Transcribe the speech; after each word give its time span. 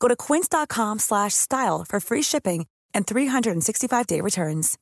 Go 0.00 0.08
to 0.08 0.16
quince.com 0.16 0.98
slash 0.98 1.34
style 1.34 1.84
for 1.88 2.00
free 2.00 2.22
shipping 2.22 2.66
and 2.94 3.06
365-day 3.06 4.20
returns. 4.20 4.78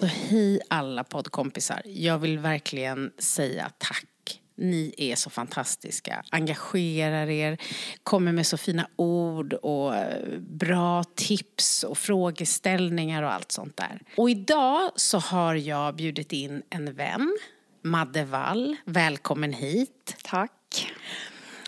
Så 0.00 0.06
hej 0.06 0.60
alla 0.70 1.04
poddkompisar. 1.04 1.82
Jag 1.84 2.18
vill 2.18 2.38
verkligen 2.38 3.12
säga 3.18 3.70
tack. 3.78 4.17
Ni 4.58 4.94
är 4.96 5.16
så 5.16 5.30
fantastiska, 5.30 6.22
engagerar 6.30 7.30
er, 7.30 7.58
kommer 8.02 8.32
med 8.32 8.46
så 8.46 8.56
fina 8.56 8.88
ord 8.96 9.52
och 9.52 9.96
eh, 9.96 10.38
bra 10.38 11.04
tips 11.04 11.82
och 11.82 11.98
frågeställningar 11.98 13.22
och 13.22 13.32
allt 13.32 13.52
sånt 13.52 13.76
där. 13.76 14.02
Och 14.16 14.30
idag 14.30 14.90
så 14.96 15.18
har 15.18 15.54
jag 15.54 15.94
bjudit 15.94 16.32
in 16.32 16.62
en 16.70 16.94
vän, 16.94 17.38
Madde 17.82 18.24
Wall. 18.24 18.76
Välkommen 18.84 19.52
hit. 19.52 20.16
Tack. 20.24 20.92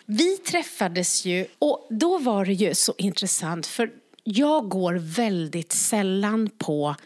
Vi 0.07 0.37
träffades 0.37 1.25
ju 1.25 1.47
och 1.59 1.87
då 1.91 2.19
var 2.19 2.45
det 2.45 2.53
ju 2.53 2.75
så 2.75 2.95
intressant 2.99 3.67
för 3.67 3.91
jag 4.25 4.69
går 4.69 4.95
väldigt 4.95 5.73
sällan 5.73 6.51
på 6.59 6.97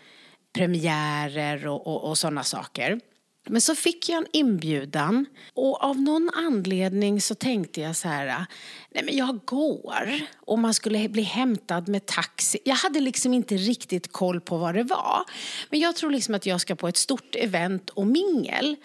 premiärer 0.53 1.67
och, 1.67 1.87
och, 1.87 2.09
och 2.09 2.19
sådana 2.19 2.43
saker. 2.43 3.01
Men 3.47 3.61
så 3.61 3.75
fick 3.75 4.09
jag 4.09 4.19
en 4.19 4.27
inbjudan 4.33 5.27
och 5.55 5.84
av 5.84 6.00
någon 6.00 6.31
anledning 6.34 7.20
så 7.20 7.34
tänkte 7.34 7.81
jag 7.81 7.97
så 7.97 8.09
här, 8.09 8.47
nej 8.91 9.05
men 9.05 9.17
jag 9.17 9.41
går. 9.45 10.20
Och 10.36 10.59
man 10.59 10.75
skulle 10.75 11.09
bli 11.09 11.23
hämtad 11.23 11.89
med 11.89 12.06
taxi. 12.06 12.59
Jag 12.64 12.75
hade 12.75 13.01
liksom 13.01 13.34
inte 13.34 13.56
riktigt 13.56 14.12
koll 14.12 14.41
på 14.41 14.59
vad 14.59 14.75
det 14.75 14.83
var. 14.83 15.25
Men 15.70 15.81
jag 15.81 15.97
tror 15.97 16.11
liksom 16.11 16.34
att 16.34 16.47
jag 16.47 16.61
ska 16.61 16.75
på 16.75 16.89
ett 16.89 16.97
stort 16.97 17.34
event 17.34 17.91
och 17.91 18.06
mingel. 18.06 18.77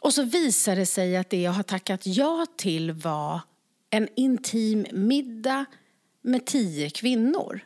Och 0.00 0.14
så 0.14 0.22
visade 0.22 0.80
det 0.80 0.86
sig 0.86 1.16
att 1.16 1.30
det 1.30 1.42
jag 1.42 1.52
har 1.52 1.62
tackat 1.62 2.06
ja 2.06 2.46
till 2.56 2.92
var 2.92 3.40
en 3.90 4.08
intim 4.16 4.86
middag 4.92 5.64
med 6.22 6.46
tio 6.46 6.90
kvinnor. 6.90 7.60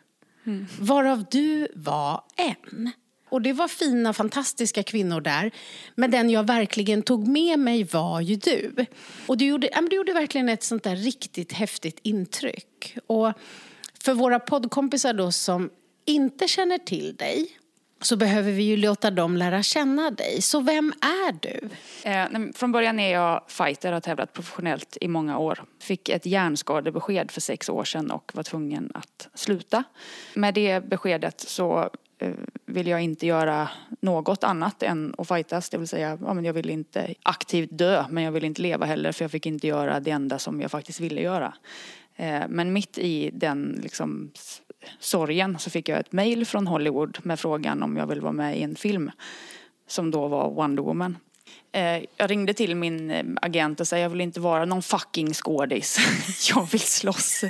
Mm. 0.47 0.67
Varav 0.81 1.25
du 1.31 1.69
var 1.75 2.25
en. 2.37 2.91
Och 3.31 3.43
det 3.43 3.53
var 3.53 3.69
fina, 3.69 4.13
fantastiska 4.13 4.83
kvinnor 4.83 5.21
där. 5.21 5.51
Men 5.95 6.11
den 6.11 6.31
jag 6.31 6.47
verkligen 6.47 7.03
tog 7.03 7.29
med 7.29 7.59
mig 7.59 7.85
var 7.85 8.21
ju 8.21 8.37
du. 8.37 8.87
Och 9.27 9.37
du 9.37 9.45
gjorde, 9.45 9.69
du 9.91 9.97
gjorde 9.97 10.13
verkligen 10.13 10.49
ett 10.49 10.63
sånt 10.63 10.83
där 10.83 10.97
riktigt 10.97 11.53
häftigt 11.53 11.99
intryck. 12.03 12.97
Och 13.07 13.33
för 14.03 14.15
våra 14.15 14.41
poddkompisar 14.41 15.13
då 15.13 15.33
som 15.33 15.71
inte 16.07 16.49
känner 16.49 16.79
till 16.79 17.17
dig 17.17 17.61
så 18.03 18.17
behöver 18.17 18.53
vi 18.53 18.63
ju 18.63 18.77
låta 18.77 19.11
dem 19.11 19.37
lära 19.37 19.63
känna 19.63 20.11
dig. 20.11 20.43
Så 20.43 20.61
vem 20.61 20.93
är 21.01 21.33
du? 21.33 21.69
Eh, 22.11 22.53
från 22.55 22.73
början 22.73 23.01
är 23.01 23.13
jag 23.13 23.45
fighter 23.49 23.93
har 23.93 24.01
tävlat 24.01 24.33
professionellt 24.33 24.97
i 25.01 25.09
många 25.09 25.39
år. 25.39 25.65
Fick 25.81 26.09
ett 26.09 26.27
hjärnskadebesked 26.27 27.31
för 27.31 27.41
sex 27.41 27.69
år 27.69 27.85
sedan 27.85 28.11
och 28.11 28.33
var 28.35 28.43
tvungen 28.43 28.91
att 28.95 29.29
sluta. 29.35 29.85
Med 30.35 30.55
det 30.55 30.81
beskedet 30.81 31.41
så 31.41 31.91
Eh, 32.21 32.33
vill 32.67 32.87
jag 32.87 33.03
inte 33.03 33.27
göra 33.27 33.69
något 34.01 34.45
annat 34.45 34.83
än 34.83 35.15
att 35.19 35.29
fightas. 35.29 35.71
Det 35.71 35.79
vill 35.79 35.89
säga, 35.89 36.19
ja, 36.21 36.35
men 36.35 36.45
jag 36.45 36.53
vill 36.53 36.71
inte 36.71 37.15
aktivt 37.23 37.69
dö 37.73 38.05
men 38.11 38.25
jag 38.25 38.33
vill 38.33 38.45
inte 38.45 38.63
leva 38.63 38.87
heller 38.87 39.13
för 39.13 39.25
jag 39.25 39.31
fick 39.31 39.47
inte 39.47 39.67
göra 39.67 40.01
det 40.01 40.11
enda 40.11 40.39
som 40.39 40.61
jag 40.61 40.71
faktiskt 40.71 41.01
ville 41.01 41.21
göra. 41.21 41.55
Eh, 42.17 42.43
men 42.49 42.73
mitt 42.73 42.99
i 42.99 43.31
den 43.33 43.81
liksom, 43.83 44.31
sorgen 44.99 45.59
så 45.59 45.71
fick 45.71 45.89
jag 45.89 45.99
ett 45.99 46.13
mail 46.13 46.47
från 46.47 46.67
Hollywood 46.67 47.19
med 47.23 47.41
frågan 47.41 47.83
om 47.83 47.97
jag 47.97 48.07
vill 48.07 48.21
vara 48.21 48.33
med 48.33 48.59
i 48.59 48.63
en 48.63 48.77
film 48.77 49.11
som 49.87 50.11
då 50.11 50.29
var 50.29 50.51
Wonder 50.51 50.83
Woman. 50.83 51.17
Eh, 51.73 52.05
jag 52.17 52.31
ringde 52.31 52.55
till 52.55 52.75
min 52.77 53.11
eh, 53.11 53.25
agent 53.43 53.81
och 53.81 53.89
sa 53.89 53.99
jag 53.99 54.09
vill 54.09 54.21
inte 54.21 54.41
vara 54.41 54.65
någon 54.65 54.83
fucking 54.83 55.35
skådis. 55.35 55.99
jag 56.55 56.71
vill 56.71 56.81
slåss. 56.81 57.45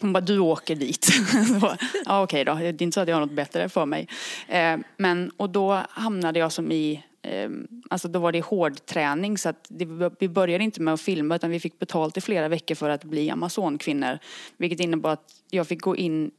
Hon 0.00 0.12
bara, 0.12 0.20
du 0.20 0.38
åker 0.38 0.76
dit. 0.76 1.08
ja 2.04 2.22
okej 2.22 2.22
okay 2.22 2.44
då, 2.44 2.54
det 2.54 2.66
är 2.66 2.82
inte 2.82 2.94
så 2.94 3.00
att 3.00 3.08
jag 3.08 3.16
har 3.16 3.20
något 3.20 3.36
bättre 3.36 3.68
för 3.68 3.86
mig. 3.86 4.08
Eh, 4.48 4.78
men, 4.96 5.30
och 5.36 5.50
då 5.50 5.82
hamnade 5.90 6.38
jag 6.38 6.52
som 6.52 6.72
i 6.72 7.02
ehm, 7.22 7.66
Alltså 7.90 8.08
då 8.08 8.18
var 8.18 8.32
det 8.32 8.40
hård 8.40 8.86
träning 8.86 9.38
så 9.38 9.48
att 9.48 9.66
det, 9.68 10.10
vi 10.18 10.28
började 10.28 10.64
inte 10.64 10.82
med 10.82 10.94
att 10.94 11.00
filma 11.00 11.36
utan 11.36 11.50
vi 11.50 11.60
fick 11.60 11.78
betalt 11.78 12.16
i 12.16 12.20
flera 12.20 12.48
veckor 12.48 12.74
för 12.74 12.88
att 12.88 13.04
bli 13.04 13.30
amazonkvinnor. 13.30 14.18
Vilket 14.56 14.80
innebar 14.80 15.10
att 15.10 15.34
jag 15.50 15.66
fick 15.68 15.80
gå 15.80 15.96
in 15.96 16.30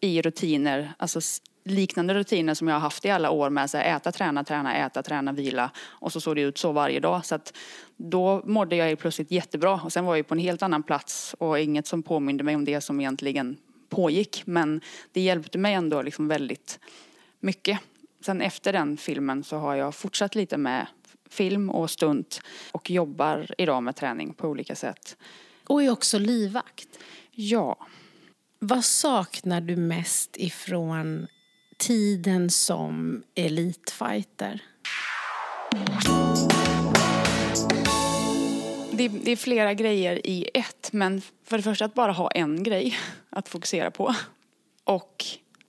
i 0.00 0.22
rutiner, 0.22 0.92
alltså 0.98 1.20
liknande 1.64 2.14
rutiner 2.14 2.54
som 2.54 2.68
jag 2.68 2.74
har 2.74 2.80
haft 2.80 3.04
i 3.04 3.10
alla 3.10 3.30
år 3.30 3.50
med 3.50 3.70
så 3.70 3.78
här, 3.78 3.96
äta, 3.96 4.12
träna, 4.12 4.44
träna, 4.44 4.76
äta, 4.76 5.02
träna, 5.02 5.32
vila. 5.32 5.70
Och 5.78 6.12
så 6.12 6.20
såg 6.20 6.36
det 6.36 6.42
ut 6.42 6.58
så 6.58 6.72
varje 6.72 7.00
dag. 7.00 7.26
Så 7.26 7.34
att 7.34 7.56
då 7.96 8.42
mådde 8.44 8.76
jag 8.76 8.98
plötsligt 8.98 9.30
jättebra. 9.30 9.80
Och 9.84 9.92
sen 9.92 10.04
var 10.04 10.16
jag 10.16 10.26
på 10.26 10.34
en 10.34 10.40
helt 10.40 10.62
annan 10.62 10.82
plats 10.82 11.34
och 11.38 11.60
inget 11.60 11.86
som 11.86 12.02
påminde 12.02 12.44
mig 12.44 12.54
om 12.54 12.64
det 12.64 12.80
som 12.80 13.00
egentligen 13.00 13.56
pågick. 13.88 14.42
Men 14.44 14.80
det 15.12 15.20
hjälpte 15.20 15.58
mig 15.58 15.74
ändå 15.74 16.02
liksom 16.02 16.28
väldigt 16.28 16.78
mycket. 17.40 17.78
Sen 18.20 18.40
efter 18.40 18.72
den 18.72 18.96
filmen 18.96 19.44
så 19.44 19.56
har 19.56 19.74
jag 19.74 19.94
fortsatt 19.94 20.34
lite 20.34 20.56
med 20.56 20.86
film 21.30 21.70
och 21.70 21.90
stunt 21.90 22.40
och 22.72 22.90
jobbar 22.90 23.46
idag 23.58 23.82
med 23.82 23.96
träning 23.96 24.34
på 24.34 24.48
olika 24.48 24.74
sätt. 24.74 25.16
Och 25.66 25.82
är 25.82 25.90
också 25.90 26.18
livvakt. 26.18 26.88
Ja. 27.30 27.86
Vad 28.58 28.84
saknar 28.84 29.60
du 29.60 29.76
mest 29.76 30.36
ifrån 30.36 31.26
tiden 31.80 32.50
som 32.50 33.22
elitfighter? 33.34 34.62
Det, 38.92 39.08
det, 39.08 39.32
är 39.32 39.36
flera 39.36 39.74
grejer 39.74 40.26
i 40.26 40.50
ett, 40.54 40.92
men 40.92 41.22
för 41.44 41.56
det 41.56 41.62
första 41.62 41.84
att 41.84 41.94
bara 41.94 42.12
ha 42.12 42.30
en 42.30 42.62
grej 42.62 42.98
att 43.30 43.48
fokusera 43.48 43.90
på. 43.90 44.14
Och 44.84 45.24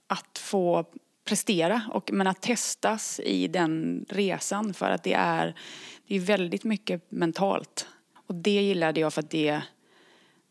att 0.06 0.38
få 0.38 0.84
prestera, 1.24 1.82
och, 1.92 2.12
men 2.12 2.26
att 2.26 2.42
testas 2.42 3.20
i 3.20 3.48
den 3.48 4.06
resan 4.08 4.74
för 4.74 4.90
att 4.90 5.02
det 5.02 5.14
är, 5.14 5.54
det 6.06 6.16
är 6.16 6.20
väldigt 6.20 6.64
mycket 6.64 7.10
mentalt. 7.10 7.86
Och 8.26 8.34
det 8.34 8.62
gillade 8.62 9.00
jag 9.00 9.14
för 9.14 9.20
att 9.20 9.30
det 9.30 9.62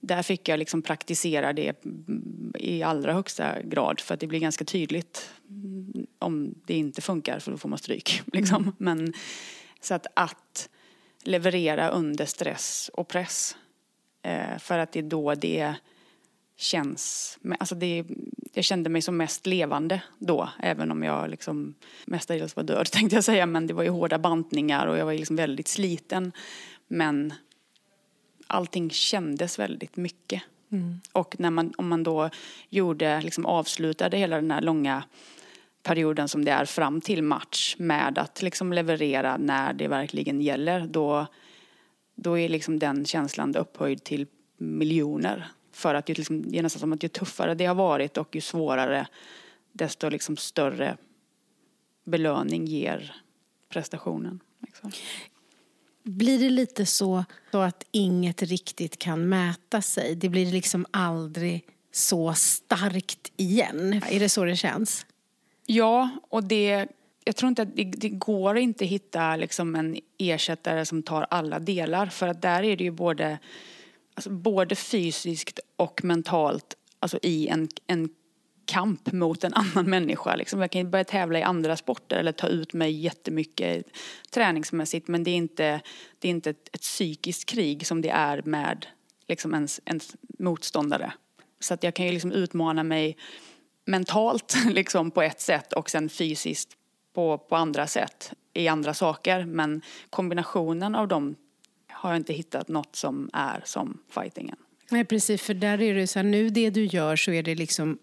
där 0.01 0.23
fick 0.23 0.49
jag 0.49 0.59
liksom 0.59 0.81
praktisera 0.81 1.53
det 1.53 1.85
i 2.55 2.83
allra 2.83 3.13
högsta 3.13 3.61
grad 3.61 3.99
för 3.99 4.13
att 4.13 4.19
det 4.19 4.27
blir 4.27 4.39
ganska 4.39 4.65
tydligt 4.65 5.33
om 6.19 6.55
det 6.65 6.73
inte 6.73 7.01
funkar 7.01 7.39
för 7.39 7.51
då 7.51 7.57
får 7.57 7.69
man 7.69 7.79
stryk. 7.79 8.21
Liksom. 8.33 8.63
Mm. 8.63 8.73
Men, 8.77 9.13
så 9.81 9.93
att, 9.93 10.07
att 10.13 10.69
leverera 11.23 11.89
under 11.89 12.25
stress 12.25 12.91
och 12.93 13.07
press 13.07 13.55
eh, 14.21 14.57
för 14.59 14.79
att 14.79 14.91
det 14.91 14.99
är 14.99 15.03
då 15.03 15.35
det 15.35 15.73
känns, 16.57 17.37
alltså 17.59 17.75
det, 17.75 18.05
jag 18.53 18.65
kände 18.65 18.89
mig 18.89 19.01
som 19.01 19.17
mest 19.17 19.45
levande 19.45 20.01
då, 20.19 20.49
även 20.59 20.91
om 20.91 21.03
jag 21.03 21.29
liksom 21.29 21.73
mestadels 22.05 22.55
var 22.55 22.63
död 22.63 22.85
tänkte 22.91 23.15
jag 23.15 23.23
säga, 23.23 23.45
men 23.45 23.67
det 23.67 23.73
var 23.73 23.83
ju 23.83 23.89
hårda 23.89 24.19
bantningar 24.19 24.87
och 24.87 24.97
jag 24.97 25.05
var 25.05 25.13
liksom 25.13 25.35
väldigt 25.35 25.67
sliten. 25.67 26.31
Men 26.87 27.33
allting 28.51 28.89
kändes 28.89 29.59
väldigt 29.59 29.97
mycket. 29.97 30.43
Mm. 30.71 31.01
Och 31.11 31.35
när 31.39 31.49
man, 31.49 31.73
om 31.77 31.87
man 31.87 32.03
då 32.03 32.29
gjorde, 32.69 33.21
liksom 33.21 33.45
avslutade 33.45 34.17
hela 34.17 34.35
den 34.35 34.51
här 34.51 34.61
långa 34.61 35.03
perioden 35.83 36.27
som 36.27 36.45
det 36.45 36.51
är 36.51 36.65
fram 36.65 37.01
till 37.01 37.23
match 37.23 37.75
med 37.79 38.17
att 38.17 38.41
liksom 38.41 38.73
leverera 38.73 39.37
när 39.37 39.73
det 39.73 39.87
verkligen 39.87 40.41
gäller. 40.41 40.87
Då, 40.87 41.27
då 42.15 42.39
är 42.39 42.49
liksom 42.49 42.79
den 42.79 43.05
känslan 43.05 43.55
upphöjd 43.55 44.03
till 44.03 44.27
miljoner. 44.57 45.47
För 45.71 45.95
att 45.95 46.05
det, 46.05 46.17
liksom, 46.17 46.51
det 46.51 46.57
är 46.57 46.63
nästan 46.63 46.79
som 46.79 46.93
att 46.93 47.03
ju 47.03 47.07
tuffare 47.07 47.55
det 47.55 47.65
har 47.65 47.75
varit 47.75 48.17
och 48.17 48.35
ju 48.35 48.41
svårare 48.41 49.07
desto 49.71 50.09
liksom 50.09 50.37
större 50.37 50.97
belöning 52.03 52.65
ger 52.65 53.15
prestationen. 53.69 54.39
Liksom. 54.59 54.91
Blir 56.03 56.39
det 56.39 56.49
lite 56.49 56.85
så, 56.85 57.25
så 57.51 57.57
att 57.57 57.85
inget 57.91 58.41
riktigt 58.41 58.99
kan 58.99 59.29
mäta 59.29 59.81
sig? 59.81 60.15
Det 60.15 60.29
blir 60.29 60.51
liksom 60.51 60.85
aldrig 60.91 61.65
så 61.91 62.33
starkt 62.33 63.31
igen? 63.37 64.01
Är 64.09 64.19
det 64.19 64.29
så 64.29 64.43
det 64.43 64.55
känns? 64.55 65.05
Ja, 65.65 66.09
och 66.29 66.43
det, 66.43 66.87
jag 67.23 67.35
tror 67.35 67.49
inte 67.49 67.61
att 67.61 67.75
det, 67.75 67.83
det 67.83 68.09
går 68.09 68.57
inte 68.57 68.83
att 68.83 68.89
hitta 68.89 69.35
liksom 69.35 69.75
en 69.75 69.97
ersättare 70.17 70.85
som 70.85 71.03
tar 71.03 71.27
alla 71.29 71.59
delar. 71.59 72.05
För 72.05 72.27
att 72.27 72.41
där 72.41 72.63
är 72.63 72.77
det 72.77 72.83
ju 72.83 72.91
både, 72.91 73.39
alltså 74.15 74.29
både 74.29 74.75
fysiskt 74.75 75.59
och 75.75 76.03
mentalt 76.03 76.75
alltså 77.01 77.19
i 77.21 77.47
en, 77.47 77.67
en 77.87 78.09
kamp 78.71 79.11
mot 79.11 79.43
en 79.43 79.53
annan 79.53 79.89
människa. 79.89 80.35
Liksom. 80.35 80.61
Jag 80.61 80.71
kan 80.71 80.89
börja 80.89 81.03
tävla 81.03 81.39
i 81.39 81.43
andra 81.43 81.77
sporter 81.77 82.17
eller 82.17 82.31
ta 82.31 82.47
ut 82.47 82.73
mig 82.73 82.91
jättemycket 82.91 83.85
träningsmässigt 84.29 85.07
men 85.07 85.23
det 85.23 85.31
är 85.31 85.35
inte, 85.35 85.81
det 86.19 86.27
är 86.27 86.29
inte 86.29 86.49
ett, 86.49 86.69
ett 86.73 86.81
psykiskt 86.81 87.45
krig 87.45 87.87
som 87.87 88.01
det 88.01 88.09
är 88.09 88.41
med 88.45 88.85
liksom 89.27 89.53
ens, 89.53 89.81
ens 89.85 90.15
motståndare. 90.39 91.13
Så 91.59 91.73
att 91.73 91.83
jag 91.83 91.93
kan 91.93 92.05
ju 92.05 92.11
liksom 92.11 92.31
utmana 92.31 92.83
mig 92.83 93.17
mentalt 93.85 94.55
liksom 94.69 95.11
på 95.11 95.21
ett 95.21 95.41
sätt 95.41 95.73
och 95.73 95.89
sen 95.89 96.09
fysiskt 96.09 96.69
på, 97.13 97.37
på 97.37 97.55
andra 97.55 97.87
sätt 97.87 98.33
i 98.53 98.67
andra 98.67 98.93
saker. 98.93 99.45
Men 99.45 99.81
kombinationen 100.09 100.95
av 100.95 101.07
dem 101.07 101.35
har 101.89 102.09
jag 102.09 102.17
inte 102.17 102.33
hittat 102.33 102.67
något 102.67 102.95
som 102.95 103.29
är 103.33 103.61
som 103.65 103.97
fightingen. 104.09 104.57
Nej 104.91 105.05
precis, 105.05 105.41
för 105.41 105.53
där 105.53 105.81
är 105.81 105.95
det 105.95 106.07
så 106.07 106.19
här, 106.19 106.23
nu 106.23 106.49
det 106.49 106.69
du 106.69 106.85
gör 106.85 107.15
så 107.15 107.31
är 107.31 107.43
det 107.43 107.55
liksom 107.55 107.97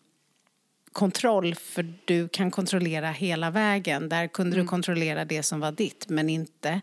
kontroll 0.98 1.54
för 1.54 1.94
du 2.04 2.28
kan 2.28 2.50
kontrollera 2.50 3.10
hela 3.10 3.50
vägen. 3.50 4.08
Där 4.08 4.26
kunde 4.26 4.56
mm. 4.56 4.66
du 4.66 4.68
kontrollera 4.68 5.24
det 5.24 5.42
som 5.42 5.60
var 5.60 5.72
ditt 5.72 6.08
men 6.08 6.28
inte 6.28 6.80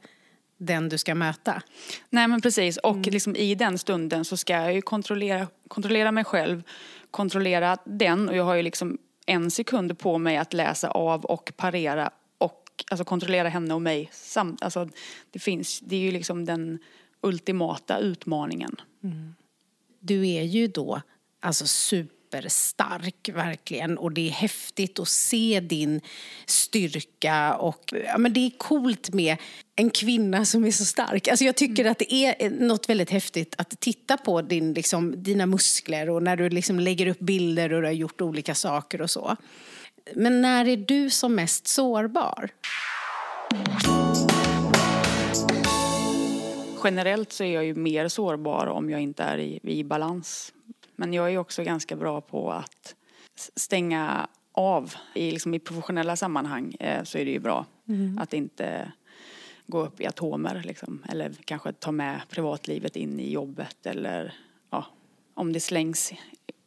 den 0.57 0.89
du 0.89 0.97
ska 0.97 1.15
möta. 1.15 1.62
Nej 2.09 2.27
men 2.27 2.41
precis 2.41 2.77
och 2.77 2.95
mm. 2.95 3.09
liksom 3.12 3.35
i 3.35 3.56
den 3.56 3.77
stunden 3.77 4.25
så 4.25 4.38
ska 4.38 4.53
jag 4.53 4.73
ju 4.73 4.81
kontrollera, 4.81 5.47
kontrollera 5.67 6.12
mig 6.12 6.23
själv, 6.23 6.63
kontrollera 7.12 7.77
den 7.85 8.29
och 8.29 8.35
jag 8.35 8.44
har 8.44 8.56
ju 8.56 8.63
liksom 8.63 8.97
en 9.25 9.51
sekund 9.51 10.00
på 10.00 10.17
mig 10.17 10.38
att 10.38 10.53
läsa 10.53 10.89
av 10.89 11.25
och 11.25 11.51
parera 11.57 12.12
och 12.38 12.85
alltså 12.91 13.06
kontrollera 13.06 13.50
henne 13.50 13.73
och 13.73 13.81
mig. 13.81 14.09
Samt, 14.12 14.63
alltså, 14.63 14.89
det, 15.31 15.39
finns, 15.39 15.79
det 15.79 15.95
är 15.95 16.00
ju 16.00 16.12
liksom 16.12 16.45
den 16.45 16.79
ultimata 17.21 18.00
utmaningen. 18.00 18.75
Mm. 19.03 19.35
Du 20.00 20.27
är 20.27 20.44
ju 20.44 20.67
då 20.67 21.01
alltså 21.39 21.67
super 21.67 22.25
superstark 22.25 23.30
verkligen 23.33 23.98
och 23.98 24.12
det 24.12 24.27
är 24.27 24.31
häftigt 24.31 25.00
att 25.00 25.07
se 25.07 25.60
din 25.60 26.01
styrka 26.45 27.56
och 27.56 27.94
ja, 28.06 28.18
men 28.18 28.33
det 28.33 28.39
är 28.39 28.51
coolt 28.57 29.13
med 29.13 29.38
en 29.75 29.89
kvinna 29.89 30.45
som 30.45 30.66
är 30.66 30.72
så 30.72 30.86
stark. 30.86 31.27
Alltså 31.27 31.45
jag 31.45 31.56
tycker 31.56 31.86
att 31.86 32.00
det 32.00 32.13
är 32.13 32.50
något 32.50 32.89
väldigt 32.89 33.10
häftigt 33.10 33.56
att 33.57 33.80
titta 33.80 34.18
på 34.18 34.42
din, 34.42 34.74
liksom, 34.74 35.24
dina 35.24 35.45
muskler 35.45 36.10
och 36.10 36.24
när 36.24 36.36
du 36.36 36.50
liksom 36.50 36.80
lägger 36.80 37.07
upp 37.07 37.19
bilder 37.19 37.74
och 37.74 37.81
du 37.81 37.88
har 37.88 37.94
gjort 37.94 38.22
olika 38.22 38.56
saker 38.56 39.01
och 39.01 39.12
så. 39.12 39.36
Men 40.16 40.42
när 40.42 40.68
är 40.68 40.77
du 40.77 41.10
som 41.10 41.36
mest 41.36 41.68
sårbar? 41.68 42.50
Generellt 46.83 47.31
så 47.31 47.44
är 47.44 47.54
jag 47.54 47.66
ju 47.66 47.75
mer 47.75 48.07
sårbar 48.07 48.68
om 48.68 48.89
jag 48.89 49.01
inte 49.01 49.24
är 49.24 49.38
i, 49.38 49.60
i 49.63 49.83
balans 49.83 50.51
men 50.95 51.13
jag 51.13 51.33
är 51.33 51.38
också 51.38 51.63
ganska 51.63 51.95
bra 51.95 52.21
på 52.21 52.51
att 52.51 52.95
stänga 53.56 54.27
av. 54.51 54.94
I, 55.15 55.31
liksom, 55.31 55.53
i 55.53 55.59
professionella 55.59 56.15
sammanhang 56.15 56.75
eh, 56.80 57.03
så 57.03 57.18
är 57.18 57.25
det 57.25 57.31
ju 57.31 57.39
bra 57.39 57.65
mm. 57.88 58.18
att 58.18 58.33
inte 58.33 58.92
gå 59.68 59.86
upp 59.86 60.01
i 60.01 60.06
atomer 60.06 60.62
liksom. 60.65 61.03
Eller 61.09 61.33
kanske 61.45 61.74
ta 61.74 61.92
med 61.92 62.21
privatlivet 62.30 62.95
in 62.95 63.19
i 63.19 63.31
jobbet 63.31 63.86
eller 63.86 64.33
ja, 64.69 64.86
om 65.33 65.53
det 65.53 65.59
slängs 65.59 66.13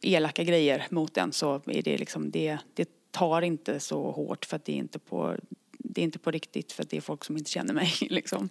elaka 0.01 0.45
grejer 0.45 0.87
mot 0.91 1.17
en 1.17 1.33
så 1.33 1.55
är 1.67 1.83
det 1.83 1.99
liksom 1.99 2.31
det, 2.31 2.59
det 2.75 3.11
tar 3.11 3.43
inte 3.43 3.81
så 3.81 4.11
hårt 4.11 4.45
för 4.45 4.57
att 4.57 4.65
det 4.65 4.73
är 4.73 4.77
inte 4.77 4.99
på 4.99 5.37
det 5.79 6.01
är 6.01 6.05
inte 6.05 6.19
på 6.19 6.31
riktigt 6.31 6.73
för 6.73 6.83
att 6.83 6.91
det 6.91 6.97
är 6.97 7.01
folk 7.01 7.25
som 7.25 7.37
inte 7.37 7.51
känner 7.51 7.75
mig 7.75 7.93
liksom. 8.11 8.49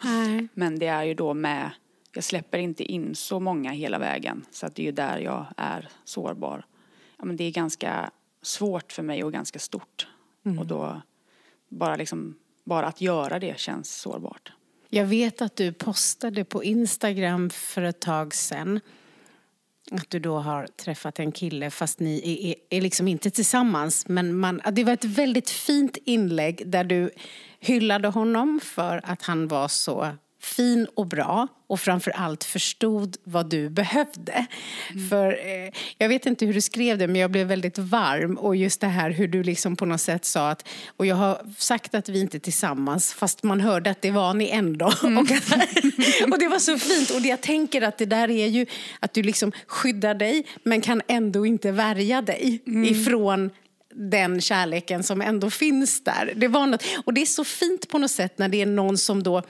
Men 0.53 0.80
det 0.80 0.88
är 0.88 1.03
ju 1.03 1.13
då 1.13 1.33
med 1.33 1.71
jag 2.17 2.23
släpper 2.23 2.57
inte 2.57 2.83
in 2.83 3.15
så 3.15 3.39
många 3.39 3.71
hela 3.71 3.99
vägen. 3.99 4.45
Så 4.51 4.65
att 4.65 4.75
det 4.75 4.81
är 4.81 4.85
ju 4.85 4.91
där 4.91 5.17
jag 5.17 5.45
är 5.57 5.89
sårbar. 6.03 6.65
Ja, 7.17 7.25
men 7.25 7.37
det 7.37 7.43
är 7.43 7.51
ganska 7.51 8.11
svårt 8.41 8.91
för 8.91 9.03
mig 9.03 9.23
och 9.23 9.33
ganska 9.33 9.59
stort. 9.59 10.07
Mm. 10.45 10.59
Och 10.59 10.65
då 10.65 11.01
bara, 11.69 11.95
liksom, 11.95 12.37
bara 12.63 12.87
att 12.87 13.01
göra 13.01 13.39
det 13.39 13.59
känns 13.59 13.95
sårbart. 13.95 14.51
Jag 14.89 15.05
vet 15.05 15.41
att 15.41 15.55
du 15.55 15.73
postade 15.73 16.45
på 16.45 16.63
Instagram 16.63 17.49
för 17.49 17.81
ett 17.81 17.99
tag 17.99 18.33
sedan 18.33 18.79
att 19.91 20.09
du 20.09 20.19
då 20.19 20.37
har 20.37 20.67
träffat 20.67 21.19
en 21.19 21.31
kille 21.31 21.69
fast 21.69 21.99
ni 21.99 22.17
är, 22.17 22.49
är, 22.49 22.77
är 22.77 22.81
liksom 22.81 23.07
inte 23.07 23.29
tillsammans. 23.29 24.07
Men 24.07 24.37
man, 24.37 24.61
det 24.71 24.83
var 24.83 24.93
ett 24.93 25.05
väldigt 25.05 25.49
fint 25.49 25.97
inlägg 26.05 26.69
där 26.69 26.83
du 26.83 27.11
hyllade 27.59 28.07
honom 28.07 28.59
för 28.63 29.01
att 29.03 29.21
han 29.21 29.47
var 29.47 29.67
så 29.67 30.11
fin 30.39 30.87
och 30.95 31.07
bra 31.07 31.47
och 31.67 31.79
framför 31.79 32.11
allt 32.11 32.43
förstod 32.43 33.17
vad 33.23 33.49
du 33.49 33.69
behövde. 33.69 34.45
Mm. 34.91 35.09
För 35.09 35.31
eh, 35.31 35.73
Jag 35.97 36.09
vet 36.09 36.25
inte 36.25 36.45
hur 36.45 36.53
du 36.53 36.61
skrev 36.61 36.97
det 36.97 37.07
men 37.07 37.21
jag 37.21 37.31
blev 37.31 37.47
väldigt 37.47 37.77
varm 37.77 38.37
och 38.37 38.55
just 38.55 38.81
det 38.81 38.87
här 38.87 39.09
hur 39.09 39.27
du 39.27 39.43
liksom 39.43 39.75
på 39.75 39.85
något 39.85 40.01
sätt 40.01 40.25
sa 40.25 40.49
att 40.49 40.67
och 40.97 41.05
jag 41.05 41.15
har 41.15 41.41
sagt 41.57 41.95
att 41.95 42.09
vi 42.09 42.21
inte 42.21 42.37
är 42.37 42.39
tillsammans 42.39 43.13
fast 43.13 43.43
man 43.43 43.61
hörde 43.61 43.89
att 43.89 44.01
det 44.01 44.11
var 44.11 44.33
ni 44.33 44.49
ändå. 44.49 44.93
Mm. 45.07 45.17
och, 45.17 45.23
och 46.31 46.39
det 46.39 46.47
var 46.47 46.59
så 46.59 46.77
fint 46.77 47.09
och 47.09 47.21
det 47.21 47.27
jag 47.27 47.41
tänker 47.41 47.81
att 47.81 47.97
det 47.97 48.05
där 48.05 48.29
är 48.31 48.47
ju 48.47 48.65
att 48.99 49.13
du 49.13 49.23
liksom 49.23 49.51
skyddar 49.67 50.13
dig 50.13 50.45
men 50.63 50.81
kan 50.81 51.01
ändå 51.07 51.45
inte 51.45 51.71
värja 51.71 52.21
dig 52.21 52.61
mm. 52.67 52.83
ifrån 52.83 53.49
den 53.97 54.41
kärleken 54.41 55.03
som 55.03 55.21
ändå 55.21 55.49
finns 55.49 56.03
där. 56.03 56.33
Det 56.35 56.47
var 56.47 56.65
något, 56.65 56.83
och 57.05 57.13
det 57.13 57.21
är 57.21 57.25
så 57.25 57.43
fint 57.43 57.87
på 57.87 57.97
något 57.97 58.11
sätt 58.11 58.37
när 58.37 58.49
det 58.49 58.61
är 58.61 58.65
någon 58.65 58.97
som 58.97 59.23
då 59.23 59.43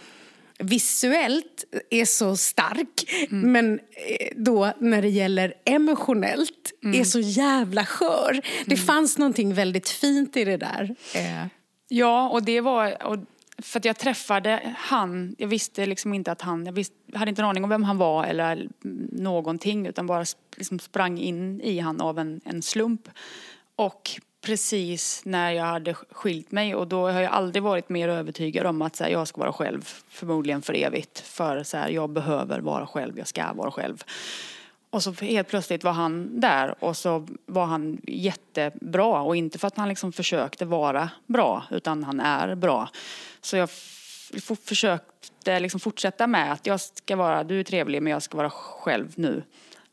visuellt 0.59 1.65
är 1.89 2.05
så 2.05 2.37
stark 2.37 3.27
mm. 3.29 3.51
men 3.51 3.79
eh, 3.79 4.27
då 4.35 4.73
när 4.79 5.01
det 5.01 5.09
gäller 5.09 5.53
emotionellt 5.65 6.71
mm. 6.83 7.01
är 7.01 7.03
så 7.03 7.19
jävla 7.19 7.85
skör. 7.85 8.31
Mm. 8.31 8.43
Det 8.65 8.77
fanns 8.77 9.17
någonting 9.17 9.53
väldigt 9.53 9.89
fint 9.89 10.37
i 10.37 10.45
det 10.45 10.57
där. 10.57 10.95
Eh. 11.15 11.45
Ja, 11.87 12.29
och 12.29 12.43
det 12.43 12.61
var... 12.61 13.07
Och 13.07 13.17
för 13.61 13.79
att 13.79 13.85
jag 13.85 13.97
träffade 13.97 14.75
han, 14.77 15.35
jag 15.37 15.47
visste 15.47 15.85
liksom 15.85 16.13
inte 16.13 16.31
att 16.31 16.41
han, 16.41 16.65
jag 16.65 16.73
visste, 16.73 16.95
hade 17.13 17.29
inte 17.29 17.41
en 17.41 17.47
aning 17.47 17.63
om 17.63 17.69
vem 17.69 17.83
han 17.83 17.97
var 17.97 18.25
eller 18.25 18.67
någonting 19.11 19.87
utan 19.87 20.07
bara 20.07 20.25
liksom 20.57 20.79
sprang 20.79 21.19
in 21.19 21.61
i 21.61 21.79
han 21.79 22.01
av 22.01 22.19
en, 22.19 22.41
en 22.45 22.61
slump. 22.61 23.09
Och 23.75 24.11
precis 24.47 25.21
när 25.25 25.51
jag 25.51 25.65
hade 25.65 25.93
skilt 25.93 26.51
mig 26.51 26.75
och 26.75 26.87
då 26.87 27.09
har 27.09 27.21
jag 27.21 27.31
aldrig 27.31 27.63
varit 27.63 27.89
mer 27.89 28.09
övertygad 28.09 28.65
om 28.65 28.81
att 28.81 28.95
så 28.95 29.03
här, 29.03 29.11
jag 29.11 29.27
ska 29.27 29.41
vara 29.41 29.53
själv, 29.53 29.81
förmodligen 30.09 30.61
för 30.61 30.73
evigt. 30.73 31.19
För 31.19 31.63
så 31.63 31.77
här, 31.77 31.89
jag 31.89 32.09
behöver 32.09 32.59
vara 32.59 32.87
själv, 32.87 33.17
jag 33.17 33.27
ska 33.27 33.53
vara 33.53 33.71
själv. 33.71 34.03
Och 34.89 35.03
så 35.03 35.11
helt 35.11 35.47
plötsligt 35.47 35.83
var 35.83 35.91
han 35.91 36.39
där 36.39 36.83
och 36.83 36.97
så 36.97 37.27
var 37.45 37.65
han 37.65 38.01
jättebra 38.07 39.21
och 39.21 39.35
inte 39.35 39.59
för 39.59 39.67
att 39.67 39.77
han 39.77 39.89
liksom 39.89 40.11
försökte 40.11 40.65
vara 40.65 41.09
bra 41.25 41.63
utan 41.71 42.03
han 42.03 42.19
är 42.19 42.55
bra. 42.55 42.89
Så 43.41 43.57
jag 43.57 43.69
försökte 44.63 45.59
liksom 45.59 45.79
fortsätta 45.79 46.27
med 46.27 46.51
att 46.51 46.65
jag 46.65 46.81
ska 46.81 47.15
vara, 47.15 47.43
du 47.43 47.59
är 47.59 47.63
trevlig 47.63 48.01
men 48.01 48.11
jag 48.11 48.21
ska 48.23 48.37
vara 48.37 48.49
själv 48.49 49.13
nu. 49.15 49.43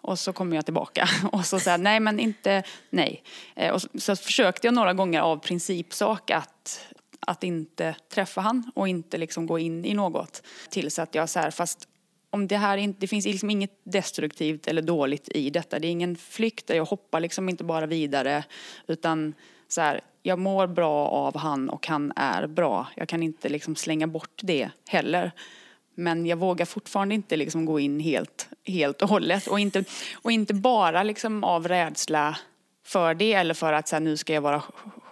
Och 0.05 0.19
så 0.19 0.33
kommer 0.33 0.57
jag 0.57 0.65
tillbaka 0.65 1.09
och 1.33 1.47
så 1.47 1.61
säger 1.61 1.79
nej 1.79 2.01
men 2.01 2.21
inte 2.21 2.63
nej. 2.91 3.23
Eh, 3.55 3.73
och 3.73 3.83
så, 3.83 3.89
så 3.95 4.17
försökte 4.17 4.67
jag 4.67 4.75
några 4.75 4.93
gånger 4.93 5.21
av 5.21 5.37
principsak 5.37 6.31
att, 6.31 6.87
att 7.21 7.45
inte 7.45 7.97
träffa 8.09 8.41
han 8.41 8.71
och 8.75 8.89
inte 8.89 9.19
liksom 9.19 9.47
gå 9.47 9.59
in 9.59 9.85
i 9.85 9.95
något. 9.95 10.43
Tills 10.69 10.99
att 10.99 11.15
jag 11.15 11.29
så 11.29 11.39
här, 11.39 11.51
fast 11.51 11.89
om 12.31 12.47
det 12.47 12.57
här 12.57 12.77
inte, 12.77 13.01
det 13.01 13.07
finns 13.07 13.27
liksom 13.27 13.51
inget 13.51 13.81
destruktivt 13.85 14.67
eller 14.67 14.83
dåligt 14.83 15.29
i 15.29 15.51
detta. 15.51 15.79
Det 15.79 15.87
är 15.87 15.91
ingen 15.91 16.17
flykt, 16.17 16.71
jag 16.71 16.85
hoppar 16.85 17.21
liksom 17.21 17.49
inte 17.49 17.65
bara 17.65 17.87
vidare 17.87 18.45
utan 18.87 19.35
så 19.69 19.81
här, 19.81 20.01
jag 20.23 20.39
mår 20.39 20.67
bra 20.67 21.09
av 21.09 21.37
han 21.37 21.71
och 21.71 21.87
han 21.87 22.13
är 22.17 22.47
bra. 22.47 22.87
Jag 22.97 23.09
kan 23.09 23.23
inte 23.23 23.49
liksom 23.49 23.77
slänga 23.77 24.07
bort 24.07 24.41
det 24.43 24.71
heller. 24.89 25.33
Men 25.95 26.27
jag 26.27 26.37
vågar 26.37 26.67
fortfarande 26.67 27.15
inte 27.15 27.37
liksom 27.37 27.65
gå 27.65 27.81
in 27.81 28.01
helt, 28.01 28.49
helt 28.65 29.03
och 29.03 29.09
hållet. 29.09 29.47
Och 29.47 29.61
inte, 29.61 29.85
och 30.15 30.33
inte 30.33 30.55
bara 30.55 31.03
liksom 31.03 31.45
av 31.45 31.69
rädsla 31.69 32.39
för 32.85 33.15
det 33.15 33.33
eller 33.33 33.55
för 33.55 33.73
att 33.73 33.89
så 33.89 33.97
här, 33.97 34.01
nu 34.01 34.17
ska 34.17 34.35
jag 34.35 34.41
vara 34.41 34.63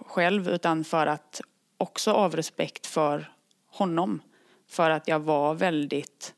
själv 0.07 0.49
utan 0.49 0.85
för 0.85 1.07
att 1.07 1.41
också 1.77 2.13
av 2.13 2.37
respekt 2.37 2.87
för 2.87 3.33
honom. 3.67 4.23
För 4.69 4.91
att 4.91 5.09
jag 5.09 5.21
var 5.21 5.55
väldigt 5.55 6.35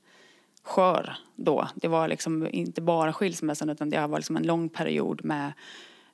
skör 0.63 1.17
då. 1.37 1.69
Det 1.75 1.89
var 1.89 2.09
liksom 2.09 2.49
inte 2.53 2.81
bara 2.81 3.13
skilsmässan 3.13 3.71
utan 3.71 3.91
det 3.91 4.07
var 4.07 4.19
liksom 4.19 4.37
en 4.37 4.47
lång 4.47 4.69
period 4.69 5.25
med, 5.25 5.53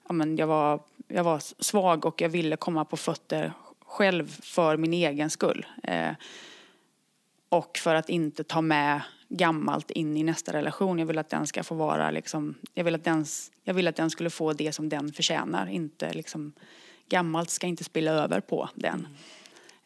ja 0.09 0.13
men 0.13 0.37
jag 0.37 0.47
var, 0.47 0.81
jag 1.09 1.25
var 1.25 1.43
svag 1.63 2.07
och 2.07 2.21
jag 2.21 2.29
ville 2.29 2.57
komma 2.57 2.85
på 2.85 2.97
fötter 2.97 3.53
själv 3.87 4.41
för 4.43 4.77
min 4.77 4.93
egen 4.93 5.31
skull. 5.31 5.67
Eh, 5.83 6.11
och 7.51 7.79
för 7.79 7.95
att 7.95 8.09
inte 8.09 8.45
ta 8.45 8.61
med 8.61 9.01
gammalt 9.29 9.91
in 9.91 10.17
i 10.17 10.23
nästa 10.23 10.53
relation. 10.53 10.99
Jag 10.99 11.07
vill 11.07 11.19
att 11.19 11.29
den 11.29 11.47
ska 11.47 11.63
få 11.63 11.75
vara 11.75 12.11
liksom, 12.11 12.55
jag 12.75 12.85
vill 12.85 12.95
att 12.95 13.05
den, 13.05 13.25
jag 13.65 13.75
vill 13.75 13.89
att 13.89 13.97
den 13.97 14.11
skulle 14.11 14.31
få 14.31 14.53
det 14.53 14.73
som 14.73 14.89
den 14.89 15.13
förtjänar. 15.13 15.67
Inte 15.67 16.13
liksom, 16.13 16.53
gammalt 17.09 17.51
ska 17.51 17.67
inte 17.67 17.85
spilla 17.85 18.11
över 18.11 18.41
på 18.41 18.69
den. 18.75 19.09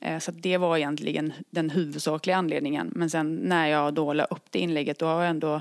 Mm. 0.00 0.20
Så 0.20 0.30
det 0.30 0.56
var 0.56 0.76
egentligen 0.76 1.32
den 1.50 1.70
huvudsakliga 1.70 2.36
anledningen. 2.36 2.92
Men 2.94 3.10
sen 3.10 3.34
när 3.34 3.66
jag 3.66 3.94
då 3.94 4.12
la 4.12 4.24
upp 4.24 4.44
det 4.50 4.58
inlägget 4.58 4.98
då 4.98 5.06
har 5.06 5.20
jag 5.20 5.30
ändå 5.30 5.60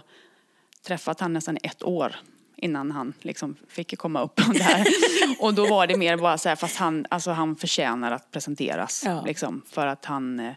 träffat 0.82 1.20
han 1.20 1.34
nästan 1.34 1.58
ett 1.64 1.84
år 1.84 2.16
innan 2.56 2.92
han 2.92 3.14
liksom 3.22 3.56
fick 3.68 3.98
komma 3.98 4.22
upp 4.22 4.36
där. 4.36 4.86
och 5.40 5.54
då 5.54 5.68
var 5.68 5.88
det 5.88 5.98
mer 5.98 6.18
bara 6.18 6.38
så 6.38 6.50
här, 6.50 6.56
fast 6.56 6.78
han, 6.78 7.06
alltså 7.10 7.32
han 7.32 7.56
förtjänar 7.56 8.12
att 8.12 8.32
presenteras. 8.32 9.04
Ja. 9.06 9.22
Liksom, 9.26 9.62
för 9.70 9.88
att 9.88 10.06
han, 10.06 10.40
eh, 10.40 10.54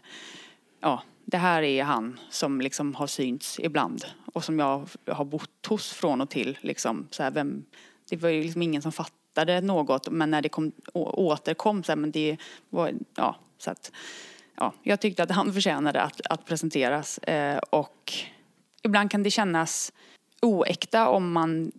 ja, 0.81 1.03
det 1.29 1.37
här 1.37 1.61
är 1.61 1.83
han 1.83 2.19
som 2.29 2.61
liksom 2.61 2.95
har 2.95 3.07
synts 3.07 3.59
ibland 3.59 4.05
och 4.33 4.43
som 4.43 4.59
jag 4.59 4.89
har 5.07 5.25
bott 5.25 5.65
hos 5.67 5.93
från 5.93 6.21
och 6.21 6.29
till. 6.29 6.57
Liksom, 6.61 7.07
så 7.11 7.23
här, 7.23 7.31
vem, 7.31 7.65
det 8.09 8.17
var 8.17 8.29
ju 8.29 8.43
liksom 8.43 8.61
ingen 8.61 8.81
som 8.81 8.91
fattade 8.91 9.61
något 9.61 10.09
men 10.11 10.31
när 10.31 10.41
det 10.41 10.49
kom, 10.49 10.71
å, 10.93 11.09
återkom 11.09 11.83
så 11.83 11.91
här, 11.91 11.97
men 11.97 12.11
det 12.11 12.37
var, 12.69 12.93
ja, 13.15 13.35
så 13.57 13.71
att, 13.71 13.91
ja, 14.55 14.73
jag 14.83 14.99
tyckte 14.99 15.23
att 15.23 15.31
han 15.31 15.53
förtjänade 15.53 16.01
att, 16.01 16.21
att 16.29 16.45
presenteras 16.45 17.17
eh, 17.17 17.57
och 17.57 18.13
ibland 18.83 19.11
kan 19.11 19.23
det 19.23 19.31
kännas 19.31 19.93
oäkta 20.41 21.09
om 21.09 21.31
man 21.31 21.71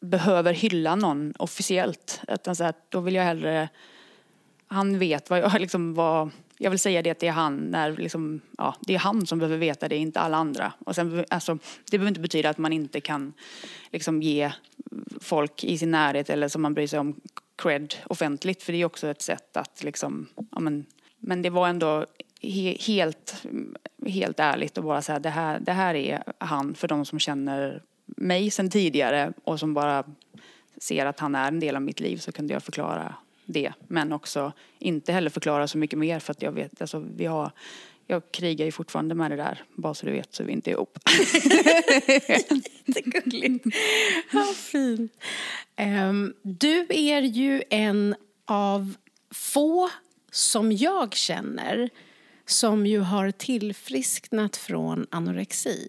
behöver 0.00 0.52
hylla 0.52 0.96
någon 0.96 1.34
officiellt. 1.38 2.20
Utan 2.28 2.56
så 2.56 2.64
här, 2.64 2.74
då 2.88 3.00
vill 3.00 3.14
jag 3.14 3.24
hellre, 3.24 3.68
han 4.66 4.98
vet 4.98 5.30
vad 5.30 5.38
jag 5.38 5.52
liksom 5.60 5.94
var 5.94 6.30
jag 6.58 6.70
vill 6.70 6.78
säga 6.78 7.02
det 7.02 7.14
till 7.14 7.30
han 7.30 7.56
när 7.56 7.96
liksom, 7.96 8.40
ja, 8.58 8.74
det 8.80 8.94
är 8.94 8.98
han 8.98 9.26
som 9.26 9.38
behöver 9.38 9.58
veta 9.58 9.88
det, 9.88 9.96
inte 9.96 10.20
alla 10.20 10.36
andra. 10.36 10.72
Och 10.78 10.94
sen, 10.94 11.24
alltså, 11.30 11.58
det 11.90 11.98
behöver 11.98 12.08
inte 12.08 12.20
betyda 12.20 12.50
att 12.50 12.58
man 12.58 12.72
inte 12.72 13.00
kan 13.00 13.32
liksom, 13.92 14.22
ge 14.22 14.52
folk 15.20 15.64
i 15.64 15.78
sin 15.78 15.90
närhet 15.90 16.30
eller 16.30 16.48
som 16.48 16.62
man 16.62 16.74
bryr 16.74 16.86
sig 16.86 16.98
om 16.98 17.20
cred 17.56 17.94
offentligt, 18.06 18.62
för 18.62 18.72
det 18.72 18.80
är 18.80 18.84
också 18.84 19.08
ett 19.08 19.22
sätt 19.22 19.56
att 19.56 19.82
liksom, 19.82 20.26
ja, 20.50 20.60
men, 20.60 20.86
men 21.18 21.42
det 21.42 21.50
var 21.50 21.68
ändå 21.68 22.06
he, 22.40 22.76
helt, 22.80 23.46
helt 24.06 24.40
ärligt 24.40 24.78
och 24.78 24.84
bara 24.84 25.02
säga 25.02 25.18
det 25.18 25.30
här, 25.30 25.60
det 25.60 25.72
här 25.72 25.94
är 25.94 26.22
han 26.38 26.74
för 26.74 26.88
de 26.88 27.04
som 27.04 27.18
känner 27.18 27.82
mig 28.06 28.50
sen 28.50 28.70
tidigare 28.70 29.32
och 29.44 29.60
som 29.60 29.74
bara 29.74 30.04
ser 30.78 31.06
att 31.06 31.20
han 31.20 31.34
är 31.34 31.48
en 31.48 31.60
del 31.60 31.76
av 31.76 31.82
mitt 31.82 32.00
liv 32.00 32.16
så 32.16 32.32
kunde 32.32 32.54
jag 32.54 32.62
förklara 32.62 33.14
det. 33.46 33.72
Men 33.88 34.12
också 34.12 34.52
inte 34.78 35.12
heller 35.12 35.30
förklara 35.30 35.68
så 35.68 35.78
mycket 35.78 35.98
mer 35.98 36.18
för 36.18 36.30
att 36.30 36.42
jag 36.42 36.52
vet, 36.52 36.80
alltså 36.80 37.04
vi 37.16 37.26
har 37.26 37.52
jag 38.06 38.32
krigar 38.32 38.66
ju 38.66 38.72
fortfarande 38.72 39.14
med 39.14 39.30
det 39.30 39.36
där, 39.36 39.62
bara 39.74 39.94
så 39.94 40.06
du 40.06 40.12
vet 40.12 40.34
så 40.34 40.44
vi 40.44 40.52
inte 40.52 40.70
är 40.70 40.72
ihop. 40.72 40.98
Jättegulligt. 42.86 43.66
Ja, 44.32 44.44
fint. 44.56 45.12
Um, 45.80 46.34
du 46.42 46.86
är 46.90 47.22
ju 47.22 47.62
en 47.70 48.14
av 48.44 48.94
få 49.30 49.90
som 50.30 50.72
jag 50.72 51.14
känner 51.14 51.90
som 52.46 52.86
ju 52.86 53.00
har 53.00 53.30
tillfrisknat 53.30 54.56
från 54.56 55.06
anorexi. 55.10 55.88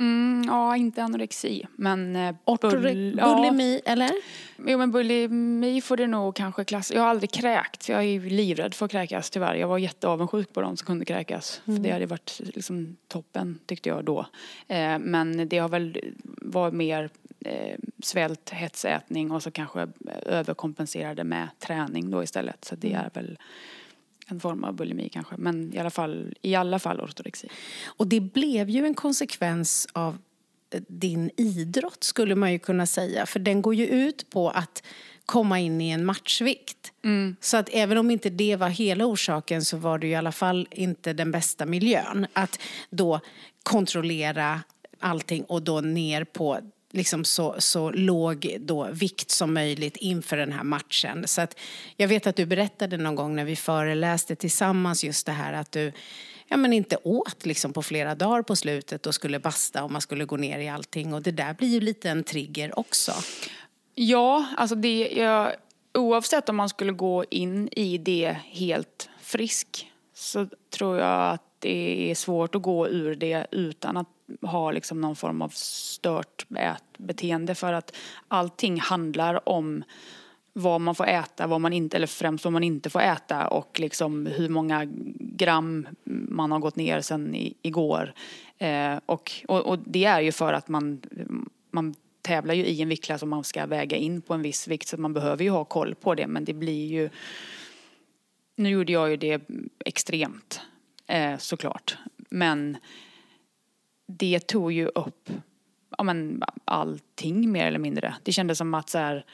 Mm, 0.00 0.44
ja, 0.46 0.76
inte 0.76 1.02
anorexi, 1.02 1.66
men... 1.76 2.16
Eh, 2.16 2.34
bulimi, 2.60 3.80
ja. 3.84 3.92
eller? 3.92 4.10
Jo, 4.66 4.78
men 4.78 4.90
bulimi 4.90 5.80
får 5.80 5.96
det 5.96 6.06
nog 6.06 6.34
kanske 6.34 6.64
klassas... 6.64 6.94
Jag 6.94 7.02
har 7.02 7.08
aldrig 7.08 7.30
kräkt, 7.30 7.88
jag 7.88 8.04
är 8.04 8.20
livrädd 8.20 8.74
för 8.74 8.84
att 8.84 8.90
kräkas 8.92 9.30
tyvärr. 9.30 9.54
Jag 9.54 9.68
var 9.68 9.78
jätteavundsjuk 9.78 10.52
på 10.52 10.60
de 10.60 10.76
som 10.76 10.86
kunde 10.86 11.04
kräkas. 11.04 11.62
Mm. 11.66 11.76
För 11.76 11.84
det 11.84 11.92
hade 11.92 12.06
varit 12.06 12.40
liksom 12.44 12.96
toppen, 13.08 13.58
tyckte 13.66 13.88
jag 13.88 14.04
då. 14.04 14.26
Eh, 14.68 14.98
men 14.98 15.48
det 15.48 15.58
har 15.58 15.68
väl 15.68 16.14
varit 16.42 16.74
mer 16.74 17.10
eh, 17.44 17.78
svält, 18.02 18.50
hetsätning 18.50 19.30
och 19.30 19.42
så 19.42 19.50
kanske 19.50 19.88
överkompenserade 20.26 21.24
med 21.24 21.48
träning 21.58 22.10
då 22.10 22.22
istället. 22.22 22.64
Så 22.64 22.76
det 22.76 22.92
mm. 22.92 23.04
är 23.06 23.10
väl 23.14 23.38
en 24.30 24.40
form 24.40 24.64
av 24.64 24.74
bulimi 24.74 25.08
kanske, 25.08 25.34
men 25.38 25.74
i 25.74 25.78
alla 25.78 25.90
fall, 25.90 26.34
i 26.42 26.54
alla 26.54 26.78
fall 26.78 27.00
ortorexi. 27.00 27.48
Och 27.86 28.06
det 28.06 28.20
blev 28.20 28.70
ju 28.70 28.86
en 28.86 28.94
konsekvens 28.94 29.88
av 29.92 30.18
eh, 30.70 30.82
din 30.88 31.30
idrott 31.36 32.04
skulle 32.04 32.34
man 32.34 32.52
ju 32.52 32.58
kunna 32.58 32.86
säga, 32.86 33.26
för 33.26 33.40
den 33.40 33.62
går 33.62 33.74
ju 33.74 33.86
ut 33.86 34.30
på 34.30 34.50
att 34.50 34.82
komma 35.26 35.60
in 35.60 35.80
i 35.80 35.90
en 35.90 36.04
matchvikt. 36.04 36.92
Mm. 37.04 37.36
Så 37.40 37.56
att 37.56 37.68
även 37.72 37.98
om 37.98 38.10
inte 38.10 38.30
det 38.30 38.56
var 38.56 38.68
hela 38.68 39.06
orsaken 39.06 39.64
så 39.64 39.76
var 39.76 39.98
det 39.98 40.06
i 40.06 40.14
alla 40.14 40.32
fall 40.32 40.68
inte 40.70 41.12
den 41.12 41.30
bästa 41.30 41.66
miljön. 41.66 42.26
Att 42.32 42.58
då 42.90 43.20
kontrollera 43.62 44.60
allting 44.98 45.44
och 45.44 45.62
då 45.62 45.80
ner 45.80 46.24
på 46.24 46.60
liksom 46.90 47.24
så, 47.24 47.54
så 47.58 47.90
låg 47.90 48.56
då 48.60 48.88
vikt 48.92 49.30
som 49.30 49.54
möjligt 49.54 49.96
inför 49.96 50.36
den 50.36 50.52
här 50.52 50.64
matchen. 50.64 51.28
Så 51.28 51.40
att 51.40 51.58
jag 51.96 52.08
vet 52.08 52.26
att 52.26 52.36
du 52.36 52.46
berättade 52.46 52.96
någon 52.96 53.14
gång 53.14 53.36
när 53.36 53.44
vi 53.44 53.56
föreläste 53.56 54.36
tillsammans 54.36 55.04
just 55.04 55.26
det 55.26 55.32
här 55.32 55.52
att 55.52 55.72
du 55.72 55.92
ja, 56.50 56.56
men 56.56 56.72
inte 56.72 56.96
åt 57.02 57.46
liksom 57.46 57.72
på 57.72 57.82
flera 57.82 58.14
dagar 58.14 58.42
på 58.42 58.56
slutet 58.56 59.06
och 59.06 59.14
skulle 59.14 59.38
basta 59.38 59.84
och 59.84 59.90
man 59.90 60.00
skulle 60.00 60.24
gå 60.24 60.36
ner 60.36 60.58
i 60.58 60.68
allting. 60.68 61.14
Och 61.14 61.22
det 61.22 61.30
där 61.30 61.54
blir 61.54 61.68
ju 61.68 61.80
lite 61.80 62.10
en 62.10 62.24
trigger 62.24 62.78
också. 62.78 63.12
Ja, 63.94 64.46
alltså 64.56 64.76
det, 64.76 65.08
jag, 65.16 65.52
oavsett 65.94 66.48
om 66.48 66.56
man 66.56 66.68
skulle 66.68 66.92
gå 66.92 67.24
in 67.30 67.68
i 67.72 67.98
det 67.98 68.36
helt 68.44 69.08
frisk 69.20 69.90
så 70.14 70.48
tror 70.70 70.98
jag 70.98 71.32
att 71.32 71.42
det 71.58 72.10
är 72.10 72.14
svårt 72.14 72.54
att 72.54 72.62
gå 72.62 72.88
ur 72.88 73.14
det 73.14 73.46
utan 73.50 73.96
att 73.96 74.08
ha 74.42 74.70
liksom 74.70 75.00
någon 75.00 75.16
form 75.16 75.42
av 75.42 75.48
stört 75.48 76.46
beteende. 76.98 77.54
för 77.54 77.72
att 77.72 77.96
allting 78.28 78.80
handlar 78.80 79.48
om 79.48 79.84
vad 80.52 80.80
man 80.80 80.94
får 80.94 81.06
äta, 81.06 81.46
vad 81.46 81.60
man 81.60 81.72
inte, 81.72 81.96
eller 81.96 82.06
främst 82.06 82.44
vad 82.44 82.52
man 82.52 82.64
inte 82.64 82.90
får 82.90 83.00
äta 83.00 83.48
och 83.48 83.80
liksom 83.80 84.26
hur 84.26 84.48
många 84.48 84.88
gram 85.14 85.88
man 86.28 86.52
har 86.52 86.58
gått 86.58 86.76
ner 86.76 87.00
sen 87.00 87.34
i, 87.34 87.54
igår. 87.62 88.14
Eh, 88.58 88.98
och, 89.06 89.32
och, 89.48 89.60
och, 89.60 89.78
det 89.78 90.04
är 90.04 90.20
ju 90.20 90.32
för 90.32 90.52
att 90.52 90.68
man, 90.68 91.00
man 91.70 91.94
tävlar 92.22 92.54
ju 92.54 92.64
i 92.66 92.82
en 92.82 92.88
viktklass 92.88 93.22
och 93.22 93.28
man 93.28 93.44
ska 93.44 93.66
väga 93.66 93.96
in 93.96 94.22
på 94.22 94.34
en 94.34 94.42
viss 94.42 94.68
vikt 94.68 94.88
så 94.88 94.96
man 94.96 95.12
behöver 95.12 95.44
ju 95.44 95.50
ha 95.50 95.64
koll 95.64 95.94
på 95.94 96.14
det 96.14 96.26
men 96.26 96.44
det 96.44 96.54
blir 96.54 96.86
ju 96.86 97.10
nu 98.56 98.70
gjorde 98.70 98.92
jag 98.92 99.10
ju 99.10 99.16
det 99.16 99.42
extremt 99.84 100.60
eh, 101.06 101.38
såklart 101.38 101.98
men 102.30 102.76
det 104.10 104.46
tog 104.46 104.72
ju 104.72 104.86
upp 104.86 105.30
ja, 105.98 106.04
men, 106.04 106.42
allting 106.64 107.52
mer 107.52 107.66
eller 107.66 107.78
mindre. 107.78 108.14
Det 108.22 108.32
kändes 108.32 108.58
som 108.58 108.74
att 108.74 108.90
så 108.90 108.98
här, 108.98 109.24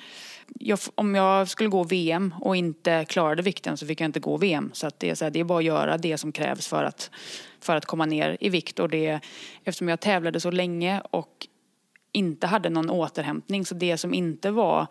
jag, 0.47 0.79
om 0.95 1.15
jag 1.15 1.49
skulle 1.49 1.69
gå 1.69 1.85
VM 1.85 2.35
och 2.41 2.57
inte 2.57 3.05
klarade 3.05 3.43
vikten 3.43 3.77
så 3.77 3.87
fick 3.87 4.01
jag 4.01 4.09
inte 4.09 4.21
gå 4.21 4.37
VM. 4.37 4.71
Så, 4.73 4.87
att 4.87 5.01
det, 5.01 5.11
är 5.11 5.15
så 5.15 5.25
här, 5.25 5.31
det 5.31 5.41
är 5.41 5.45
bara 5.45 5.59
att 5.59 5.65
göra 5.65 5.99
det 5.99 6.19
som 6.19 6.33
krävs 6.33 6.69
för 6.69 6.85
att, 6.85 7.11
för 7.61 7.77
att 7.77 7.87
komma 7.87 8.07
ner 8.07 8.37
i 8.41 8.49
vikt. 8.49 8.79
Och 8.79 8.89
det, 8.89 9.21
eftersom 9.65 9.89
jag 9.89 10.01
tävlade 10.01 10.41
så 10.41 10.51
länge 10.51 11.03
och 11.11 11.47
inte 12.13 12.47
hade 12.47 12.71
någon 12.71 12.91
återhämtning 12.91 13.67
så 13.67 13.75
det 13.75 13.99
som 13.99 14.15
inte 14.15 14.51
var 14.51 14.87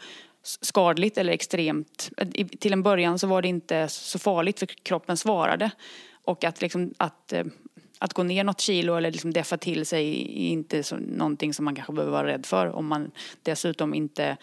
skadligt 0.61 1.17
eller 1.17 1.33
extremt. 1.33 2.11
Till 2.59 2.73
en 2.73 2.83
början 2.83 3.19
så 3.19 3.27
var 3.27 3.41
det 3.41 3.47
inte 3.47 3.87
så 3.87 4.19
farligt 4.19 4.59
för 4.59 4.65
kroppen 4.65 5.17
svarade. 5.17 5.71
Och 6.23 6.43
att, 6.43 6.61
liksom, 6.61 6.93
att 6.97 7.33
eh, 7.33 7.45
att 7.99 8.13
gå 8.13 8.23
ner 8.23 8.43
något 8.43 8.61
kilo 8.61 8.95
eller 8.95 9.11
liksom 9.11 9.33
deffa 9.33 9.57
till 9.57 9.85
sig 9.85 10.21
är 10.21 10.51
inte 10.51 10.83
så, 10.83 10.95
någonting 10.95 11.53
som 11.53 11.65
man 11.65 11.75
kanske 11.75 11.93
behöver 11.93 12.11
vara 12.11 12.27
rädd 12.27 12.45
för 12.45 12.67
om 12.67 12.87
man 12.87 13.11
dessutom 13.43 13.93
inte 13.93 14.37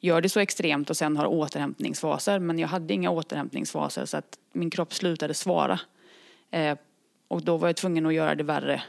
gör 0.00 0.20
det 0.20 0.28
så 0.28 0.40
extremt 0.40 0.90
och 0.90 0.96
sen 0.96 1.16
har 1.16 1.26
återhämtningsfaser. 1.26 2.38
Men 2.38 2.58
jag 2.58 2.68
hade 2.68 2.94
inga 2.94 3.10
återhämtningsfaser 3.10 4.04
så 4.04 4.16
att 4.16 4.38
min 4.52 4.70
kropp 4.70 4.94
slutade 4.94 5.34
svara. 5.34 5.80
Eh, 6.50 6.78
och 7.28 7.42
då 7.42 7.56
var 7.56 7.68
jag 7.68 7.76
tvungen 7.76 8.06
att 8.06 8.14
göra 8.14 8.34
det 8.34 8.44
värre 8.44 8.82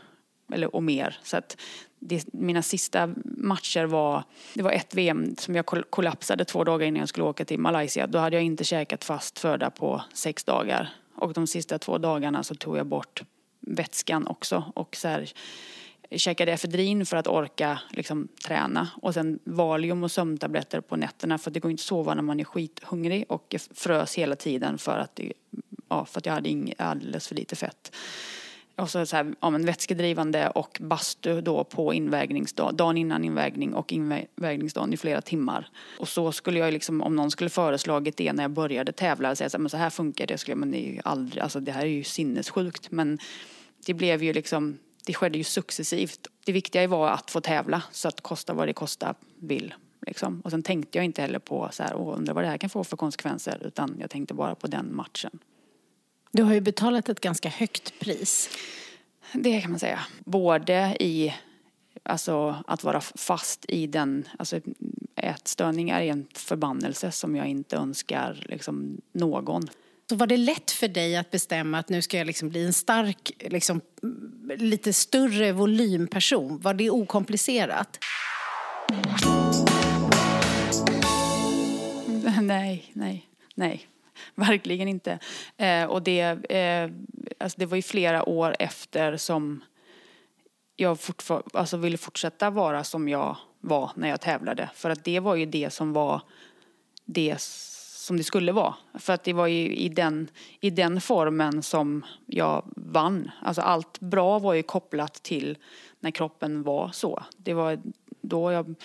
eller, 0.53 0.75
och 0.75 0.83
mer. 0.83 1.17
Så 1.23 1.37
att 1.37 1.57
det, 1.99 2.33
mina 2.33 2.61
sista 2.61 3.09
matcher 3.23 3.85
var, 3.85 4.23
det 4.53 4.63
var 4.63 4.71
ett 4.71 4.95
VM 4.95 5.35
som 5.37 5.55
jag 5.55 5.65
kollapsade 5.65 6.45
två 6.45 6.63
dagar 6.63 6.87
innan 6.87 6.99
jag 6.99 7.09
skulle 7.09 7.25
åka 7.25 7.45
till 7.45 7.59
Malaysia. 7.59 8.07
Då 8.07 8.19
hade 8.19 8.35
jag 8.35 8.43
inte 8.43 8.63
käkat 8.63 9.03
fast 9.03 9.39
föda 9.39 9.69
på 9.69 10.01
sex 10.13 10.43
dagar. 10.43 10.89
Och 11.15 11.33
de 11.33 11.47
sista 11.47 11.79
två 11.79 11.97
dagarna 11.97 12.43
så 12.43 12.55
tog 12.55 12.77
jag 12.77 12.85
bort 12.85 13.23
vätskan 13.67 14.27
också. 14.27 14.71
Och 14.75 14.95
så 14.95 15.07
här, 15.07 15.31
käkade 16.11 16.51
efedrin 16.51 17.05
för 17.05 17.17
att 17.17 17.27
orka 17.27 17.79
liksom, 17.89 18.27
träna 18.45 18.89
och 19.01 19.13
sen 19.13 19.39
valium 19.43 20.03
och 20.03 20.11
sömntabletter 20.11 20.81
på 20.81 20.95
nätterna 20.95 21.37
för 21.37 21.51
det 21.51 21.59
går 21.59 21.71
inte 21.71 21.81
att 21.81 21.85
sova 21.85 22.13
när 22.13 22.21
man 22.21 22.39
är 22.39 22.43
skithungrig 22.43 23.25
och 23.29 23.55
frös 23.73 24.15
hela 24.15 24.35
tiden 24.35 24.77
för 24.77 24.97
att, 24.97 25.19
ja, 25.89 26.05
för 26.05 26.19
att 26.19 26.25
jag 26.25 26.33
hade 26.33 26.49
ing, 26.49 26.73
alldeles 26.77 27.27
för 27.27 27.35
lite 27.35 27.55
fett. 27.55 27.95
Och 28.77 28.89
så, 28.89 29.05
så 29.05 29.15
här, 29.15 29.33
ja, 29.39 29.49
men 29.49 29.65
vätskedrivande 29.65 30.49
och 30.49 30.77
bastu 30.81 31.41
då 31.41 31.63
på 31.63 31.93
invägningsdag, 31.93 32.75
dagen 32.75 32.97
innan 32.97 33.25
invägning 33.25 33.73
och 33.73 33.93
invägningsdagen 33.93 34.93
i 34.93 34.97
flera 34.97 35.21
timmar. 35.21 35.69
Och 35.99 36.07
så 36.07 36.31
skulle 36.31 36.59
jag 36.59 36.73
liksom, 36.73 37.01
om 37.01 37.15
någon 37.15 37.31
skulle 37.31 37.49
föreslagit 37.49 38.17
det 38.17 38.33
när 38.33 38.43
jag 38.43 38.51
började 38.51 38.91
tävla, 38.91 39.35
säga 39.35 39.49
så 39.49 39.57
här, 39.57 39.61
men 39.61 39.69
så 39.69 39.77
här 39.77 39.89
funkar 39.89 40.27
det, 40.27 40.37
skulle 40.37 40.51
jag, 40.51 40.59
men 40.59 40.71
det 40.71 40.87
är 40.87 40.93
ju 40.93 41.01
aldrig, 41.03 41.43
alltså 41.43 41.59
det 41.59 41.71
här 41.71 41.81
är 41.81 41.89
ju 41.89 42.03
sinnessjukt. 42.03 42.91
Men 42.91 43.19
det 43.85 43.93
blev 43.93 44.23
ju 44.23 44.33
liksom, 44.33 44.77
det 45.05 45.13
skedde 45.13 45.37
ju 45.37 45.43
successivt. 45.43 46.27
Det 46.45 46.51
viktiga 46.51 46.87
var 46.87 47.09
att 47.09 47.31
få 47.31 47.41
tävla 47.41 47.83
så 47.91 48.07
att 48.07 48.21
kosta 48.21 48.53
vad 48.53 48.67
det 48.67 48.73
kosta 48.73 49.15
vill. 49.39 49.73
Liksom. 50.07 50.41
Och 50.41 50.51
sen 50.51 50.63
tänkte 50.63 50.97
jag 50.97 51.05
inte 51.05 51.21
heller 51.21 51.39
på 51.39 51.69
så 51.71 51.83
här, 51.83 51.93
undrar 51.95 52.33
vad 52.33 52.43
det 52.43 52.47
här 52.47 52.57
kan 52.57 52.69
få 52.69 52.83
för 52.83 52.97
konsekvenser 52.97 53.61
utan 53.67 53.97
jag 53.99 54.09
tänkte 54.09 54.33
bara 54.33 54.55
på 54.55 54.67
den 54.67 54.95
matchen. 54.95 55.39
Du 56.31 56.43
har 56.43 56.53
ju 56.53 56.61
betalat 56.61 57.09
ett 57.09 57.19
ganska 57.19 57.49
högt 57.49 57.99
pris. 57.99 58.49
Det 59.33 59.61
kan 59.61 59.71
man 59.71 59.79
säga. 59.79 59.99
Både 60.19 60.97
i 60.99 61.33
alltså, 62.03 62.55
att 62.67 62.83
vara 62.83 63.01
fast 63.01 63.65
i 63.67 63.87
den, 63.87 64.27
alltså 64.39 64.59
ätstörning 65.15 65.89
är 65.89 66.01
en 66.01 66.27
förbannelse 66.33 67.11
som 67.11 67.35
jag 67.35 67.47
inte 67.47 67.75
önskar 67.75 68.45
liksom, 68.49 69.01
någon. 69.11 69.67
Så 70.09 70.15
var 70.15 70.27
det 70.27 70.37
lätt 70.37 70.71
för 70.71 70.87
dig 70.87 71.15
att 71.15 71.31
bestämma 71.31 71.79
att 71.79 71.89
nu 71.89 72.01
ska 72.01 72.17
jag 72.17 72.27
liksom 72.27 72.49
bli 72.49 72.65
en 72.65 72.73
stark, 72.73 73.31
liksom, 73.39 73.81
lite 74.57 74.93
större 74.93 75.51
volymperson? 75.51 76.59
Var 76.59 76.73
det 76.73 76.89
okomplicerat? 76.89 77.99
Nej, 82.41 82.91
nej, 82.93 83.25
nej. 83.55 83.87
Verkligen 84.35 84.87
inte. 84.87 85.19
Eh, 85.57 85.85
och 85.85 86.01
det, 86.01 86.19
eh, 86.49 86.91
alltså 87.37 87.59
det 87.59 87.65
var 87.65 87.75
ju 87.75 87.81
flera 87.81 88.29
år 88.29 88.55
efter 88.59 89.17
som 89.17 89.63
jag 90.75 90.97
alltså 91.53 91.77
ville 91.77 91.97
fortsätta 91.97 92.49
vara 92.49 92.83
som 92.83 93.09
jag 93.09 93.37
var 93.61 93.91
när 93.95 94.09
jag 94.09 94.21
tävlade. 94.21 94.69
För 94.75 94.89
att 94.89 95.03
det 95.03 95.19
var 95.19 95.35
ju 95.35 95.45
det 95.45 95.73
som 95.73 95.93
var 95.93 96.21
det 97.05 97.35
som 98.05 98.17
det 98.17 98.23
skulle 98.23 98.51
vara. 98.51 98.75
För 98.93 99.13
att 99.13 99.23
det 99.23 99.33
var 99.33 99.47
ju 99.47 99.75
i 99.75 99.89
den, 99.89 100.29
i 100.59 100.69
den 100.69 101.01
formen 101.01 101.63
som 101.63 102.05
jag 102.25 102.63
vann. 102.75 103.31
Alltså 103.41 103.61
allt 103.61 103.99
bra 103.99 104.39
var 104.39 104.53
ju 104.53 104.63
kopplat 104.63 105.13
till 105.13 105.57
när 105.99 106.11
kroppen 106.11 106.63
var 106.63 106.89
så. 106.89 107.23
Det 107.37 107.53
var 107.53 107.79
då 108.21 108.51
jag 108.51 108.75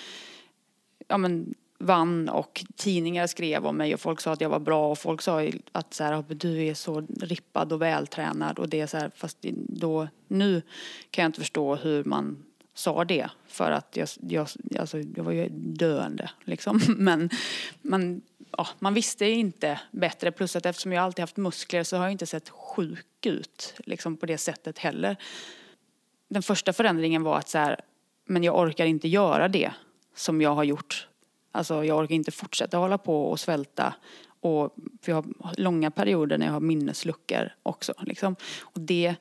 ja 1.08 1.18
men, 1.18 1.54
vann 1.78 2.28
och 2.28 2.64
tidningar 2.76 3.26
skrev 3.26 3.66
om 3.66 3.76
mig 3.76 3.94
och 3.94 4.00
folk 4.00 4.20
sa 4.20 4.32
att 4.32 4.40
jag 4.40 4.48
var 4.48 4.58
bra 4.58 4.90
och 4.90 4.98
folk 4.98 5.22
sa 5.22 5.48
att 5.72 5.94
så 5.94 6.04
här, 6.04 6.24
du 6.28 6.66
är 6.66 6.74
så 6.74 7.06
rippad 7.20 7.72
och 7.72 7.82
vältränad 7.82 8.58
och 8.58 8.68
det 8.68 8.80
är 8.80 8.86
så 8.86 8.96
här, 8.96 9.10
fast 9.16 9.38
då, 9.68 10.08
nu 10.28 10.62
kan 11.10 11.22
jag 11.22 11.28
inte 11.28 11.40
förstå 11.40 11.76
hur 11.76 12.04
man 12.04 12.44
sa 12.74 13.04
det 13.04 13.30
för 13.46 13.70
att 13.70 13.96
jag, 13.96 14.08
jag, 14.28 14.48
alltså, 14.78 14.98
jag 14.98 15.24
var 15.24 15.32
ju 15.32 15.48
döende 15.50 16.30
liksom. 16.44 16.80
Men 16.96 17.30
men 17.82 18.22
ja, 18.56 18.68
man 18.78 18.94
visste 18.94 19.26
inte 19.26 19.80
bättre 19.90 20.32
plus 20.32 20.56
att 20.56 20.66
eftersom 20.66 20.92
jag 20.92 21.04
alltid 21.04 21.22
haft 21.22 21.36
muskler 21.36 21.84
så 21.84 21.96
har 21.96 22.04
jag 22.04 22.12
inte 22.12 22.26
sett 22.26 22.48
sjuk 22.48 23.26
ut 23.26 23.74
liksom 23.78 24.16
på 24.16 24.26
det 24.26 24.38
sättet 24.38 24.78
heller. 24.78 25.16
Den 26.28 26.42
första 26.42 26.72
förändringen 26.72 27.22
var 27.22 27.38
att 27.38 27.48
så 27.48 27.58
här, 27.58 27.80
men 28.26 28.44
jag 28.44 28.58
orkar 28.58 28.86
inte 28.86 29.08
göra 29.08 29.48
det 29.48 29.72
som 30.14 30.40
jag 30.40 30.54
har 30.54 30.64
gjort 30.64 31.06
Alltså 31.52 31.84
jag 31.84 31.98
orkar 31.98 32.14
inte 32.14 32.30
fortsätta 32.30 32.76
hålla 32.76 32.98
på 32.98 33.30
och 33.30 33.40
svälta. 33.40 33.94
Och, 34.40 34.74
för 35.02 35.12
jag 35.12 35.16
har 35.16 35.54
långa 35.56 35.90
perioder 35.90 36.38
när 36.38 36.46
jag 36.46 36.52
har 36.52 36.60
minnesluckor 36.60 37.52
också. 37.62 37.94
Liksom. 38.02 38.36
Och 38.60 38.80
det, 38.80 39.14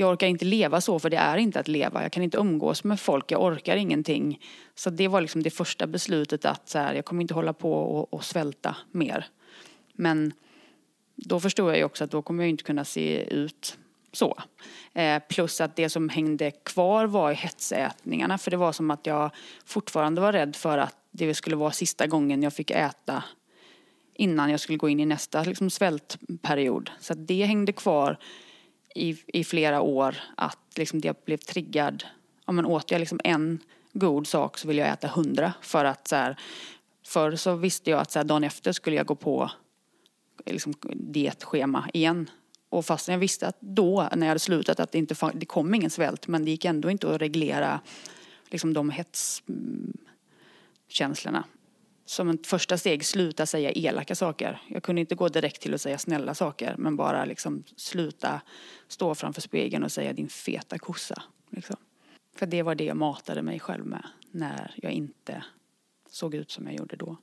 jag 0.00 0.12
orkar 0.12 0.26
inte 0.26 0.44
leva 0.44 0.80
så 0.80 0.98
för 0.98 1.10
det 1.10 1.16
är 1.16 1.36
inte 1.36 1.60
att 1.60 1.68
leva. 1.68 2.02
Jag 2.02 2.12
kan 2.12 2.22
inte 2.22 2.38
umgås 2.38 2.84
med 2.84 3.00
folk, 3.00 3.30
jag 3.30 3.42
orkar 3.42 3.76
ingenting. 3.76 4.40
Så 4.74 4.90
det 4.90 5.08
var 5.08 5.20
liksom 5.20 5.42
det 5.42 5.50
första 5.50 5.86
beslutet 5.86 6.44
att 6.44 6.68
så 6.68 6.78
här, 6.78 6.94
jag 6.94 7.04
kommer 7.04 7.22
inte 7.22 7.34
hålla 7.34 7.52
på 7.52 7.72
och, 7.72 8.14
och 8.14 8.24
svälta 8.24 8.76
mer. 8.90 9.26
Men 9.92 10.32
då 11.16 11.40
förstod 11.40 11.70
jag 11.70 11.76
ju 11.76 11.84
också 11.84 12.04
att 12.04 12.10
då 12.10 12.22
kommer 12.22 12.44
jag 12.44 12.50
inte 12.50 12.64
kunna 12.64 12.84
se 12.84 13.34
ut 13.34 13.78
så. 14.12 14.38
Eh, 14.94 15.22
plus 15.28 15.60
att 15.60 15.76
det 15.76 15.88
som 15.88 16.08
hängde 16.08 16.50
kvar 16.50 17.06
var 17.06 17.32
hetsätningarna 17.32 18.38
för 18.38 18.50
det 18.50 18.56
var 18.56 18.72
som 18.72 18.90
att 18.90 19.06
jag 19.06 19.30
fortfarande 19.64 20.20
var 20.20 20.32
rädd 20.32 20.56
för 20.56 20.78
att 20.78 20.96
det 21.10 21.34
skulle 21.34 21.56
vara 21.56 21.70
sista 21.70 22.06
gången 22.06 22.42
jag 22.42 22.52
fick 22.52 22.70
äta 22.70 23.24
innan 24.14 24.50
jag 24.50 24.60
skulle 24.60 24.78
gå 24.78 24.88
in 24.88 25.00
i 25.00 25.06
nästa 25.06 25.42
liksom, 25.42 25.70
svältperiod. 25.70 26.90
Så 27.00 27.14
det 27.14 27.44
hängde 27.44 27.72
kvar 27.72 28.18
i, 28.94 29.16
i 29.26 29.44
flera 29.44 29.80
år 29.80 30.16
att 30.36 30.58
liksom, 30.76 31.00
jag 31.04 31.16
blev 31.24 31.36
triggad. 31.36 32.04
Ja, 32.46 32.52
men 32.52 32.66
åt 32.66 32.90
jag 32.90 32.98
liksom 32.98 33.20
en 33.24 33.58
god 33.92 34.26
sak 34.26 34.58
så 34.58 34.68
vill 34.68 34.78
jag 34.78 34.88
äta 34.88 35.08
hundra 35.08 35.52
för 35.62 35.84
att 35.84 36.08
så 36.08 36.16
här, 36.16 36.36
förr 37.06 37.36
så 37.36 37.54
visste 37.54 37.90
jag 37.90 38.00
att 38.00 38.10
så 38.10 38.18
här, 38.18 38.24
dagen 38.24 38.44
efter 38.44 38.72
skulle 38.72 38.96
jag 38.96 39.06
gå 39.06 39.14
på 39.14 39.50
liksom, 40.46 40.74
dietschema 40.94 41.88
igen. 41.94 42.30
Och 42.68 42.86
fastän 42.86 43.12
jag 43.12 43.20
visste 43.20 43.46
att 43.46 43.56
då, 43.60 44.08
när 44.14 44.26
jag 44.26 44.30
hade 44.30 44.38
slutat, 44.38 44.80
att 44.80 44.92
det 44.92 44.98
inte 44.98 45.30
det 45.34 45.46
kom 45.46 45.74
ingen 45.74 45.90
svält 45.90 46.26
men 46.26 46.44
det 46.44 46.50
gick 46.50 46.64
ändå 46.64 46.90
inte 46.90 47.14
att 47.14 47.20
reglera 47.20 47.80
liksom, 48.50 48.72
de 48.72 48.90
hetskänslorna. 48.90 51.38
Mm, 51.38 51.44
som 52.10 52.30
ett 52.30 52.46
första 52.46 52.78
steg 52.78 53.04
sluta 53.04 53.46
säga 53.46 53.72
elaka 53.72 54.14
saker. 54.14 54.62
Jag 54.68 54.82
kunde 54.82 55.00
inte 55.00 55.14
gå 55.14 55.28
direkt 55.28 55.62
till 55.62 55.74
att 55.74 55.80
säga 55.80 55.98
snälla 55.98 56.34
saker 56.34 56.74
men 56.78 56.96
bara 56.96 57.24
liksom 57.24 57.64
sluta 57.76 58.40
stå 58.88 59.14
framför 59.14 59.40
spegeln 59.40 59.84
och 59.84 59.92
säga 59.92 60.12
din 60.12 60.28
feta 60.28 60.78
kossa. 60.78 61.22
Liksom. 61.50 61.76
För 62.36 62.46
det 62.46 62.62
var 62.62 62.74
det 62.74 62.84
jag 62.84 62.96
matade 62.96 63.42
mig 63.42 63.60
själv 63.60 63.86
med 63.86 64.06
när 64.30 64.74
jag 64.76 64.92
inte 64.92 65.44
såg 66.08 66.34
ut 66.34 66.50
som 66.50 66.66
jag 66.66 66.74
gjorde 66.74 66.96
då. 66.96 67.16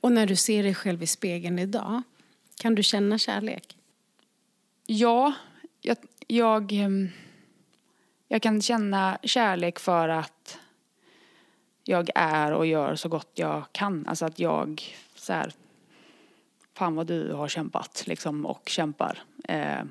Och 0.00 0.12
när 0.12 0.26
du 0.26 0.36
ser 0.36 0.62
dig 0.62 0.74
själv 0.74 1.02
i 1.02 1.06
spegeln 1.06 1.58
idag, 1.58 2.02
kan 2.56 2.74
du 2.74 2.82
känna 2.82 3.18
kärlek? 3.18 3.76
Ja, 4.86 5.32
jag, 5.80 5.96
jag, 6.26 6.72
ehm, 6.72 7.08
jag 8.28 8.42
kan 8.42 8.62
känna 8.62 9.18
kärlek 9.22 9.78
för 9.78 10.08
att 10.08 10.58
jag 11.84 12.10
är 12.14 12.52
och 12.52 12.66
gör 12.66 12.94
så 12.94 13.08
gott 13.08 13.30
jag 13.34 13.64
kan. 13.72 14.06
Alltså 14.06 14.24
att 14.24 14.38
jag 14.38 14.82
så 15.14 15.32
här, 15.32 15.52
fan 16.74 16.94
vad 16.94 17.06
du 17.06 17.32
har 17.32 17.48
kämpat 17.48 18.04
liksom 18.06 18.46
och 18.46 18.68
kämpar. 18.68 19.22
Eh, 19.44 19.84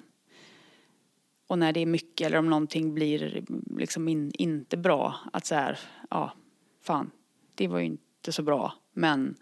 och 1.47 1.59
när 1.59 1.73
det 1.73 1.79
är 1.79 1.85
mycket 1.85 2.27
eller 2.27 2.37
om 2.37 2.49
någonting 2.49 2.93
blir 2.93 3.43
liksom 3.77 4.07
in, 4.07 4.31
inte 4.33 4.77
bra 4.77 5.15
att 5.33 5.45
så 5.45 5.55
här, 5.55 5.79
ja, 6.09 6.33
fan, 6.81 7.11
det 7.55 7.67
var 7.67 7.79
ju 7.79 7.85
inte 7.85 8.31
så 8.31 8.43
bra. 8.43 8.73
Men 8.93 9.35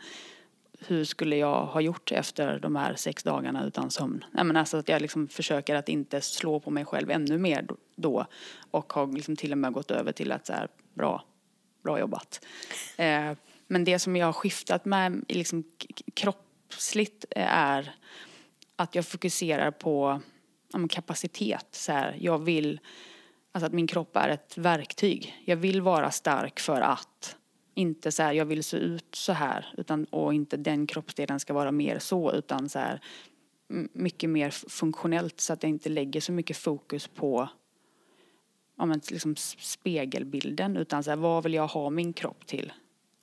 hur 0.88 1.04
skulle 1.04 1.38
jag 1.38 1.66
ha 1.66 1.82
gjort 1.82 2.12
efter 2.12 2.60
de 2.60 2.76
här 2.76 2.96
sex 2.96 3.24
dagarna 3.24 3.66
utan 3.66 3.92
sömn? 3.92 4.26
Nej, 4.32 4.44
men 4.44 4.58
alltså 4.58 4.78
att 4.78 4.90
jag 4.90 5.02
liksom 5.02 5.28
försöker 5.28 5.76
att 5.76 5.90
inte 5.90 6.22
slå 6.22 6.60
på 6.60 6.72
mig 6.72 6.86
själv 6.86 7.12
ännu 7.12 7.38
mer 7.38 7.68
då 7.96 8.26
och 8.72 8.94
har 8.94 9.08
liksom 9.08 9.36
till 9.36 9.52
och 9.52 9.58
med 9.58 9.74
gått 9.74 9.92
över 9.92 10.12
till 10.12 10.32
att 10.32 10.46
så 10.46 10.54
här, 10.54 10.68
bra, 10.94 11.24
bra 11.84 12.00
jobbat. 12.00 12.46
Eh, 12.98 13.32
men 13.67 13.84
det 13.84 14.00
som 14.00 14.15
jag 14.15 14.26
har 14.26 14.34
skiftat 14.34 14.86
med 14.86 15.26
liksom, 15.28 15.63
kroppsligt 16.13 17.26
eh, 17.30 17.58
är 17.58 17.96
att 18.76 18.96
jag 18.96 19.06
fokuserar 19.06 19.72
på 19.72 20.22
ja, 20.74 20.88
kapacitet. 20.89 21.67
Så 21.72 21.91
här, 21.91 22.17
jag 22.20 22.39
vill, 22.39 22.80
alltså 23.52 23.65
att 23.65 23.74
min 23.74 23.88
kropp 23.88 24.15
är 24.15 24.30
ett 24.30 24.58
verktyg. 24.58 25.41
Jag 25.46 25.58
vill 25.58 25.82
vara 25.82 26.12
stark 26.12 26.60
för 26.60 26.82
att 26.82 27.36
inte 27.74 28.12
så 28.12 28.24
här, 28.24 28.34
jag 28.34 28.46
vill 28.46 28.63
se 28.63 28.78
ut 28.78 29.15
så 29.15 29.34
här 29.34 29.74
utan, 29.78 30.06
och 30.06 30.34
inte 30.34 30.58
den 30.58 30.88
kroppsdelen 30.88 31.39
ska 31.39 31.54
vara 31.54 31.72
mer 31.72 32.00
så 32.00 32.32
utan 32.34 32.70
så 32.70 32.80
här 32.80 33.02
mycket 33.94 34.30
mer 34.30 34.50
funktionellt 34.50 35.39
så 35.39 35.54
att 35.54 35.63
jag 35.63 35.70
inte 35.70 35.89
lägger 35.89 36.22
så 36.22 36.32
mycket 36.32 36.58
fokus 36.58 37.08
på 37.08 37.50
ja, 38.82 38.86
men 38.86 39.02
liksom 39.12 39.36
spegelbilden 39.60 40.78
utan 40.78 41.04
så 41.04 41.10
här, 41.10 41.17
vad 41.17 41.44
vill 41.44 41.54
jag 41.54 41.67
ha 41.67 41.89
min 41.89 42.13
kropp 42.13 42.46
till? 42.46 42.74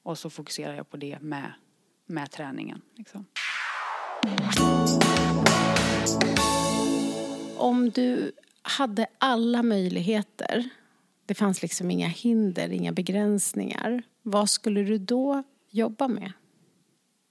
Och 0.02 0.18
så 0.18 0.30
fokuserar 0.30 0.74
jag 0.74 0.90
på 0.90 0.96
det 0.96 1.20
med, 1.20 1.52
med 2.06 2.30
träningen. 2.30 2.80
Liksom. 2.96 3.26
Om 7.56 7.90
du 7.90 8.32
hade 8.62 9.06
alla 9.18 9.62
möjligheter, 9.62 10.68
det 11.26 11.34
fanns 11.34 11.62
liksom 11.62 11.90
inga 11.90 12.08
hinder, 12.08 12.72
inga 12.72 12.92
begränsningar, 12.92 14.02
vad 14.22 14.50
skulle 14.50 14.82
du 14.82 14.98
då 14.98 15.42
jobba 15.70 16.08
med? 16.08 16.32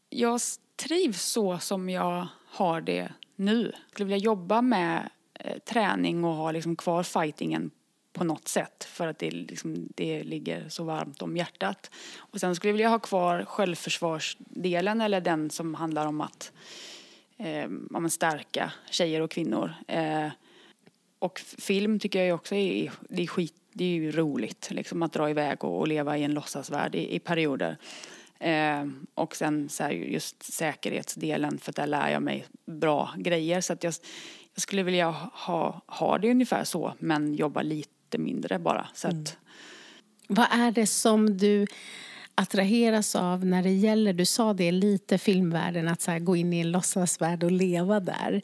Jag 0.10 0.40
trivs 0.76 1.22
så 1.22 1.60
som 1.60 1.90
jag 1.90 2.28
har 2.48 2.82
det 2.82 3.12
nu. 3.36 3.72
Jag 3.74 3.92
skulle 3.92 4.06
vilja 4.06 4.26
jobba 4.26 4.62
med 4.62 5.10
eh, 5.34 5.58
träning 5.58 6.24
och 6.24 6.34
ha 6.34 6.52
liksom 6.52 6.76
kvar 6.76 7.04
fightingen 7.04 7.72
på 8.18 8.24
något 8.24 8.48
sätt 8.48 8.84
för 8.84 9.08
att 9.08 9.20
det, 9.20 9.32
liksom, 9.32 9.88
det 9.96 10.24
ligger 10.24 10.70
så 10.70 10.84
varmt 10.84 11.22
om 11.22 11.38
hjärtat. 11.38 11.92
Och 12.18 12.40
sen 12.40 12.56
skulle 12.56 12.70
jag 12.70 12.74
vilja 12.74 12.90
ha 12.90 13.00
kvar 13.00 13.46
självförsvarsdelen 13.46 15.02
eller 15.02 15.22
den 15.22 15.50
som 15.50 15.76
handlar 15.76 16.06
om 16.06 16.22
att 16.22 16.52
eh, 17.38 17.70
om 17.94 18.10
stärka 18.10 18.72
tjejer 18.90 19.22
och 19.22 19.32
kvinnor. 19.32 19.74
Eh, 19.88 20.28
och 21.20 21.40
film 21.40 22.00
tycker 22.00 22.24
jag 22.24 22.36
också 22.36 22.56
är, 22.56 22.92
det 23.10 23.24
är 23.24 23.28
skit, 23.28 23.56
det 23.74 23.84
är 23.84 23.90
ju 23.90 24.12
roligt 24.12 24.68
liksom 24.72 25.04
att 25.04 25.14
dra 25.14 25.30
iväg 25.30 25.64
och, 25.64 25.80
och 25.80 25.88
leva 25.88 26.18
i 26.18 26.24
en 26.24 26.34
låtsasvärld 26.34 26.96
i, 26.96 27.16
i 27.16 27.20
perioder. 27.20 27.78
Eh, 28.40 28.86
och 29.14 29.36
sen 29.36 29.70
så 29.70 29.84
här, 29.84 29.92
just 29.92 30.54
säkerhetsdelen 30.54 31.58
för 31.58 31.70
att 31.72 31.76
där 31.76 31.88
lär 31.88 32.10
jag 32.10 32.24
mig 32.24 32.46
bra 32.66 33.14
grejer 33.18 33.62
så 33.62 33.74
att 33.74 33.84
jag, 33.84 33.94
jag 34.54 34.62
skulle 34.62 34.84
vilja 34.84 35.10
ha, 35.34 35.82
ha 35.88 36.18
det 36.18 36.32
ungefär 36.32 36.64
så 36.64 36.94
men 37.00 37.34
jobba 37.34 37.62
lite 37.62 37.97
mindre 38.14 38.60
bara. 38.60 38.88
Så 38.94 39.08
att... 39.08 39.14
Mm. 39.14 39.26
Vad 40.30 40.48
är 40.52 40.72
det 40.72 40.88
som 40.88 41.38
du 41.38 41.68
attraheras 42.36 43.16
av 43.16 43.46
när 43.46 43.64
det 43.64 43.72
gäller, 43.72 44.14
du 44.14 44.26
sa 44.26 44.54
det 44.54 44.72
lite, 44.72 45.18
filmvärlden, 45.18 45.88
att 45.88 46.02
så 46.02 46.12
här, 46.12 46.20
gå 46.20 46.36
in 46.36 46.54
i 46.54 46.60
en 46.60 46.72
låtsasvärld 46.72 47.44
och 47.44 47.52
leva 47.52 48.00
där. 48.00 48.42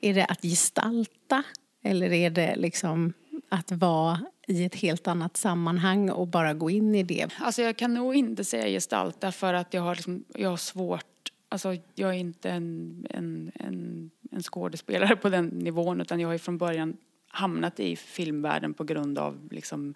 Är 0.00 0.14
det 0.14 0.24
att 0.24 0.42
gestalta 0.42 1.42
eller 1.82 2.12
är 2.12 2.30
det 2.30 2.56
liksom 2.56 3.12
att 3.48 3.72
vara 3.72 4.20
i 4.46 4.64
ett 4.64 4.74
helt 4.74 5.08
annat 5.08 5.36
sammanhang 5.36 6.10
och 6.10 6.28
bara 6.28 6.54
gå 6.54 6.70
in 6.70 6.94
i 6.94 7.02
det? 7.02 7.28
Alltså 7.38 7.62
jag 7.62 7.76
kan 7.76 7.94
nog 7.94 8.14
inte 8.14 8.44
säga 8.44 8.68
gestalta 8.68 9.32
för 9.32 9.54
att 9.54 9.74
jag 9.74 9.82
har, 9.82 9.94
liksom, 9.94 10.24
jag 10.34 10.50
har 10.50 10.56
svårt 10.56 11.04
Alltså, 11.48 11.76
jag 11.94 12.10
är 12.10 12.18
inte 12.18 12.50
en, 12.50 13.06
en, 13.10 13.52
en, 13.54 14.10
en 14.30 14.42
skådespelare 14.42 15.16
på 15.16 15.28
den 15.28 15.46
nivån 15.46 16.00
utan 16.00 16.20
jag 16.20 16.28
har 16.28 16.38
från 16.38 16.58
början 16.58 16.96
hamnat 17.36 17.80
i 17.80 17.96
filmvärlden 17.96 18.74
på 18.74 18.84
grund 18.84 19.18
av 19.18 19.48
liksom, 19.50 19.94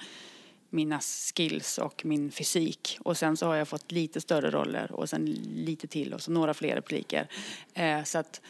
mina 0.70 1.00
skills 1.00 1.79
och 1.79 2.05
min 2.05 2.31
fysik. 2.31 2.98
Och 3.00 3.16
sen 3.16 3.37
så 3.37 3.46
har 3.46 3.55
jag 3.55 3.68
fått 3.68 3.92
lite 3.92 4.20
större 4.20 4.50
roller 4.50 4.92
och 4.92 5.09
sen 5.09 5.24
lite 5.55 5.87
till 5.87 6.14
och 6.14 6.22
så 6.22 6.31
några 6.31 6.55
fler 6.55 6.74
repliker. 6.74 7.29
Eh, 7.74 8.03
så 8.03 8.18
att, 8.18 8.40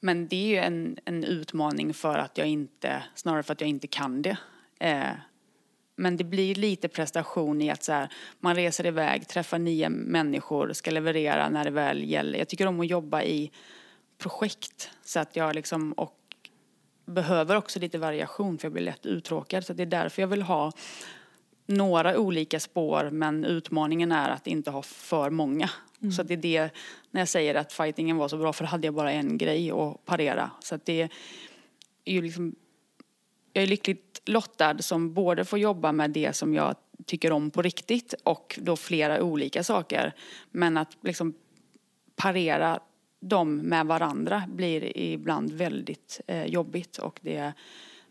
men 0.00 0.28
det 0.28 0.36
är 0.36 0.46
ju 0.46 0.56
en, 0.56 0.98
en 1.04 1.24
utmaning 1.24 1.94
för 1.94 2.18
att 2.18 2.38
jag 2.38 2.46
inte, 2.46 3.02
snarare 3.14 3.42
för 3.42 3.52
att 3.52 3.60
jag 3.60 3.70
inte 3.70 3.86
kan 3.86 4.22
det. 4.22 4.36
Eh, 4.80 5.12
men 5.96 6.16
det 6.16 6.24
blir 6.24 6.54
lite 6.54 6.88
prestation 6.88 7.62
i 7.62 7.70
att 7.70 7.82
så 7.82 7.92
här, 7.92 8.08
man 8.40 8.54
reser 8.54 8.86
iväg, 8.86 9.28
träffar 9.28 9.58
nya 9.58 9.88
människor, 9.88 10.72
ska 10.72 10.90
leverera 10.90 11.48
när 11.48 11.64
det 11.64 11.70
väl 11.70 12.10
gäller. 12.10 12.38
Jag 12.38 12.48
tycker 12.48 12.66
om 12.66 12.80
att 12.80 12.86
jobba 12.90 13.22
i 13.22 13.50
projekt 14.18 14.90
så 15.04 15.20
att 15.20 15.36
jag 15.36 15.54
liksom 15.54 15.92
och 15.92 16.25
behöver 17.06 17.56
också 17.56 17.78
lite 17.78 17.98
variation 17.98 18.58
för 18.58 18.66
jag 18.66 18.72
blir 18.72 18.82
lätt 18.82 19.06
uttråkad. 19.06 19.64
Så 19.64 19.72
det 19.72 19.82
är 19.82 19.86
därför 19.86 20.22
jag 20.22 20.28
vill 20.28 20.42
ha 20.42 20.72
några 21.66 22.18
olika 22.18 22.60
spår 22.60 23.10
men 23.10 23.44
utmaningen 23.44 24.12
är 24.12 24.28
att 24.28 24.46
inte 24.46 24.70
ha 24.70 24.82
för 24.82 25.30
många. 25.30 25.70
Mm. 26.00 26.12
Så 26.12 26.22
det 26.22 26.34
är 26.34 26.38
det, 26.38 26.70
när 27.10 27.20
jag 27.20 27.28
säger 27.28 27.54
att 27.54 27.72
fightingen 27.72 28.16
var 28.16 28.28
så 28.28 28.38
bra 28.38 28.52
för 28.52 28.64
då 28.64 28.70
hade 28.70 28.86
jag 28.86 28.94
bara 28.94 29.12
en 29.12 29.38
grej 29.38 29.70
att 29.70 30.04
parera. 30.04 30.50
Så 30.60 30.78
det 30.84 31.08
är 32.04 32.12
ju 32.12 32.22
liksom, 32.22 32.54
jag 33.52 33.62
är 33.62 33.68
lyckligt 33.68 34.22
lottad 34.24 34.78
som 34.78 35.14
både 35.14 35.44
får 35.44 35.58
jobba 35.58 35.92
med 35.92 36.10
det 36.10 36.36
som 36.36 36.54
jag 36.54 36.76
tycker 37.06 37.32
om 37.32 37.50
på 37.50 37.62
riktigt 37.62 38.14
och 38.22 38.58
då 38.62 38.76
flera 38.76 39.22
olika 39.22 39.64
saker. 39.64 40.14
Men 40.50 40.76
att 40.76 40.96
liksom 41.00 41.34
parera 42.16 42.80
dem 43.20 43.56
med 43.56 43.86
varandra 43.86 44.42
blir 44.48 44.98
ibland 44.98 45.52
väldigt 45.52 46.20
eh, 46.26 46.44
jobbigt 46.44 46.98
och 46.98 47.18
det 47.22 47.52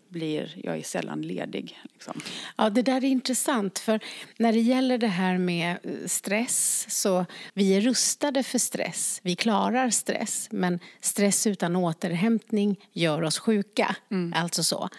blir, 0.10 0.54
jag 0.64 0.78
är 0.78 0.84
sällan 0.84 1.22
ledig. 1.22 1.80
Liksom. 1.94 2.22
Ja, 2.58 2.70
det 2.70 2.82
där 2.82 2.98
är 2.98 3.08
intressant 3.08 3.80
för 3.80 4.00
när 4.38 4.54
det 4.54 4.60
gäller 4.60 4.98
det 4.98 5.08
här 5.08 5.38
med 5.38 5.78
eh, 5.84 5.92
stress 6.06 6.86
så 6.90 7.26
vi 7.54 7.74
är 7.78 7.82
rustade 7.82 8.44
för 8.44 8.60
stress, 8.60 9.20
vi 9.24 9.36
klarar 9.36 9.90
stress 9.90 10.48
men 10.52 10.80
stress 11.02 11.48
utan 11.48 11.76
återhämtning 11.76 12.80
gör 12.92 13.22
oss 13.22 13.40
sjuka, 13.40 13.96
mm. 14.12 14.34
alltså 14.36 14.64
så. 14.64 14.90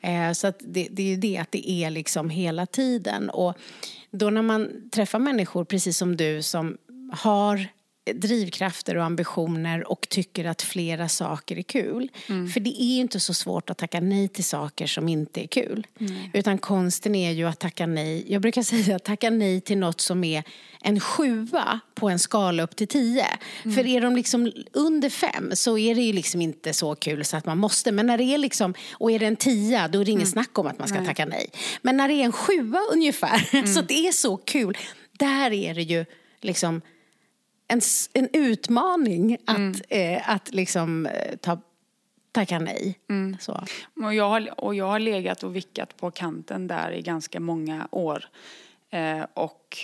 Eh, 0.00 0.32
så 0.32 0.52
det, 0.60 0.88
det 0.90 1.02
är 1.02 1.06
ju 1.06 1.16
det 1.16 1.38
att 1.38 1.52
det 1.52 1.70
är 1.70 1.90
liksom 1.90 2.30
hela 2.30 2.66
tiden 2.66 3.30
och 3.30 3.54
då 4.10 4.30
när 4.30 4.42
man 4.42 4.90
träffar 4.90 5.18
människor 5.18 5.64
precis 5.64 5.98
som 5.98 6.16
du 6.16 6.42
som 6.42 6.78
har 7.12 7.68
drivkrafter 8.04 8.96
och 8.96 9.04
ambitioner 9.04 9.90
och 9.90 10.08
tycker 10.08 10.44
att 10.44 10.62
flera 10.62 11.08
saker 11.08 11.58
är 11.58 11.62
kul. 11.62 12.10
Mm. 12.28 12.48
För 12.48 12.60
det 12.60 12.82
är 12.82 12.94
ju 12.94 13.00
inte 13.00 13.20
så 13.20 13.34
svårt 13.34 13.70
att 13.70 13.78
tacka 13.78 14.00
nej 14.00 14.28
till 14.28 14.44
saker 14.44 14.86
som 14.86 15.08
inte 15.08 15.42
är 15.42 15.46
kul. 15.46 15.86
Mm. 16.00 16.14
Utan 16.32 16.58
konsten 16.58 17.14
är 17.14 17.30
ju 17.30 17.48
att 17.48 17.58
tacka 17.58 17.86
nej. 17.86 18.24
Jag 18.32 18.42
brukar 18.42 18.62
säga 18.82 18.96
att 18.96 19.04
tacka 19.04 19.30
nej 19.30 19.60
till 19.60 19.78
något 19.78 20.00
som 20.00 20.24
är 20.24 20.44
en 20.80 21.00
sjua 21.00 21.80
på 21.94 22.08
en 22.08 22.18
skala 22.18 22.62
upp 22.62 22.76
till 22.76 22.88
tio. 22.88 23.26
Mm. 23.64 23.76
För 23.76 23.86
är 23.86 24.00
de 24.00 24.16
liksom 24.16 24.52
under 24.72 25.10
fem 25.10 25.50
så 25.54 25.78
är 25.78 25.94
det 25.94 26.02
ju 26.02 26.12
liksom 26.12 26.40
inte 26.42 26.72
så 26.72 26.94
kul 26.94 27.24
så 27.24 27.36
att 27.36 27.46
man 27.46 27.58
måste. 27.58 27.92
Men 27.92 28.06
när 28.06 28.18
det 28.18 28.24
är 28.24 28.38
liksom, 28.38 28.74
och 28.92 29.10
är 29.10 29.18
det 29.18 29.26
en 29.26 29.36
tia 29.36 29.88
då 29.88 30.00
är 30.00 30.04
det 30.04 30.10
inget 30.10 30.22
mm. 30.22 30.32
snack 30.32 30.58
om 30.58 30.66
att 30.66 30.78
man 30.78 30.88
ska 30.88 30.98
nej. 30.98 31.06
tacka 31.06 31.26
nej. 31.26 31.50
Men 31.82 31.96
när 31.96 32.08
det 32.08 32.14
är 32.14 32.24
en 32.24 32.32
sjua 32.32 32.78
ungefär, 32.92 33.66
så 33.74 33.80
att 33.80 33.88
det 33.88 34.08
är 34.08 34.12
så 34.12 34.36
kul, 34.36 34.78
där 35.12 35.52
är 35.52 35.74
det 35.74 35.82
ju 35.82 36.04
liksom 36.40 36.82
en, 37.72 37.80
en 38.12 38.28
utmaning 38.32 39.38
att, 39.46 39.56
mm. 39.56 39.74
eh, 39.88 40.30
att 40.30 40.54
liksom 40.54 41.06
eh, 41.06 41.36
ta, 41.36 41.58
tacka 42.32 42.58
nej. 42.58 42.98
Mm. 43.10 43.36
Så. 43.40 43.64
Och, 44.04 44.14
jag 44.14 44.28
har, 44.28 44.60
och 44.64 44.74
jag 44.74 44.86
har 44.86 44.98
legat 44.98 45.42
och 45.42 45.56
vickat 45.56 45.96
på 45.96 46.10
kanten 46.10 46.66
där 46.66 46.92
i 46.92 47.02
ganska 47.02 47.40
många 47.40 47.88
år. 47.90 48.24
Eh, 48.90 49.26
och 49.34 49.78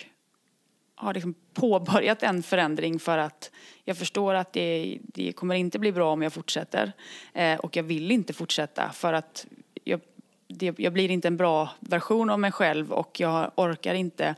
har 0.94 1.14
liksom 1.14 1.34
påbörjat 1.54 2.22
en 2.22 2.42
förändring 2.42 2.98
för 2.98 3.18
att 3.18 3.50
jag 3.84 3.98
förstår 3.98 4.34
att 4.34 4.52
det, 4.52 4.98
det 5.02 5.32
kommer 5.32 5.54
inte 5.54 5.78
bli 5.78 5.92
bra 5.92 6.12
om 6.12 6.22
jag 6.22 6.32
fortsätter. 6.32 6.92
Eh, 7.34 7.58
och 7.58 7.76
jag 7.76 7.82
vill 7.82 8.10
inte 8.10 8.32
fortsätta 8.32 8.90
för 8.92 9.12
att 9.12 9.46
jag, 9.84 10.00
det, 10.46 10.78
jag 10.78 10.92
blir 10.92 11.10
inte 11.10 11.28
en 11.28 11.36
bra 11.36 11.70
version 11.80 12.30
av 12.30 12.40
mig 12.40 12.52
själv 12.52 12.92
och 12.92 13.20
jag 13.20 13.50
orkar 13.54 13.94
inte 13.94 14.34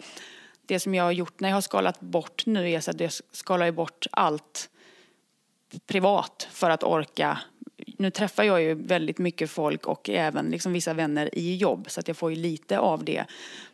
det 0.71 0.81
som 0.81 0.95
jag 0.95 1.05
har 1.05 1.13
gjort 1.13 1.41
när 1.41 1.49
jag 1.49 1.57
har 1.57 1.61
skalat 1.61 2.01
bort 2.01 2.47
nu 2.47 2.71
är 2.71 2.81
så 2.81 2.91
att 2.91 3.01
jag 3.01 3.13
skalar 3.33 3.71
bort 3.71 4.07
allt 4.11 4.71
privat 5.87 6.49
för 6.51 6.71
att 6.71 6.83
orka. 6.83 7.39
Nu 7.99 8.11
träffar 8.11 8.45
jag 8.45 8.63
ju 8.63 8.75
väldigt 8.75 9.19
mycket 9.19 9.51
folk 9.51 9.87
och 9.87 10.11
även 10.11 10.51
liksom 10.51 10.73
vissa 10.73 10.95
vänner 10.95 11.39
i 11.39 11.57
jobb 11.57 11.91
så 11.91 12.01
att 12.01 12.09
jag 12.09 12.17
får 12.17 12.31
ju 12.31 12.37
lite 12.37 12.79
av 12.79 13.05
det. 13.05 13.25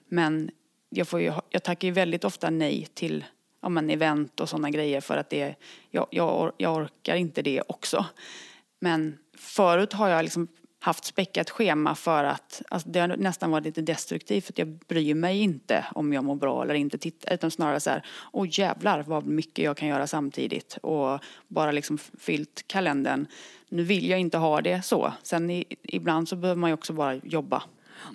Men 0.09 0.50
jag, 0.88 1.09
får 1.09 1.20
ju, 1.20 1.32
jag 1.50 1.62
tackar 1.62 1.88
ju 1.88 1.92
väldigt 1.92 2.24
ofta 2.24 2.50
nej 2.50 2.88
till 2.94 3.24
ja, 3.62 3.68
men 3.68 3.90
event 3.90 4.40
och 4.40 4.48
sådana 4.48 4.70
grejer 4.70 5.00
för 5.00 5.16
att 5.16 5.30
det, 5.30 5.54
jag, 5.90 6.06
jag, 6.11 6.52
jag 6.56 6.76
orkar 6.76 7.16
inte 7.16 7.42
det 7.42 7.62
också. 7.68 8.06
Men 8.80 9.18
förut 9.38 9.92
har 9.92 10.09
jag 10.09 10.22
liksom 10.22 10.48
haft 10.87 11.05
späckat 11.05 11.51
schema 11.51 11.94
för 11.94 12.25
att 12.25 12.62
alltså 12.68 12.88
det 12.88 13.01
har 13.01 13.09
nästan 13.09 13.51
varit 13.51 13.64
lite 13.64 13.83
destruktivt 13.83 14.44
för 14.44 14.53
att 14.53 14.59
jag 14.59 14.68
bryr 14.68 15.14
mig 15.14 15.40
inte 15.40 15.85
om 15.94 16.12
jag 16.12 16.25
mår 16.25 16.35
bra 16.35 16.62
eller 16.62 16.75
inte 16.75 16.99
tittar 16.99 17.35
utan 17.35 17.51
snarare 17.51 17.81
så 17.81 17.90
här, 17.90 18.07
åh 18.33 18.44
oh, 18.44 18.49
jävlar 18.51 19.03
vad 19.03 19.27
mycket 19.27 19.64
jag 19.64 19.77
kan 19.77 19.88
göra 19.88 20.07
samtidigt 20.07 20.79
och 20.83 21.20
bara 21.49 21.72
liksom 21.72 21.99
fyllt 21.99 22.64
kalendern. 22.66 23.27
Nu 23.68 23.83
vill 23.83 24.09
jag 24.09 24.20
inte 24.20 24.38
ha 24.38 24.61
det 24.61 24.83
så. 24.83 25.12
Sen 25.22 25.51
i, 25.51 25.64
ibland 25.83 26.29
så 26.29 26.37
behöver 26.37 26.61
man 26.61 26.70
ju 26.70 26.75
också 26.75 26.92
bara 26.92 27.14
jobba. 27.14 27.62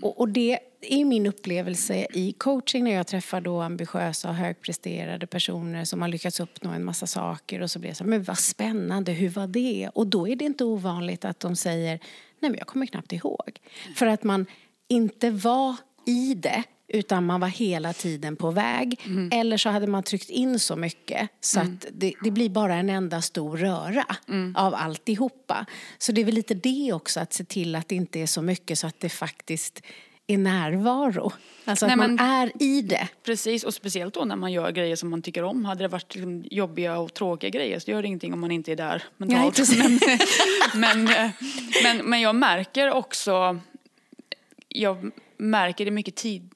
Och, 0.02 0.20
och 0.20 0.30
det 0.30 0.60
är 0.82 1.06
min 1.06 1.28
upplevelse 1.28 2.08
i 2.14 2.32
coaching 2.32 2.84
när 2.84 2.92
jag 2.92 3.08
träffar 3.08 3.42
då 3.42 3.62
ambitiösa 3.62 4.30
och 4.30 4.36
högpresterade 4.36 5.28
personer 5.28 5.86
som 5.86 6.02
har 6.02 6.10
lyckats 6.10 6.40
uppnå 6.40 6.70
en 6.70 6.84
massa 6.84 7.08
saker 7.08 7.62
och 7.62 7.72
så 7.72 7.80
blir 7.80 7.90
det 7.90 7.96
så 7.96 8.04
här, 8.04 8.10
men 8.10 8.24
vad 8.24 8.38
spännande, 8.38 9.12
hur 9.12 9.30
var 9.30 9.48
det? 9.48 9.90
Och 9.94 10.08
då 10.08 10.28
är 10.28 10.36
det 10.36 10.46
inte 10.46 10.64
ovanligt 10.64 11.26
att 11.26 11.40
de 11.40 11.56
säger 11.56 12.00
Nej, 12.42 12.52
men 12.52 12.58
jag 12.58 12.68
kommer 12.68 12.86
knappt 12.86 13.14
ihåg. 13.14 13.60
För 13.96 14.06
att 14.06 14.24
man 14.24 14.46
inte 14.90 15.30
var 15.30 15.76
i 16.06 16.34
det 16.34 16.64
utan 16.94 17.26
man 17.26 17.40
var 17.40 17.48
hela 17.48 17.94
tiden 17.94 18.36
på 18.36 18.52
väg. 18.52 19.00
Mm. 19.06 19.30
Eller 19.34 19.58
så 19.58 19.70
hade 19.70 19.88
man 19.88 20.04
tryckt 20.04 20.30
in 20.30 20.60
så 20.60 20.76
mycket 20.76 21.30
så 21.40 21.60
mm. 21.60 21.74
att 21.74 21.86
det, 21.92 22.14
det, 22.24 22.32
blir 22.32 22.50
bara 22.50 22.76
en 22.76 22.90
enda 22.90 23.22
stor 23.22 23.58
röra 23.58 24.06
mm. 24.28 24.56
av 24.56 24.76
alltihopa. 24.76 25.66
Så 25.98 26.12
det 26.12 26.22
är 26.22 26.26
väl 26.26 26.36
lite 26.36 26.54
det 26.54 26.94
också, 26.94 27.20
att 27.20 27.34
se 27.34 27.44
till 27.44 27.76
att 27.76 27.88
det 27.88 27.96
inte 27.96 28.20
är 28.20 28.26
så 28.26 28.42
mycket 28.42 28.80
så 28.80 28.88
att 28.88 29.00
det 29.00 29.10
faktiskt 29.10 29.82
är 30.28 30.38
närvaro. 30.38 31.32
Alltså 31.66 31.86
Nej, 31.86 31.94
att 31.94 31.98
man 31.98 32.16
men, 32.16 32.26
är 32.26 32.52
i 32.60 32.82
det. 32.82 33.10
Precis, 33.24 33.64
och 33.64 33.74
speciellt 33.74 34.14
då 34.14 34.26
när 34.26 34.36
man 34.36 34.52
gör 34.52 34.72
grejer 34.72 34.96
som 34.96 35.10
man 35.10 35.22
tycker 35.22 35.44
om. 35.44 35.66
Hade 35.66 35.84
det 35.84 35.88
varit 35.88 36.16
liksom 36.16 36.44
jobbiga 36.52 36.98
och 36.98 37.14
tråkiga 37.14 37.50
grejer 37.50 37.80
så 37.80 37.92
gör 37.92 38.02
det 38.02 38.08
ingenting 38.08 38.34
om 38.34 38.40
man 38.40 38.52
inte 38.52 38.72
är 38.72 38.76
där 38.76 39.04
mentalt. 39.18 39.60
Nej, 39.78 40.00
men, 40.76 41.04
men, 41.04 41.32
men, 41.84 42.10
men 42.10 42.22
jag 42.22 42.36
märker 42.36 42.92
också, 42.92 43.60
jag 44.68 45.12
märker 45.38 45.86
det 45.86 45.92
mycket 45.92 46.16
tid, 46.16 46.52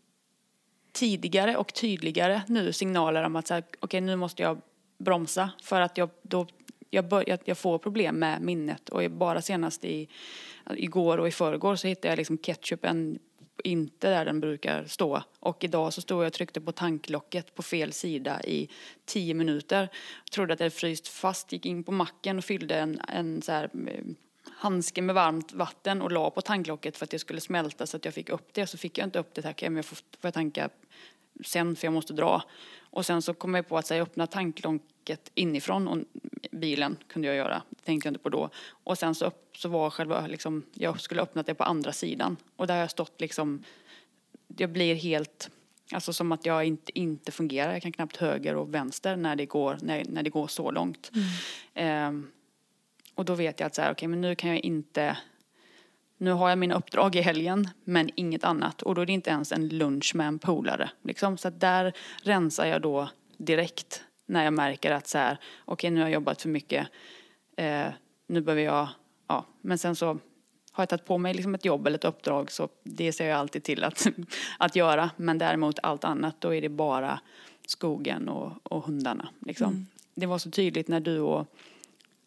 tidigare 0.91 1.57
och 1.57 1.73
tydligare 1.73 2.41
nu 2.47 2.73
signaler 2.73 3.23
om 3.23 3.35
att 3.35 3.47
så 3.47 3.57
okej 3.57 3.77
okay, 3.81 4.01
nu 4.01 4.15
måste 4.15 4.43
jag 4.43 4.61
bromsa 4.97 5.49
för 5.63 5.81
att 5.81 5.97
jag 5.97 6.09
då 6.21 6.47
jag, 6.89 7.07
bör, 7.07 7.39
jag, 7.45 7.57
får 7.57 7.77
problem 7.77 8.15
med 8.15 8.41
minnet 8.41 8.89
och 8.89 9.11
bara 9.11 9.41
senast 9.41 9.85
i, 9.85 10.07
igår 10.75 11.17
och 11.17 11.27
i 11.27 11.31
förrgår 11.31 11.75
så 11.75 11.87
hittade 11.87 12.07
jag 12.07 12.17
liksom 12.17 12.37
ketchupen 12.37 13.19
inte 13.63 14.09
där 14.09 14.25
den 14.25 14.39
brukar 14.39 14.85
stå. 14.85 15.23
Och 15.39 15.63
idag 15.63 15.93
så 15.93 16.01
stod 16.01 16.21
jag 16.21 16.27
och 16.27 16.33
tryckte 16.33 16.61
på 16.61 16.71
tanklocket 16.71 17.55
på 17.55 17.63
fel 17.63 17.93
sida 17.93 18.43
i 18.43 18.69
tio 19.05 19.33
minuter. 19.33 19.89
Jag 20.23 20.31
trodde 20.31 20.53
att 20.53 20.59
det 20.59 20.65
hade 20.65 20.75
fryst 20.75 21.07
fast, 21.07 21.51
gick 21.51 21.65
in 21.65 21.83
på 21.83 21.91
macken 21.91 22.37
och 22.37 22.43
fyllde 22.43 22.75
en, 22.75 23.01
en 23.07 23.41
så 23.41 23.51
här, 23.51 23.69
mm, 23.73 24.15
handske 24.51 25.01
med 25.01 25.15
varmt 25.15 25.53
vatten 25.53 26.01
och 26.01 26.11
la 26.11 26.29
på 26.29 26.41
tanklocket 26.41 26.97
för 26.97 27.05
att 27.05 27.09
det 27.09 27.19
skulle 27.19 27.41
smälta 27.41 27.85
så 27.85 27.97
att 27.97 28.05
jag 28.05 28.13
fick 28.13 28.29
upp 28.29 28.53
det. 28.53 28.67
Så 28.67 28.77
fick 28.77 28.97
jag 28.97 29.07
inte 29.07 29.19
upp 29.19 29.33
det, 29.33 29.41
tack, 29.41 29.61
men 29.61 29.75
jag 29.75 29.85
får, 29.85 29.95
får 29.95 30.03
jag 30.21 30.33
tanka 30.33 30.69
sen 31.45 31.75
för 31.75 31.87
jag 31.87 31.93
måste 31.93 32.13
dra. 32.13 32.43
Och 32.79 33.05
sen 33.05 33.21
så 33.21 33.33
kom 33.33 33.55
jag 33.55 33.67
på 33.67 33.77
att 33.77 33.89
jag 33.89 33.99
öppna 33.99 34.27
tanklocket 35.05 35.31
inifrån 35.35 35.87
och 35.87 35.97
bilen 36.51 36.97
kunde 37.07 37.27
jag 37.27 37.37
göra. 37.37 37.61
Det 37.69 37.85
tänkte 37.85 38.07
jag 38.07 38.11
inte 38.11 38.23
på 38.23 38.29
då. 38.29 38.49
Och 38.85 38.97
sen 38.97 39.15
så, 39.15 39.25
upp, 39.25 39.57
så 39.57 39.69
var 39.69 39.89
själva 39.89 40.27
liksom, 40.27 40.63
jag 40.73 41.01
skulle 41.01 41.21
öppna 41.21 41.43
det 41.43 41.55
på 41.55 41.63
andra 41.63 41.91
sidan. 41.91 42.37
Och 42.57 42.67
där 42.67 42.73
har 42.73 42.81
jag 42.81 42.91
stått 42.91 43.21
liksom, 43.21 43.63
jag 44.57 44.69
blir 44.69 44.95
helt, 44.95 45.49
alltså 45.91 46.13
som 46.13 46.31
att 46.31 46.45
jag 46.45 46.65
inte, 46.65 46.99
inte 46.99 47.31
fungerar. 47.31 47.73
Jag 47.73 47.81
kan 47.81 47.91
knappt 47.91 48.17
höger 48.17 48.55
och 48.55 48.73
vänster 48.73 49.15
när 49.15 49.35
det 49.35 49.45
går, 49.45 49.77
när, 49.81 50.03
när 50.05 50.23
det 50.23 50.29
går 50.29 50.47
så 50.47 50.71
långt. 50.71 51.11
Mm. 51.13 52.23
Eh, 52.23 52.29
och 53.15 53.25
då 53.25 53.35
vet 53.35 53.59
jag 53.59 53.67
att 53.67 53.75
så 53.75 53.81
här, 53.81 53.91
okay, 53.91 54.07
men 54.07 54.21
nu 54.21 54.35
kan 54.35 54.49
jag 54.49 54.59
inte 54.59 55.17
nu 56.17 56.31
har 56.31 56.49
jag 56.49 56.57
mina 56.57 56.75
uppdrag 56.75 57.15
i 57.15 57.21
helgen 57.21 57.69
men 57.83 58.09
inget 58.15 58.43
annat 58.43 58.81
och 58.81 58.95
då 58.95 59.01
är 59.01 59.05
det 59.05 59.13
inte 59.13 59.29
ens 59.29 59.51
en 59.51 59.67
lunch 59.67 60.15
med 60.15 60.27
en 60.27 60.39
polare. 60.39 60.89
Liksom. 61.03 61.37
Så 61.37 61.49
där 61.49 61.93
rensar 62.23 62.65
jag 62.65 62.81
då 62.81 63.09
direkt 63.37 64.03
när 64.25 64.43
jag 64.43 64.53
märker 64.53 64.91
att 64.91 65.07
så 65.07 65.17
här, 65.17 65.37
okej 65.65 65.73
okay, 65.73 65.89
nu 65.91 65.99
har 65.99 66.07
jag 66.07 66.13
jobbat 66.13 66.41
för 66.41 66.49
mycket, 66.49 66.87
eh, 67.57 67.87
nu 68.27 68.41
behöver 68.41 68.61
jag, 68.61 68.87
ja, 69.27 69.45
men 69.61 69.77
sen 69.77 69.95
så 69.95 70.19
har 70.71 70.81
jag 70.81 70.89
tagit 70.89 71.05
på 71.05 71.17
mig 71.17 71.33
liksom 71.33 71.55
ett 71.55 71.65
jobb 71.65 71.87
eller 71.87 71.97
ett 71.97 72.05
uppdrag 72.05 72.51
så 72.51 72.69
det 72.83 73.13
ser 73.13 73.27
jag 73.27 73.39
alltid 73.39 73.63
till 73.63 73.83
att, 73.83 74.07
att 74.59 74.75
göra. 74.75 75.09
Men 75.17 75.37
däremot 75.37 75.79
allt 75.83 76.03
annat 76.03 76.41
då 76.41 76.53
är 76.53 76.61
det 76.61 76.69
bara 76.69 77.19
skogen 77.67 78.29
och, 78.29 78.51
och 78.63 78.83
hundarna. 78.83 79.27
Liksom. 79.39 79.67
Mm. 79.67 79.85
Det 80.15 80.25
var 80.25 80.37
så 80.37 80.51
tydligt 80.51 80.87
när 80.87 80.99
du 80.99 81.19
och 81.19 81.47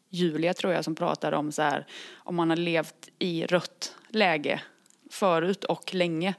Julia 0.08 0.54
tror 0.54 0.72
jag 0.72 0.84
som 0.84 0.94
pratade 0.94 1.36
om 1.36 1.52
så 1.52 1.62
här 1.62 1.86
om 2.14 2.34
man 2.36 2.50
har 2.50 2.56
levt 2.56 3.08
i 3.18 3.46
rött 3.46 3.94
läge 4.08 4.60
förut 5.10 5.64
och 5.64 5.94
länge. 5.94 6.34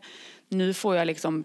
Nu 0.48 0.74
får 0.74 0.96
jag 0.96 1.08
liksom 1.08 1.44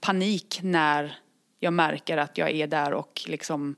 panik 0.00 0.60
när 0.62 1.18
jag 1.62 1.72
märker 1.72 2.16
att 2.16 2.38
jag 2.38 2.50
är 2.50 2.66
där 2.66 2.94
och 2.94 3.22
liksom 3.26 3.76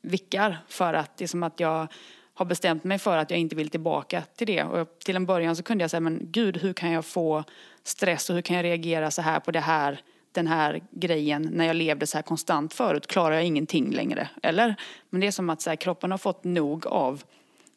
vickar 0.00 0.58
för 0.68 0.94
att 0.94 1.16
det 1.16 1.24
är 1.24 1.28
som 1.28 1.42
att 1.42 1.60
jag 1.60 1.86
har 2.34 2.46
bestämt 2.46 2.84
mig 2.84 2.98
för 2.98 3.16
att 3.16 3.30
jag 3.30 3.40
inte 3.40 3.56
vill 3.56 3.70
tillbaka 3.70 4.22
till 4.36 4.46
det. 4.46 4.62
Och 4.62 4.98
till 4.98 5.16
en 5.16 5.26
början 5.26 5.56
så 5.56 5.62
kunde 5.62 5.84
jag 5.84 5.90
säga, 5.90 6.00
men 6.00 6.20
gud 6.22 6.56
hur 6.56 6.72
kan 6.72 6.90
jag 6.90 7.04
få 7.04 7.44
stress 7.82 8.30
och 8.30 8.34
hur 8.34 8.42
kan 8.42 8.56
jag 8.56 8.64
reagera 8.64 9.10
så 9.10 9.22
här 9.22 9.40
på 9.40 9.50
det 9.50 9.60
här 9.60 10.00
den 10.32 10.46
här 10.46 10.80
grejen 10.90 11.48
när 11.52 11.64
jag 11.64 11.76
levde 11.76 12.06
så 12.06 12.18
här 12.18 12.22
konstant 12.22 12.74
förut 12.74 13.06
klarar 13.06 13.34
jag 13.34 13.44
ingenting 13.44 13.90
längre. 13.90 14.28
Eller? 14.42 14.74
Men 15.10 15.20
det 15.20 15.26
är 15.26 15.30
som 15.30 15.50
att 15.50 15.62
så 15.62 15.70
här, 15.70 15.76
kroppen 15.76 16.10
har 16.10 16.18
fått 16.18 16.44
nog 16.44 16.86
av 16.86 17.22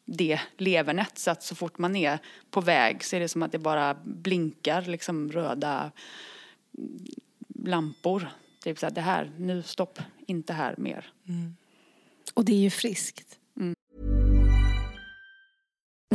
det 0.05 0.39
levernet 0.57 1.17
så 1.17 1.31
att 1.31 1.43
så 1.43 1.55
fort 1.55 1.77
man 1.77 1.95
är 1.95 2.19
på 2.51 2.61
väg 2.61 3.03
så 3.03 3.15
är 3.15 3.19
det 3.19 3.27
som 3.27 3.43
att 3.43 3.51
det 3.51 3.57
bara 3.57 3.97
blinkar 4.03 4.81
liksom 4.81 5.31
röda 5.31 5.91
lampor. 7.65 8.29
Typ 8.63 8.79
så 8.79 8.85
här, 8.85 8.93
det 8.93 9.01
här, 9.01 9.31
nu 9.37 9.63
stopp, 9.63 9.99
inte 10.27 10.53
här 10.53 10.75
mer. 10.77 11.13
Mm. 11.29 11.55
Och 12.33 12.45
det 12.45 12.53
är 12.53 12.59
ju 12.59 12.69
friskt. 12.69 13.39
Mm. 13.59 13.73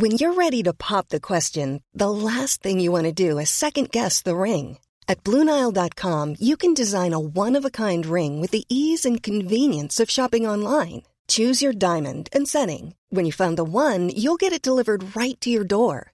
When 0.00 0.12
you're 0.12 0.34
ready 0.34 0.62
to 0.62 0.72
pop 0.72 1.08
the 1.08 1.20
question, 1.20 1.80
the 1.98 2.10
last 2.10 2.62
thing 2.62 2.80
you 2.80 2.92
want 2.92 3.16
to 3.16 3.28
do 3.28 3.40
is 3.40 3.50
second 3.50 3.90
guess 3.90 4.22
the 4.22 4.36
ring. 4.36 4.78
At 5.06 5.24
BlueNile.com 5.24 6.36
you 6.40 6.56
can 6.56 6.74
design 6.74 7.12
a 7.14 7.18
one-of-a-kind 7.18 8.06
ring 8.06 8.40
with 8.40 8.50
the 8.50 8.64
ease 8.68 9.08
and 9.08 9.22
convenience 9.22 10.02
of 10.02 10.10
shopping 10.10 10.48
online. 10.48 11.02
Choose 11.28 11.62
your 11.62 11.72
diamond 11.72 12.28
and 12.32 12.48
setting. 12.48 12.94
When 13.10 13.24
you 13.24 13.32
find 13.32 13.56
the 13.56 13.64
one, 13.64 14.10
you'll 14.10 14.36
get 14.36 14.52
it 14.52 14.62
delivered 14.62 15.16
right 15.16 15.40
to 15.40 15.50
your 15.50 15.64
door. 15.64 16.13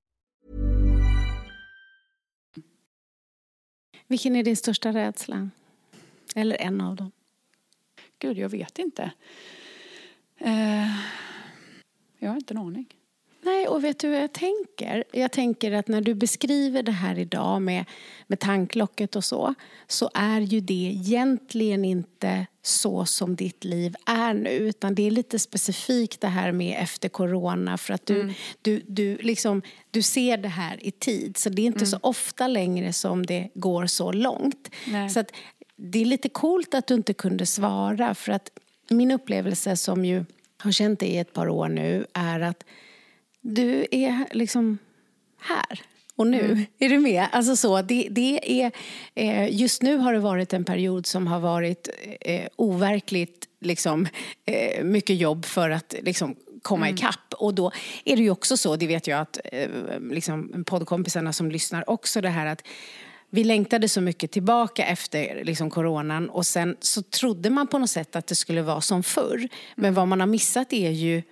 Vilken 4.11 4.35
är 4.35 4.43
din 4.43 4.57
största 4.57 4.91
rädsla? 4.91 5.49
Eller 6.35 6.61
en 6.61 6.81
av 6.81 6.95
dem? 6.95 7.11
Gud, 8.19 8.37
jag 8.37 8.49
vet 8.49 8.79
inte. 8.79 9.11
Eh, 10.37 10.95
jag 12.19 12.29
har 12.29 12.35
inte 12.35 12.53
en 12.53 12.57
aning. 12.57 12.85
Nej, 13.61 13.67
och 13.67 13.83
vet 13.83 13.99
du 13.99 14.09
vad 14.09 14.21
jag 14.21 14.33
tänker? 14.33 15.03
Jag 15.11 15.31
tänker 15.31 15.71
att 15.71 15.87
när 15.87 16.01
du 16.01 16.13
beskriver 16.13 16.83
det 16.83 16.91
här 16.91 17.19
idag 17.19 17.61
med, 17.61 17.85
med 18.27 18.39
tanklocket 18.39 19.15
och 19.15 19.23
så, 19.23 19.53
så 19.87 20.09
är 20.13 20.41
ju 20.41 20.59
det 20.59 20.73
egentligen 20.73 21.85
inte 21.85 22.47
så 22.61 23.05
som 23.05 23.35
ditt 23.35 23.63
liv 23.63 23.95
är 24.05 24.33
nu, 24.33 24.49
utan 24.49 24.95
det 24.95 25.07
är 25.07 25.11
lite 25.11 25.39
specifikt 25.39 26.21
det 26.21 26.27
här 26.27 26.51
med 26.51 26.83
efter 26.83 27.09
corona 27.09 27.77
för 27.77 27.93
att 27.93 28.05
du, 28.05 28.21
mm. 28.21 28.33
du, 28.61 28.81
du, 28.87 29.17
liksom, 29.17 29.61
du 29.91 30.01
ser 30.01 30.37
det 30.37 30.47
här 30.47 30.85
i 30.85 30.91
tid, 30.91 31.37
så 31.37 31.49
det 31.49 31.61
är 31.61 31.65
inte 31.65 31.77
mm. 31.79 31.87
så 31.87 31.99
ofta 32.01 32.47
längre 32.47 32.93
som 32.93 33.25
det 33.25 33.49
går 33.53 33.85
så 33.85 34.11
långt. 34.11 34.69
Nej. 34.87 35.09
Så 35.09 35.19
att, 35.19 35.31
det 35.75 36.01
är 36.01 36.05
lite 36.05 36.29
coolt 36.29 36.73
att 36.73 36.87
du 36.87 36.93
inte 36.93 37.13
kunde 37.13 37.45
svara, 37.45 38.15
för 38.15 38.31
att 38.31 38.49
min 38.89 39.11
upplevelse 39.11 39.77
som 39.77 40.05
ju 40.05 40.25
har 40.57 40.71
känt 40.71 40.99
dig 40.99 41.09
i 41.09 41.17
ett 41.17 41.33
par 41.33 41.49
år 41.49 41.69
nu 41.69 42.05
är 42.13 42.39
att 42.39 42.63
du 43.41 43.87
är 43.91 44.25
liksom 44.31 44.77
här 45.37 45.81
och 46.15 46.27
nu. 46.27 46.45
Mm. 46.45 46.65
Är 46.79 46.89
du 46.89 46.99
med? 46.99 47.27
Alltså 47.31 47.55
så, 47.55 47.81
det, 47.81 48.07
det 48.11 48.61
är, 48.61 48.71
eh, 49.15 49.55
just 49.61 49.81
nu 49.81 49.97
har 49.97 50.13
det 50.13 50.19
varit 50.19 50.53
en 50.53 50.65
period 50.65 51.05
som 51.05 51.27
har 51.27 51.39
varit 51.39 51.89
eh, 52.21 52.47
overkligt 52.55 53.47
liksom, 53.61 54.07
eh, 54.45 54.83
mycket 54.83 55.15
jobb 55.15 55.45
för 55.45 55.69
att 55.69 55.95
liksom, 56.01 56.35
komma 56.61 56.85
mm. 56.87 56.95
ikapp. 56.95 57.33
Och 57.37 57.53
då 57.53 57.71
är 58.05 58.15
det 58.15 58.21
ju 58.21 58.29
också 58.29 58.57
så, 58.57 58.75
det 58.75 58.87
vet 58.87 59.07
jag 59.07 59.19
att 59.19 59.39
eh, 59.51 59.69
liksom, 60.11 60.63
poddkompisarna 60.67 61.33
som 61.33 61.51
lyssnar 61.51 61.89
också, 61.89 62.21
det 62.21 62.29
här 62.29 62.45
att 62.45 62.63
vi 63.29 63.43
längtade 63.43 63.89
så 63.89 64.01
mycket 64.01 64.31
tillbaka 64.31 64.85
efter 64.85 65.43
liksom, 65.43 65.69
coronan 65.69 66.29
och 66.29 66.45
sen 66.45 66.77
så 66.79 67.01
trodde 67.01 67.49
man 67.49 67.67
på 67.67 67.77
något 67.77 67.89
sätt 67.89 68.15
att 68.15 68.27
det 68.27 68.35
skulle 68.35 68.61
vara 68.61 68.81
som 68.81 69.03
förr. 69.03 69.47
Men 69.75 69.85
mm. 69.85 69.93
vad 69.93 70.07
man 70.07 70.19
har 70.19 70.27
missat 70.27 70.73
är 70.73 70.91
ju 70.91 71.23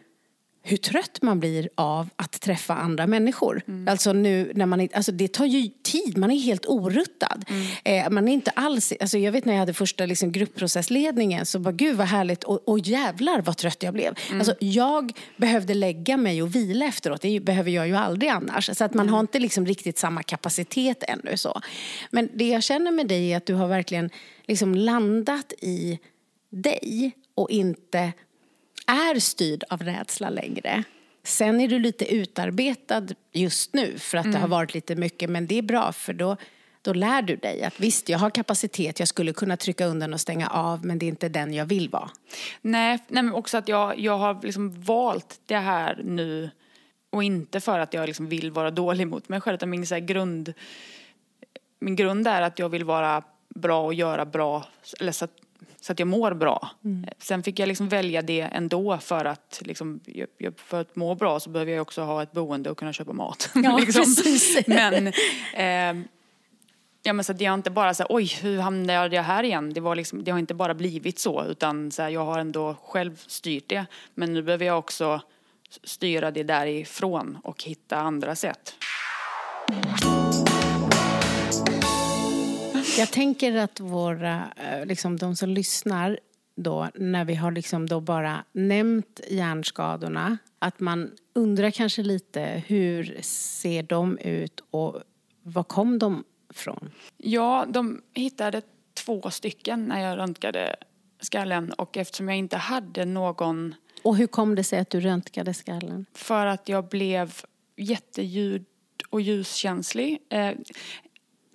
hur 0.61 0.77
trött 0.77 1.21
man 1.21 1.39
blir 1.39 1.69
av 1.75 2.09
att 2.15 2.41
träffa 2.41 2.75
andra 2.75 3.07
människor. 3.07 3.61
Mm. 3.67 3.87
Alltså 3.87 4.13
nu 4.13 4.51
när 4.55 4.65
man, 4.65 4.89
alltså 4.93 5.11
det 5.11 5.33
tar 5.33 5.45
ju 5.45 5.69
tid, 5.83 6.17
man 6.17 6.31
är 6.31 6.39
helt 6.39 6.65
oruttad. 6.65 7.45
Mm. 7.47 8.05
Eh, 8.05 8.09
man 8.09 8.27
är 8.27 8.33
inte 8.33 8.51
alls, 8.51 8.93
alltså 8.99 9.17
jag 9.17 9.31
vet 9.31 9.45
när 9.45 9.53
jag 9.53 9.59
hade 9.59 9.73
första 9.73 10.05
liksom 10.05 10.31
gruppprocessledningen 10.31 11.45
så 11.45 11.59
bara 11.59 11.71
gud 11.71 11.95
vad 11.95 12.07
härligt 12.07 12.43
och, 12.43 12.69
och 12.69 12.79
jävlar 12.79 13.41
vad 13.41 13.57
trött 13.57 13.83
jag 13.83 13.93
blev. 13.93 14.15
Mm. 14.27 14.39
Alltså 14.39 14.55
jag 14.59 15.11
behövde 15.37 15.73
lägga 15.73 16.17
mig 16.17 16.41
och 16.41 16.55
vila 16.55 16.85
efteråt, 16.85 17.21
det 17.21 17.39
behöver 17.39 17.71
jag 17.71 17.87
ju 17.87 17.95
aldrig 17.95 18.29
annars. 18.29 18.77
Så 18.77 18.83
att 18.83 18.93
man 18.93 19.05
mm. 19.05 19.13
har 19.13 19.19
inte 19.19 19.39
liksom 19.39 19.65
riktigt 19.65 19.97
samma 19.97 20.23
kapacitet 20.23 21.03
ännu 21.07 21.37
så. 21.37 21.61
Men 22.11 22.29
det 22.33 22.47
jag 22.47 22.63
känner 22.63 22.91
med 22.91 23.07
dig 23.07 23.33
är 23.33 23.37
att 23.37 23.45
du 23.45 23.53
har 23.53 23.67
verkligen 23.67 24.09
liksom 24.47 24.75
landat 24.75 25.53
i 25.61 25.99
dig 26.49 27.11
och 27.35 27.49
inte 27.49 28.13
är 28.89 29.19
styrd 29.19 29.63
av 29.69 29.81
rädsla 29.83 30.29
längre. 30.29 30.83
Sen 31.23 31.61
är 31.61 31.67
du 31.67 31.79
lite 31.79 32.13
utarbetad 32.15 33.07
just 33.31 33.73
nu 33.73 33.97
för 33.97 34.17
att 34.17 34.25
mm. 34.25 34.33
det 34.33 34.39
har 34.39 34.47
varit 34.47 34.73
lite 34.73 34.95
mycket, 34.95 35.29
men 35.29 35.47
det 35.47 35.57
är 35.57 35.61
bra 35.61 35.91
för 35.91 36.13
då, 36.13 36.37
då 36.81 36.93
lär 36.93 37.21
du 37.21 37.35
dig 37.35 37.63
att 37.63 37.79
visst, 37.79 38.09
jag 38.09 38.19
har 38.19 38.29
kapacitet, 38.29 38.99
jag 38.99 39.07
skulle 39.07 39.33
kunna 39.33 39.57
trycka 39.57 39.85
undan 39.85 40.13
och 40.13 40.21
stänga 40.21 40.49
av, 40.49 40.85
men 40.85 40.99
det 40.99 41.05
är 41.05 41.07
inte 41.07 41.29
den 41.29 41.53
jag 41.53 41.65
vill 41.65 41.89
vara. 41.89 42.09
Nej, 42.61 42.99
nej 43.07 43.23
men 43.23 43.33
också 43.33 43.57
att 43.57 43.67
jag, 43.67 43.99
jag 43.99 44.17
har 44.17 44.39
liksom 44.43 44.81
valt 44.81 45.41
det 45.45 45.57
här 45.57 46.01
nu 46.03 46.49
och 47.09 47.23
inte 47.23 47.59
för 47.59 47.79
att 47.79 47.93
jag 47.93 48.07
liksom 48.07 48.29
vill 48.29 48.51
vara 48.51 48.71
dålig 48.71 49.07
mot 49.07 49.29
mig 49.29 49.41
själv 49.41 49.55
utan 49.55 49.69
min 49.69 49.87
så 49.87 49.99
grund, 49.99 50.53
min 51.79 51.95
grund 51.95 52.27
är 52.27 52.41
att 52.41 52.59
jag 52.59 52.69
vill 52.69 52.83
vara 52.83 53.23
bra 53.55 53.85
och 53.85 53.93
göra 53.93 54.25
bra, 54.25 54.65
eller 54.99 55.11
så 55.11 55.25
att, 55.25 55.31
så 55.81 55.91
att 55.91 55.99
jag 55.99 56.07
mår 56.07 56.33
bra. 56.33 56.69
Mm. 56.85 57.05
Sen 57.17 57.43
fick 57.43 57.59
jag 57.59 57.67
liksom 57.67 57.89
välja 57.89 58.21
det 58.21 58.41
ändå 58.41 58.97
för 58.97 59.25
att, 59.25 59.61
liksom, 59.65 59.99
för 60.55 60.81
att 60.81 60.95
må 60.95 61.15
bra 61.15 61.39
så 61.39 61.49
behöver 61.49 61.71
jag 61.71 61.81
också 61.81 62.01
ha 62.01 62.23
ett 62.23 62.31
boende 62.31 62.69
och 62.69 62.77
kunna 62.77 62.93
köpa 62.93 63.13
mat. 63.13 63.49
Ja, 63.55 63.77
liksom. 63.77 64.03
precis. 64.03 64.59
Men, 64.67 65.07
eh, 65.53 66.05
ja, 67.03 67.13
men 67.13 67.23
så 67.23 67.33
det 67.33 67.45
har 67.45 67.53
inte 67.53 67.71
bara 67.71 67.93
så 67.93 68.03
här, 68.03 68.07
oj 68.11 68.25
hur 68.41 68.59
hamnade 68.59 69.15
jag 69.15 69.23
här 69.23 69.43
igen? 69.43 69.73
Det, 69.73 69.81
var 69.81 69.95
liksom, 69.95 70.23
det 70.23 70.31
har 70.31 70.39
inte 70.39 70.53
bara 70.53 70.73
blivit 70.73 71.19
så 71.19 71.45
utan 71.45 71.91
så 71.91 72.01
här, 72.01 72.09
jag 72.09 72.25
har 72.25 72.39
ändå 72.39 72.75
själv 72.83 73.21
styrt 73.27 73.69
det. 73.69 73.85
Men 74.15 74.33
nu 74.33 74.41
behöver 74.41 74.65
jag 74.65 74.79
också 74.79 75.21
styra 75.83 76.31
det 76.31 76.43
därifrån 76.43 77.37
och 77.43 77.63
hitta 77.63 77.97
andra 77.97 78.35
sätt. 78.35 78.75
Jag 82.99 83.11
tänker 83.11 83.55
att 83.55 83.79
våra, 83.79 84.51
eh, 84.55 84.85
liksom 84.85 85.17
de 85.17 85.35
som 85.35 85.49
lyssnar 85.49 86.19
då, 86.55 86.89
när 86.95 87.25
vi 87.25 87.35
har 87.35 87.51
liksom 87.51 87.89
då 87.89 87.99
bara 87.99 88.43
nämnt 88.51 89.19
hjärnskadorna, 89.29 90.37
att 90.59 90.79
man 90.79 91.11
undrar 91.35 91.71
kanske 91.71 92.03
lite 92.03 92.63
hur 92.67 93.17
ser 93.21 93.83
de 93.83 94.17
ut 94.17 94.63
och 94.71 95.01
var 95.43 95.63
kom 95.63 95.99
de 95.99 96.23
från? 96.53 96.91
Ja, 97.17 97.65
de 97.69 98.01
hittade 98.13 98.61
två 98.93 99.29
stycken 99.29 99.85
när 99.85 100.01
jag 100.01 100.17
röntgade 100.17 100.75
skallen 101.19 101.73
och 101.73 101.97
eftersom 101.97 102.29
jag 102.29 102.37
inte 102.37 102.57
hade 102.57 103.05
någon... 103.05 103.75
Och 104.01 104.17
hur 104.17 104.27
kom 104.27 104.55
det 104.55 104.63
sig 104.63 104.79
att 104.79 104.89
du 104.89 104.99
röntgade 104.99 105.53
skallen? 105.53 106.05
För 106.13 106.45
att 106.45 106.69
jag 106.69 106.87
blev 106.87 107.33
jätteljud 107.75 108.65
och 109.09 109.21
ljuskänslig. 109.21 110.19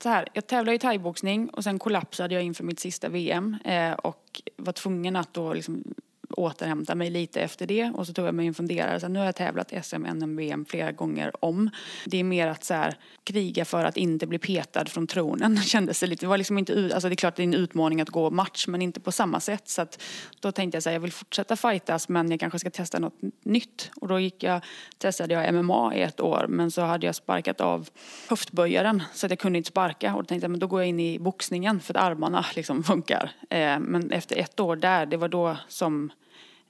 Så 0.04 0.10
här, 0.10 0.28
jag 0.32 0.46
tävlade 0.46 0.76
i 0.76 0.78
thaiboxning 0.78 1.48
och 1.48 1.64
sen 1.64 1.78
kollapsade 1.78 2.34
jag 2.34 2.44
inför 2.44 2.64
mitt 2.64 2.80
sista 2.80 3.08
VM 3.08 3.56
eh, 3.64 3.92
och 3.92 4.42
var 4.56 4.72
tvungen 4.72 5.16
att 5.16 5.34
då 5.34 5.54
liksom 5.54 5.84
återhämta 6.30 6.94
mig 6.94 7.10
lite 7.10 7.40
efter 7.40 7.66
det 7.66 7.92
och 7.94 8.06
så 8.06 8.12
tog 8.12 8.26
jag 8.26 8.34
mig 8.34 8.46
en 8.46 8.54
funderare. 8.54 9.00
Så 9.00 9.08
nu 9.08 9.18
har 9.18 9.26
jag 9.26 9.36
tävlat 9.36 9.72
SM, 9.82 10.02
NM, 10.02 10.36
VM 10.36 10.64
flera 10.64 10.92
gånger 10.92 11.44
om. 11.44 11.70
Det 12.04 12.20
är 12.20 12.24
mer 12.24 12.46
att 12.46 12.64
så 12.64 12.74
här, 12.74 12.98
kriga 13.24 13.64
för 13.64 13.84
att 13.84 13.96
inte 13.96 14.26
bli 14.26 14.38
petad 14.38 14.84
från 14.84 15.06
tronen 15.06 15.56
kändes 15.62 16.00
det 16.00 16.06
lite. 16.06 16.24
Det 16.24 16.28
var 16.28 16.38
liksom 16.38 16.58
inte, 16.58 16.90
alltså 16.94 17.08
det 17.08 17.12
är 17.12 17.16
klart 17.16 17.36
det 17.36 17.42
är 17.42 17.44
en 17.44 17.54
utmaning 17.54 18.00
att 18.00 18.10
gå 18.10 18.30
match 18.30 18.66
men 18.66 18.82
inte 18.82 19.00
på 19.00 19.12
samma 19.12 19.40
sätt. 19.40 19.68
Så 19.68 19.82
att 19.82 20.02
då 20.40 20.52
tänkte 20.52 20.76
jag 20.76 20.82
så 20.82 20.88
här, 20.88 20.94
jag 20.94 21.00
vill 21.00 21.12
fortsätta 21.12 21.56
fightas 21.56 22.08
men 22.08 22.30
jag 22.30 22.40
kanske 22.40 22.58
ska 22.58 22.70
testa 22.70 22.98
något 22.98 23.20
nytt. 23.42 23.90
Och 24.00 24.08
då 24.08 24.20
gick 24.20 24.42
jag, 24.42 24.60
testade 24.98 25.34
jag 25.34 25.54
MMA 25.54 25.94
i 25.94 26.02
ett 26.02 26.20
år 26.20 26.46
men 26.48 26.70
så 26.70 26.82
hade 26.82 27.06
jag 27.06 27.14
sparkat 27.14 27.60
av 27.60 27.88
höftböjaren 28.28 29.02
så 29.14 29.26
att 29.26 29.30
jag 29.30 29.38
kunde 29.38 29.58
inte 29.58 29.68
sparka. 29.68 30.14
Och 30.14 30.22
då 30.22 30.26
tänkte 30.26 30.44
jag 30.44 30.50
men 30.50 30.60
då 30.60 30.66
går 30.66 30.80
jag 30.80 30.88
in 30.88 31.00
i 31.00 31.18
boxningen 31.18 31.80
för 31.80 31.94
att 31.94 32.02
armarna 32.02 32.44
liksom 32.54 32.84
funkar. 32.84 33.30
Eh, 33.50 33.78
men 33.78 34.10
efter 34.10 34.36
ett 34.36 34.60
år 34.60 34.76
där, 34.76 35.06
det 35.06 35.16
var 35.16 35.28
då 35.28 35.56
som 35.68 36.10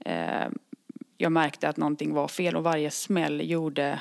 Eh, 0.05 0.49
jag 1.19 1.33
märkte 1.33 1.69
att 1.69 1.77
någonting 1.77 2.15
var 2.15 2.29
fel 2.29 2.57
och 2.57 2.63
varje 2.63 2.91
smäll 2.91 3.51
gjorde 3.51 4.01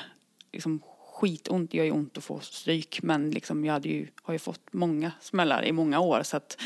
liksom 0.52 0.80
skitont. 1.14 1.70
Det 1.70 1.76
gör 1.76 1.84
ju 1.84 1.90
ont 1.90 2.18
att 2.18 2.24
få 2.24 2.40
stryk 2.40 3.02
men 3.02 3.30
liksom 3.30 3.64
jag 3.64 3.72
hade 3.72 3.88
ju, 3.88 4.08
har 4.22 4.34
ju 4.34 4.38
fått 4.38 4.72
många 4.72 5.12
smällar 5.20 5.64
i 5.64 5.72
många 5.72 6.00
år 6.00 6.22
så 6.22 6.36
att 6.36 6.60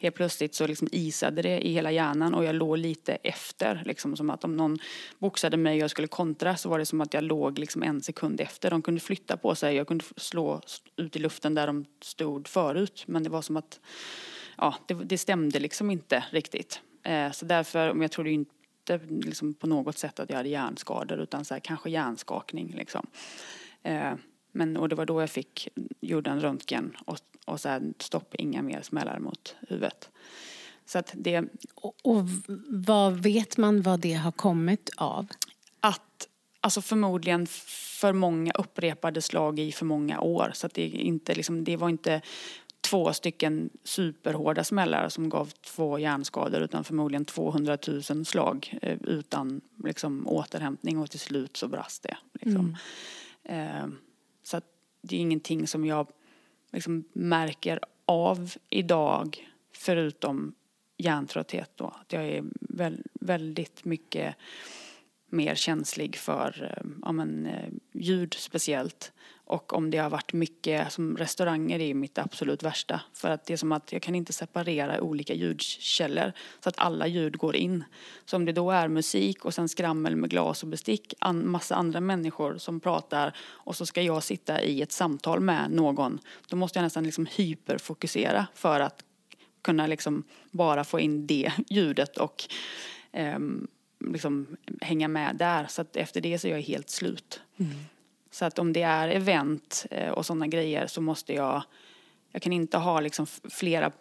helt 0.00 0.14
plötsligt 0.14 0.54
så 0.54 0.66
liksom 0.66 0.88
isade 0.92 1.42
det 1.42 1.66
i 1.66 1.72
hela 1.72 1.92
hjärnan 1.92 2.34
och 2.34 2.44
jag 2.44 2.54
låg 2.54 2.78
lite 2.78 3.14
efter. 3.14 3.82
Liksom 3.84 4.16
som 4.16 4.30
att 4.30 4.44
om 4.44 4.56
någon 4.56 4.78
boxade 5.18 5.56
mig 5.56 5.76
och 5.76 5.82
jag 5.82 5.90
skulle 5.90 6.08
kontra 6.08 6.56
så 6.56 6.68
var 6.68 6.78
det 6.78 6.86
som 6.86 7.00
att 7.00 7.14
jag 7.14 7.24
låg 7.24 7.58
liksom 7.58 7.82
en 7.82 8.00
sekund 8.00 8.40
efter. 8.40 8.70
De 8.70 8.82
kunde 8.82 9.00
flytta 9.00 9.36
på 9.36 9.54
sig, 9.54 9.76
jag 9.76 9.86
kunde 9.86 10.04
slå 10.16 10.60
ut 10.96 11.16
i 11.16 11.18
luften 11.18 11.54
där 11.54 11.66
de 11.66 11.84
stod 12.00 12.48
förut 12.48 13.04
men 13.06 13.22
det 13.22 13.30
var 13.30 13.42
som 13.42 13.56
att 13.56 13.80
ja, 14.56 14.74
det, 14.86 14.94
det 14.94 15.18
stämde 15.18 15.60
liksom 15.60 15.90
inte 15.90 16.24
riktigt. 16.30 16.80
Eh, 17.02 17.30
så 17.30 17.44
därför, 17.44 17.90
om 17.90 18.02
jag 18.02 18.10
trodde 18.10 18.30
inte 18.30 18.59
inte 18.94 19.26
liksom 19.26 19.54
på 19.54 19.66
något 19.66 19.98
sätt 19.98 20.20
att 20.20 20.30
jag 20.30 20.36
hade 20.36 20.48
hjärnskador 20.48 21.20
utan 21.20 21.44
så 21.44 21.54
här, 21.54 21.60
kanske 21.60 21.90
hjärnskakning. 21.90 22.74
Liksom. 22.76 23.06
Eh, 23.82 24.12
men, 24.52 24.76
och 24.76 24.88
det 24.88 24.94
var 24.94 25.06
då 25.06 25.20
jag 25.20 25.30
fick, 25.30 25.68
gjorde 26.00 26.30
en 26.30 26.40
röntgen 26.40 26.96
och, 27.06 27.18
och 27.44 27.60
så 27.60 27.68
här, 27.68 27.82
stopp, 27.98 28.34
inga 28.34 28.62
mer 28.62 28.82
smällar 28.82 29.18
mot 29.18 29.56
huvudet. 29.68 30.10
Så 30.86 30.98
att 30.98 31.12
det... 31.14 31.44
Och, 31.74 31.94
och 32.02 32.24
vad 32.68 33.22
vet 33.22 33.56
man 33.56 33.82
vad 33.82 34.00
det 34.00 34.14
har 34.14 34.32
kommit 34.32 34.90
av? 34.96 35.28
Att, 35.80 36.28
alltså 36.60 36.82
förmodligen 36.82 37.46
för 38.00 38.12
många 38.12 38.52
upprepade 38.52 39.22
slag 39.22 39.58
i 39.58 39.72
för 39.72 39.86
många 39.86 40.20
år. 40.20 40.50
Så 40.54 40.66
att 40.66 40.74
det, 40.74 40.88
inte, 40.88 41.34
liksom, 41.34 41.64
det 41.64 41.76
var 41.76 41.88
inte 41.88 42.20
två 42.80 43.12
stycken 43.12 43.70
superhårda 43.84 44.64
smällar 44.64 45.08
som 45.08 45.28
gav 45.28 45.50
två 45.50 45.98
hjärnskador 45.98 46.60
utan 46.60 46.84
förmodligen 46.84 47.24
200 47.24 47.78
000 48.10 48.24
slag 48.24 48.78
eh, 48.82 48.98
utan 49.04 49.60
liksom, 49.84 50.28
återhämtning 50.28 50.98
och 50.98 51.10
till 51.10 51.20
slut 51.20 51.56
så 51.56 51.68
brast 51.68 52.02
det. 52.02 52.16
Liksom. 52.32 52.76
Mm. 53.44 53.82
Eh, 53.84 53.88
så 54.42 54.60
det 55.02 55.16
är 55.16 55.20
ingenting 55.20 55.66
som 55.66 55.84
jag 55.84 56.06
liksom, 56.72 57.04
märker 57.12 57.80
av 58.04 58.52
idag 58.68 59.48
förutom 59.72 60.54
hjärntrötthet 60.96 61.70
då. 61.74 61.86
Att 62.00 62.12
jag 62.12 62.28
är 62.28 62.44
väl, 62.60 63.02
väldigt 63.20 63.84
mycket 63.84 64.34
mer 65.30 65.54
känslig 65.54 66.16
för 66.16 66.72
eh, 66.76 66.90
ja, 67.02 67.12
men, 67.12 67.46
eh, 67.46 67.68
ljud 67.92 68.34
speciellt. 68.34 69.12
Och 69.50 69.72
om 69.72 69.90
det 69.90 69.98
har 69.98 70.10
varit 70.10 70.32
mycket, 70.32 70.92
som 70.92 71.16
restauranger 71.16 71.78
är 71.78 71.94
mitt 71.94 72.18
absolut 72.18 72.62
värsta. 72.62 73.00
För 73.14 73.30
att 73.30 73.46
det 73.46 73.52
är 73.52 73.56
som 73.56 73.72
att 73.72 73.92
jag 73.92 74.02
kan 74.02 74.14
inte 74.14 74.32
separera 74.32 75.00
olika 75.00 75.34
ljudkällor 75.34 76.32
så 76.60 76.68
att 76.68 76.78
alla 76.78 77.06
ljud 77.06 77.38
går 77.38 77.56
in. 77.56 77.84
Så 78.24 78.36
om 78.36 78.44
det 78.44 78.52
då 78.52 78.70
är 78.70 78.88
musik 78.88 79.44
och 79.44 79.54
sen 79.54 79.68
skrammel 79.68 80.16
med 80.16 80.30
glas 80.30 80.62
och 80.62 80.68
bestick, 80.68 81.14
an, 81.18 81.48
massa 81.48 81.74
andra 81.74 82.00
människor 82.00 82.58
som 82.58 82.80
pratar 82.80 83.36
och 83.40 83.76
så 83.76 83.86
ska 83.86 84.02
jag 84.02 84.22
sitta 84.22 84.62
i 84.62 84.82
ett 84.82 84.92
samtal 84.92 85.40
med 85.40 85.70
någon. 85.70 86.18
Då 86.48 86.56
måste 86.56 86.78
jag 86.78 86.84
nästan 86.84 87.04
liksom 87.04 87.26
hyperfokusera 87.26 88.46
för 88.54 88.80
att 88.80 89.04
kunna 89.62 89.86
liksom 89.86 90.22
bara 90.50 90.84
få 90.84 91.00
in 91.00 91.26
det 91.26 91.52
ljudet 91.68 92.16
och 92.16 92.44
um, 93.12 93.68
liksom 94.00 94.56
hänga 94.80 95.08
med 95.08 95.36
där. 95.36 95.66
Så 95.66 95.82
att 95.82 95.96
efter 95.96 96.20
det 96.20 96.38
så 96.38 96.48
är 96.48 96.52
jag 96.52 96.60
helt 96.60 96.90
slut. 96.90 97.40
Mm. 97.56 97.72
Så 98.30 98.44
att 98.44 98.58
om 98.58 98.72
det 98.72 98.82
är 98.82 99.08
event 99.08 99.86
eh, 99.90 100.10
och 100.10 100.26
sådana 100.26 100.46
grejer 100.46 100.86
så 100.86 101.00
måste 101.00 101.34
jag, 101.34 101.62
jag 102.32 102.42
kan 102.42 102.52
inte 102.52 102.78
ha 102.78 103.00
liksom 103.00 103.26
flera 103.26 103.92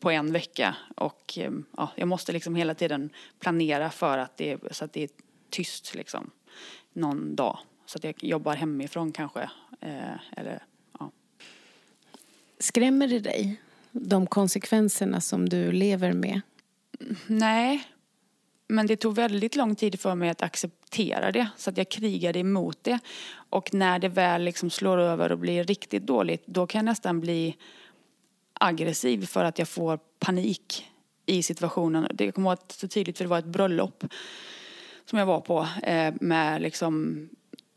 på 0.00 0.10
en 0.10 0.32
vecka 0.32 0.76
och 0.96 1.38
eh, 1.38 1.52
ja, 1.76 1.90
jag 1.96 2.08
måste 2.08 2.32
liksom 2.32 2.54
hela 2.54 2.74
tiden 2.74 3.10
planera 3.38 3.90
för 3.90 4.18
att 4.18 4.36
det, 4.36 4.58
så 4.70 4.84
att 4.84 4.92
det 4.92 5.02
är 5.02 5.10
tyst 5.50 5.94
liksom 5.94 6.30
någon 6.92 7.36
dag. 7.36 7.58
Så 7.86 7.98
att 7.98 8.04
jag 8.04 8.24
jobbar 8.24 8.54
hemifrån 8.54 9.12
kanske. 9.12 9.50
Eh, 9.80 10.16
eller, 10.36 10.62
ja. 10.98 11.10
Skrämmer 12.58 13.08
det 13.08 13.20
dig, 13.20 13.60
de 13.92 14.26
konsekvenserna 14.26 15.20
som 15.20 15.48
du 15.48 15.72
lever 15.72 16.12
med? 16.12 16.40
Nej, 17.26 17.84
men 18.68 18.86
det 18.86 18.96
tog 18.96 19.14
väldigt 19.14 19.56
lång 19.56 19.74
tid 19.74 20.00
för 20.00 20.14
mig 20.14 20.28
att 20.30 20.42
acceptera 20.42 21.32
det 21.32 21.48
så 21.56 21.70
att 21.70 21.76
jag 21.76 21.88
krigade 21.88 22.38
emot 22.38 22.78
det. 22.82 22.98
Och 23.50 23.74
när 23.74 23.98
det 23.98 24.08
väl 24.08 24.42
liksom 24.42 24.70
slår 24.70 24.98
över 24.98 25.32
och 25.32 25.38
blir 25.38 25.64
riktigt 25.64 26.06
dåligt 26.06 26.42
då 26.46 26.66
kan 26.66 26.78
jag 26.78 26.84
nästan 26.84 27.20
bli 27.20 27.56
aggressiv 28.52 29.26
för 29.26 29.44
att 29.44 29.58
jag 29.58 29.68
får 29.68 29.98
panik 30.18 30.86
i 31.26 31.42
situationen. 31.42 32.08
Det 32.14 32.32
kommer 32.32 32.50
ihåg 32.50 32.58
så 32.68 32.88
tydligt 32.88 33.18
för 33.18 33.24
det 33.24 33.28
var 33.28 33.38
ett 33.38 33.44
bröllop 33.44 34.04
som 35.04 35.18
jag 35.18 35.26
var 35.26 35.40
på 35.40 35.68
eh, 35.82 36.14
med 36.20 36.62
liksom 36.62 37.28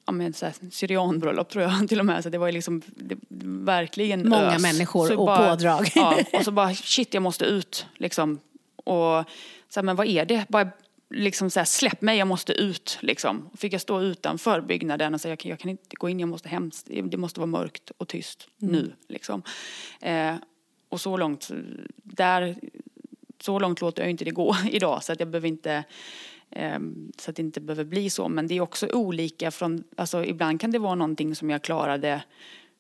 ja, 0.06 0.12
men 0.12 0.34
så 0.34 0.46
här, 0.46 0.56
syrianbröllop 0.72 1.50
tror 1.50 1.64
jag 1.64 1.88
till 1.90 2.00
och 2.00 2.06
med. 2.06 2.24
Så 2.24 2.30
det 2.30 2.38
var 2.38 2.52
liksom 2.52 2.82
det, 2.88 3.18
verkligen 3.66 4.30
Många 4.30 4.56
ös. 4.56 4.62
människor 4.62 5.08
så 5.08 5.20
och 5.20 5.26
bara, 5.26 5.50
pådrag. 5.50 5.92
Ja, 5.96 6.20
och 6.34 6.46
så 6.46 6.52
bara 6.52 6.74
shit 6.74 7.14
jag 7.14 7.24
måste 7.24 7.46
ut 7.46 7.86
liksom. 7.98 8.40
Och 8.84 9.26
så 9.70 9.80
här, 9.80 9.84
men 9.84 9.96
vad 9.96 10.08
är 10.08 10.26
det? 10.26 10.46
Bara 10.50 10.70
liksom 11.12 11.50
så 11.50 11.60
här, 11.60 11.66
släpp 11.66 12.02
mig, 12.02 12.18
jag 12.18 12.28
måste 12.28 12.54
ut 12.54 12.98
liksom. 13.02 13.50
Fick 13.58 13.74
jag 13.74 13.82
stå 13.82 14.02
utanför 14.02 14.62
byggnaden 14.62 15.14
och 15.14 15.22
säga, 15.22 15.32
jag 15.32 15.40
kan, 15.40 15.50
jag 15.50 15.60
kan 15.60 15.70
inte 15.70 15.96
gå 15.96 16.10
in, 16.10 16.20
jag 16.20 16.30
måste 16.30 16.50
hem, 16.50 16.72
det 16.86 17.18
måste 17.18 17.40
vara 17.40 17.48
mörkt 17.48 17.92
och 17.98 18.08
tyst 18.08 18.48
mm. 18.62 18.74
nu 18.74 18.94
liksom. 19.08 19.42
Eh, 20.02 20.36
och 20.90 21.02
så 21.02 21.18
långt, 21.18 21.50
där, 21.96 22.56
så 23.40 23.60
långt 23.60 23.82
låter 23.82 24.04
jag 24.04 24.10
inte 24.10 24.26
det 24.26 24.32
gå 24.32 24.56
idag 24.72 25.04
så 25.04 25.14
att 25.14 25.20
jag 25.20 25.30
behöver 25.30 25.48
inte 25.48 25.84
eh, 26.50 26.80
så 27.18 27.30
att 27.30 27.36
det 27.36 27.42
inte 27.42 27.62
behöver 27.62 27.84
bli 27.84 28.10
så. 28.10 28.30
Men 28.30 28.48
det 28.48 28.58
är 28.58 28.62
också 28.62 28.88
olika 28.88 29.52
från, 29.52 29.84
alltså 29.96 30.26
ibland 30.26 30.62
kan 30.62 30.72
det 30.72 30.80
vara 30.80 30.96
någonting 30.96 31.36
som 31.36 31.50
jag 31.50 31.62
klarade 31.62 32.24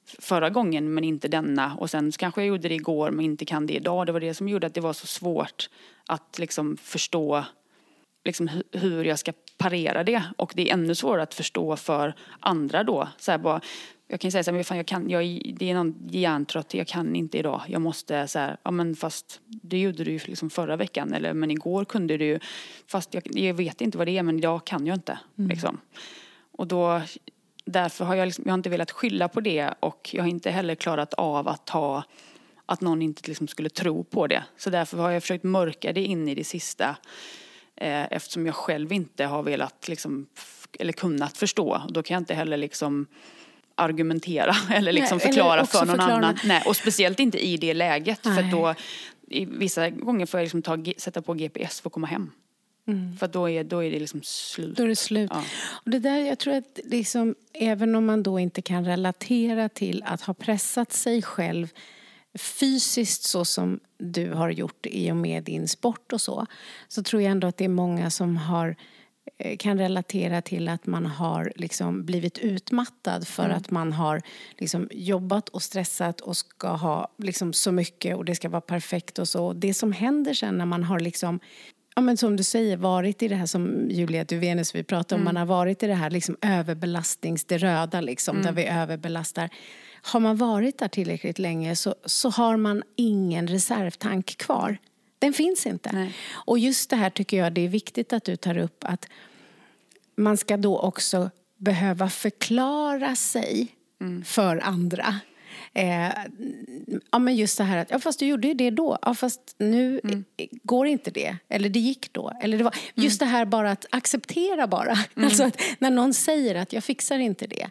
förra 0.06 0.50
gången 0.50 0.94
men 0.94 1.04
inte 1.04 1.28
denna 1.28 1.76
och 1.76 1.90
sen 1.90 2.12
kanske 2.12 2.42
jag 2.42 2.48
gjorde 2.48 2.68
det 2.68 2.76
igår 2.76 3.12
men 3.12 3.26
inte 3.26 3.46
kan 3.46 3.66
det 3.66 3.74
idag. 3.74 4.06
Det 4.06 4.12
var 4.12 4.20
det 4.20 4.34
som 4.34 4.50
gjorde 4.50 4.68
att 4.68 4.74
det 4.74 4.82
var 4.82 4.94
så 4.94 5.08
svårt 5.08 5.70
att 6.06 6.40
liksom 6.40 6.78
förstå 6.78 7.46
liksom 8.26 8.50
hu- 8.50 8.64
hur 8.72 9.06
jag 9.06 9.20
ska 9.20 9.34
parera 9.58 10.04
det. 10.04 10.24
Och 10.38 10.54
det 10.56 10.70
är 10.70 10.74
ännu 10.74 10.96
svårare 10.96 11.24
att 11.24 11.34
förstå 11.34 11.76
för 11.76 12.16
andra 12.40 12.84
då. 12.84 13.08
Så 13.18 13.38
bara, 13.38 13.62
jag 14.08 14.20
kan 14.20 14.32
säga 14.32 14.44
så 14.44 14.52
här, 14.52 14.56
men 14.56 14.64
fan, 14.64 14.78
jag 14.78 14.86
kan, 14.86 15.10
jag, 15.10 15.24
det 15.56 15.70
är 15.70 15.74
någon 15.74 16.08
hjärntrött, 16.10 16.74
jag 16.74 16.88
kan 16.88 17.16
inte 17.16 17.38
idag. 17.38 17.62
Jag 17.68 17.82
måste 17.82 18.28
så 18.28 18.40
här, 18.40 18.58
ja 18.64 18.72
men 18.72 18.96
fast 18.96 19.40
det 19.46 19.80
gjorde 19.80 20.04
du 20.04 20.12
ju 20.12 20.20
liksom 20.26 20.50
förra 20.50 20.76
veckan. 20.76 21.14
Eller 21.14 21.34
men 21.34 21.52
igår 21.52 21.86
kunde 21.86 22.18
du 22.18 22.26
ju, 22.26 22.40
fast 22.88 23.14
jag, 23.14 23.24
jag 23.32 23.54
vet 23.54 23.82
inte 23.82 23.98
vad 23.98 24.08
det 24.08 24.18
är 24.18 24.24
men 24.24 24.38
idag 24.38 24.66
kan 24.66 24.86
jag 24.86 24.96
inte. 24.96 25.20
Liksom. 25.36 25.78
Och 26.52 26.68
då, 26.68 27.02
därför 27.72 28.06
har 28.06 28.16
jag, 28.16 28.26
liksom, 28.26 28.44
jag 28.46 28.52
har 28.52 28.58
inte 28.58 28.70
velat 28.70 28.92
skylla 28.92 29.28
på 29.28 29.42
det 29.42 29.74
och 29.80 30.10
jag 30.14 30.24
har 30.24 30.30
inte 30.30 30.52
heller 30.52 30.76
klarat 30.76 31.14
av 31.14 31.48
att 31.48 31.70
ha 31.70 32.04
att 32.66 32.82
någon 32.82 33.02
inte 33.02 33.28
liksom 33.28 33.48
skulle 33.48 33.70
tro 33.70 34.04
på 34.04 34.28
det. 34.28 34.44
Så 34.58 34.70
därför 34.70 34.98
har 34.98 35.12
jag 35.12 35.24
försökt 35.24 35.44
mörka 35.44 35.94
det 35.94 36.04
in 36.04 36.28
i 36.28 36.36
det 36.36 36.44
sista 36.44 36.96
eh, 37.76 38.04
eftersom 38.14 38.46
jag 38.46 38.56
själv 38.56 38.94
inte 38.94 39.26
har 39.26 39.44
velat 39.44 39.88
liksom, 39.88 40.28
eller 40.80 40.94
kunnat 40.94 41.38
förstå. 41.38 41.82
Då 41.90 42.04
kan 42.04 42.16
jag 42.16 42.22
inte 42.22 42.34
heller 42.34 42.58
liksom 42.58 43.08
argumentera 43.76 44.56
eller 44.74 44.92
liksom 44.92 45.18
Nej, 45.18 45.26
eller 45.26 45.34
förklara 45.34 45.62
också 45.62 45.78
för 45.78 45.86
någon 45.86 45.96
förklara- 45.96 46.16
annan. 46.18 46.38
Nej, 46.44 46.64
och 46.66 46.76
speciellt 46.76 47.20
inte 47.20 47.46
i 47.46 47.58
det 47.58 47.74
läget 47.74 48.24
för 48.24 48.30
Nej. 48.42 48.52
då 48.52 48.76
i 49.28 49.46
vissa 49.46 49.90
gånger 49.90 50.26
får 50.26 50.40
jag 50.40 50.46
liksom 50.46 50.62
ta, 50.62 50.78
sätta 50.98 51.22
på 51.22 51.34
GPS 51.34 51.82
för 51.82 51.90
att 51.90 51.94
komma 51.94 52.08
hem. 52.08 52.32
För 53.20 53.26
att 53.26 53.34
då 53.34 53.50
är, 53.50 53.64
då 53.64 53.84
är 53.84 53.92
det 53.92 54.00
liksom 54.00 54.22
slut. 54.24 54.66
Mm. 54.66 54.76
Då 54.76 54.84
är 54.84 54.88
det 54.88 54.96
slut. 54.96 55.32
Ja. 55.34 55.44
Och 55.86 55.92
det 55.92 56.00
där, 56.00 56.18
jag 56.18 56.40
tror 56.40 56.54
att 56.54 56.80
liksom, 56.84 57.36
även 57.54 57.96
om 57.96 58.06
man 58.06 58.24
då 58.24 58.40
inte 58.40 58.62
kan 58.62 58.86
relatera 58.86 59.70
till 59.70 60.04
att 60.06 60.22
ha 60.22 60.34
pressat 60.34 60.92
sig 60.92 61.22
själv 61.22 61.74
fysiskt 62.34 63.24
så 63.24 63.46
som 63.46 63.80
du 63.98 64.32
har 64.34 64.50
gjort 64.50 64.86
i 64.86 65.12
och 65.12 65.16
med 65.16 65.44
din 65.44 65.68
sport 65.68 66.14
och 66.14 66.22
så, 66.22 66.46
så 66.88 67.04
tror 67.04 67.22
jag 67.22 67.32
ändå 67.32 67.48
att 67.48 67.58
det 67.58 67.66
är 67.66 67.70
många 67.70 68.10
som 68.10 68.38
har 68.38 68.76
eh, 69.38 69.58
kan 69.58 69.78
relatera 69.78 70.42
till 70.42 70.68
att 70.68 70.86
man 70.86 71.06
har 71.06 71.54
liksom 71.56 72.06
blivit 72.06 72.38
utmattad 72.38 73.28
för 73.28 73.50
att 73.50 73.72
man 73.72 73.94
har 73.94 74.22
liksom 74.58 74.90
jobbat 74.92 75.50
och 75.50 75.64
stressat 75.64 76.22
och 76.22 76.38
ska 76.38 76.68
ha 76.68 77.08
liksom 77.18 77.54
så 77.54 77.72
mycket 77.72 78.16
och 78.16 78.26
det 78.26 78.36
ska 78.36 78.50
vara 78.50 78.62
perfekt 78.62 79.20
och 79.20 79.28
så. 79.28 79.54
Det 79.54 79.74
som 79.74 79.92
händer 79.92 80.34
sen 80.34 80.58
när 80.58 80.66
man 80.66 80.84
har 80.84 81.00
liksom 81.00 81.40
Ja, 81.96 82.02
men 82.02 82.18
som 82.18 82.38
du 82.38 82.44
säger, 82.44 82.78
varit 82.78 83.24
i 83.24 83.28
det 83.28 83.36
här 83.36 83.46
som 83.46 83.90
Julia 83.90 84.24
Duvenus 84.24 84.76
vi 84.76 84.84
pratade 84.84 85.20
om, 85.20 85.26
man 85.26 85.38
har 85.38 85.46
varit 85.46 85.84
i 85.84 85.88
det 85.88 85.94
här 85.94 86.10
liksom 86.10 86.38
överbelastnings, 86.42 87.44
det 87.44 87.58
röda 87.58 88.02
liksom, 88.02 88.42
där 88.42 88.52
vi 88.52 88.66
överbelastar. 88.66 89.50
Har 90.02 90.20
man 90.20 90.38
varit 90.38 90.78
där 90.78 90.88
tillräckligt 90.88 91.40
länge 91.40 91.76
så, 91.76 91.96
så 92.06 92.30
har 92.30 92.58
man 92.58 92.84
ingen 92.96 93.48
reservtank 93.48 94.38
kvar. 94.38 94.78
Den 95.20 95.34
finns 95.34 95.66
inte. 95.66 95.92
Nej. 95.92 96.14
Och 96.32 96.60
just 96.60 96.90
det 96.90 96.96
här 96.96 97.10
tycker 97.10 97.38
jag 97.38 97.54
det 97.54 97.62
är 97.62 97.70
viktigt 97.70 98.14
att 98.14 98.24
du 98.24 98.36
tar 98.36 98.58
upp 98.58 98.84
att 98.84 99.08
man 100.16 100.38
ska 100.38 100.58
då 100.58 100.80
också 100.80 101.30
behöva 101.58 102.10
förklara 102.10 103.16
sig 103.16 103.68
för 104.26 104.58
andra. 104.58 105.16
Eh, 105.74 106.10
ja, 107.12 107.20
men 107.20 107.36
just 107.36 107.58
det 107.58 107.64
här 107.64 107.78
att, 107.78 107.92
ja 107.92 108.00
fast 108.00 108.20
du 108.20 108.26
gjorde 108.26 108.48
ju 108.48 108.54
det 108.54 108.70
då, 108.70 108.98
ja 109.02 109.14
fast 109.14 109.56
nu 109.58 110.02
eh, 110.38 110.48
går 110.64 110.88
inte 110.88 111.12
det, 111.12 111.38
eller 111.50 111.70
det 111.70 111.80
gick 111.80 112.14
då. 112.14 112.32
Eller 112.42 112.58
det 112.58 112.64
var, 112.64 112.76
just 112.96 113.20
det 113.20 113.26
här 113.26 113.46
bara 113.46 113.72
att 113.72 113.86
acceptera 113.90 114.68
bara. 114.68 114.98
Alltså 115.16 115.44
att 115.44 115.62
när 115.80 115.92
någon 115.92 116.14
säger 116.14 116.56
att 116.56 116.74
jag 116.74 116.84
fixar 116.84 117.20
inte 117.20 117.48
det, 117.48 117.70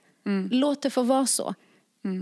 låt 0.51 0.83
det 0.83 0.91
få 0.91 1.03
vara 1.03 1.27
så. 1.27 1.55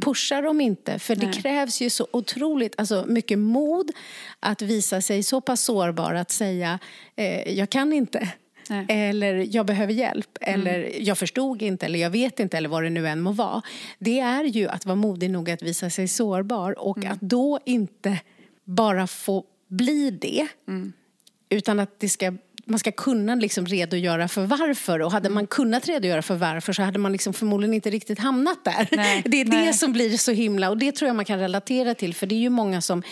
Pusha 0.00 0.40
dem 0.40 0.60
inte, 0.60 0.98
för 0.98 1.16
det 1.16 1.32
krävs 1.32 1.80
ju 1.80 1.90
så 1.90 2.06
otroligt 2.10 2.74
alltså 2.78 3.04
mycket 3.08 3.38
mod 3.38 3.90
att 4.40 4.62
visa 4.62 5.00
sig 5.00 5.22
så 5.22 5.40
pass 5.40 5.60
sårbar 5.60 6.14
att 6.14 6.30
säga 6.30 6.78
eh, 7.16 7.52
jag 7.58 7.70
kan 7.70 7.92
inte. 7.92 8.28
Nej. 8.70 8.86
Eller 8.88 9.46
jag 9.50 9.66
behöver 9.66 9.92
hjälp, 9.92 10.38
eller 10.40 10.92
jag 11.00 11.18
förstod 11.18 11.62
inte, 11.62 11.86
eller 11.86 11.98
jag 11.98 12.10
vet 12.10 12.40
inte, 12.40 12.56
eller 12.56 12.68
vad 12.68 12.82
det 12.82 12.90
nu 12.90 13.08
än 13.08 13.20
må 13.20 13.32
vara. 13.32 13.62
Det 13.98 14.20
är 14.20 14.44
ju 14.44 14.68
att 14.68 14.86
vara 14.86 14.96
modig 14.96 15.30
nog 15.30 15.50
att 15.50 15.62
visa 15.62 15.90
sig 15.90 16.08
sårbar 16.08 16.78
och 16.78 17.04
att 17.04 17.20
då 17.20 17.58
inte 17.64 18.18
bara 18.64 19.06
få 19.06 19.44
bli 19.68 20.10
det, 20.10 20.46
utan 21.48 21.80
att 21.80 22.00
det 22.00 22.08
ska, 22.08 22.32
man 22.64 22.78
ska 22.78 22.92
kunna 22.92 23.34
liksom 23.34 23.66
redogöra 23.66 24.28
för 24.28 24.46
varför. 24.46 25.00
Och 25.02 25.12
hade 25.12 25.28
man 25.28 25.46
kunnat 25.46 25.88
redogöra 25.88 26.22
för 26.22 26.34
varför 26.34 26.72
så 26.72 26.82
hade 26.82 26.98
man 26.98 27.12
liksom 27.12 27.32
förmodligen 27.32 27.74
inte 27.74 27.90
riktigt 27.90 28.18
hamnat 28.18 28.64
där. 28.64 28.88
Nej, 28.92 29.22
det 29.26 29.40
är 29.40 29.44
det 29.44 29.50
nej. 29.50 29.74
som 29.74 29.92
blir 29.92 30.16
så 30.16 30.32
himla, 30.32 30.70
och 30.70 30.78
det 30.78 30.92
tror 30.92 31.06
jag 31.06 31.16
man 31.16 31.24
kan 31.24 31.38
relatera 31.38 31.94
till, 31.94 32.14
för 32.14 32.26
det 32.26 32.34
är 32.34 32.40
ju 32.40 32.50
många 32.50 32.80
som 32.80 33.02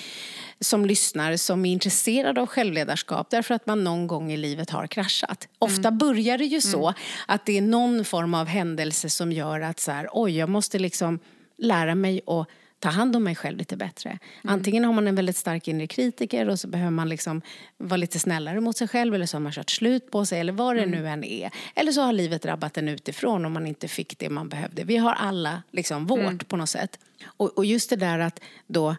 som 0.60 0.86
lyssnar 0.86 1.36
som 1.36 1.64
är 1.64 1.72
intresserade 1.72 2.40
av 2.40 2.46
självledarskap 2.46 3.30
därför 3.30 3.54
att 3.54 3.66
man 3.66 3.84
någon 3.84 4.06
gång 4.06 4.32
i 4.32 4.36
livet 4.36 4.70
har 4.70 4.86
kraschat. 4.86 5.48
Ofta 5.58 5.90
börjar 5.90 6.38
det 6.38 6.44
ju 6.44 6.60
så 6.60 6.94
att 7.26 7.46
det 7.46 7.58
är 7.58 7.62
någon 7.62 8.04
form 8.04 8.34
av 8.34 8.46
händelse 8.46 9.10
som 9.10 9.32
gör 9.32 9.60
att 9.60 9.80
så 9.80 9.92
här, 9.92 10.08
oj, 10.12 10.36
jag 10.36 10.48
måste 10.48 10.78
liksom 10.78 11.18
lära 11.58 11.94
mig 11.94 12.20
att 12.26 12.48
ta 12.78 12.88
hand 12.88 13.16
om 13.16 13.24
mig 13.24 13.34
själv 13.34 13.58
lite 13.58 13.76
bättre. 13.76 14.18
Antingen 14.44 14.84
har 14.84 14.92
man 14.92 15.08
en 15.08 15.14
väldigt 15.14 15.36
stark 15.36 15.68
inre 15.68 15.86
kritiker 15.86 16.48
och 16.48 16.60
så 16.60 16.68
behöver 16.68 16.90
man 16.90 17.08
liksom 17.08 17.42
vara 17.76 17.96
lite 17.96 18.18
snällare 18.18 18.60
mot 18.60 18.76
sig 18.76 18.88
själv 18.88 19.14
eller 19.14 19.26
så 19.26 19.36
har 19.36 19.42
man 19.42 19.52
kört 19.52 19.70
slut 19.70 20.10
på 20.10 20.26
sig 20.26 20.40
eller 20.40 20.52
vad 20.52 20.76
det 20.76 20.86
nu 20.86 21.08
än 21.08 21.24
är. 21.24 21.50
Eller 21.74 21.92
så 21.92 22.02
har 22.02 22.12
livet 22.12 22.42
drabbat 22.42 22.76
en 22.76 22.88
utifrån 22.88 23.44
och 23.44 23.50
man 23.50 23.66
inte 23.66 23.88
fick 23.88 24.18
det 24.18 24.30
man 24.30 24.48
behövde. 24.48 24.84
Vi 24.84 24.96
har 24.96 25.12
alla 25.12 25.62
liksom 25.70 26.06
vårt 26.06 26.48
på 26.48 26.56
något 26.56 26.68
sätt. 26.68 26.98
Och, 27.26 27.58
och 27.58 27.64
just 27.64 27.90
det 27.90 27.96
där 27.96 28.18
att 28.18 28.40
då 28.66 28.96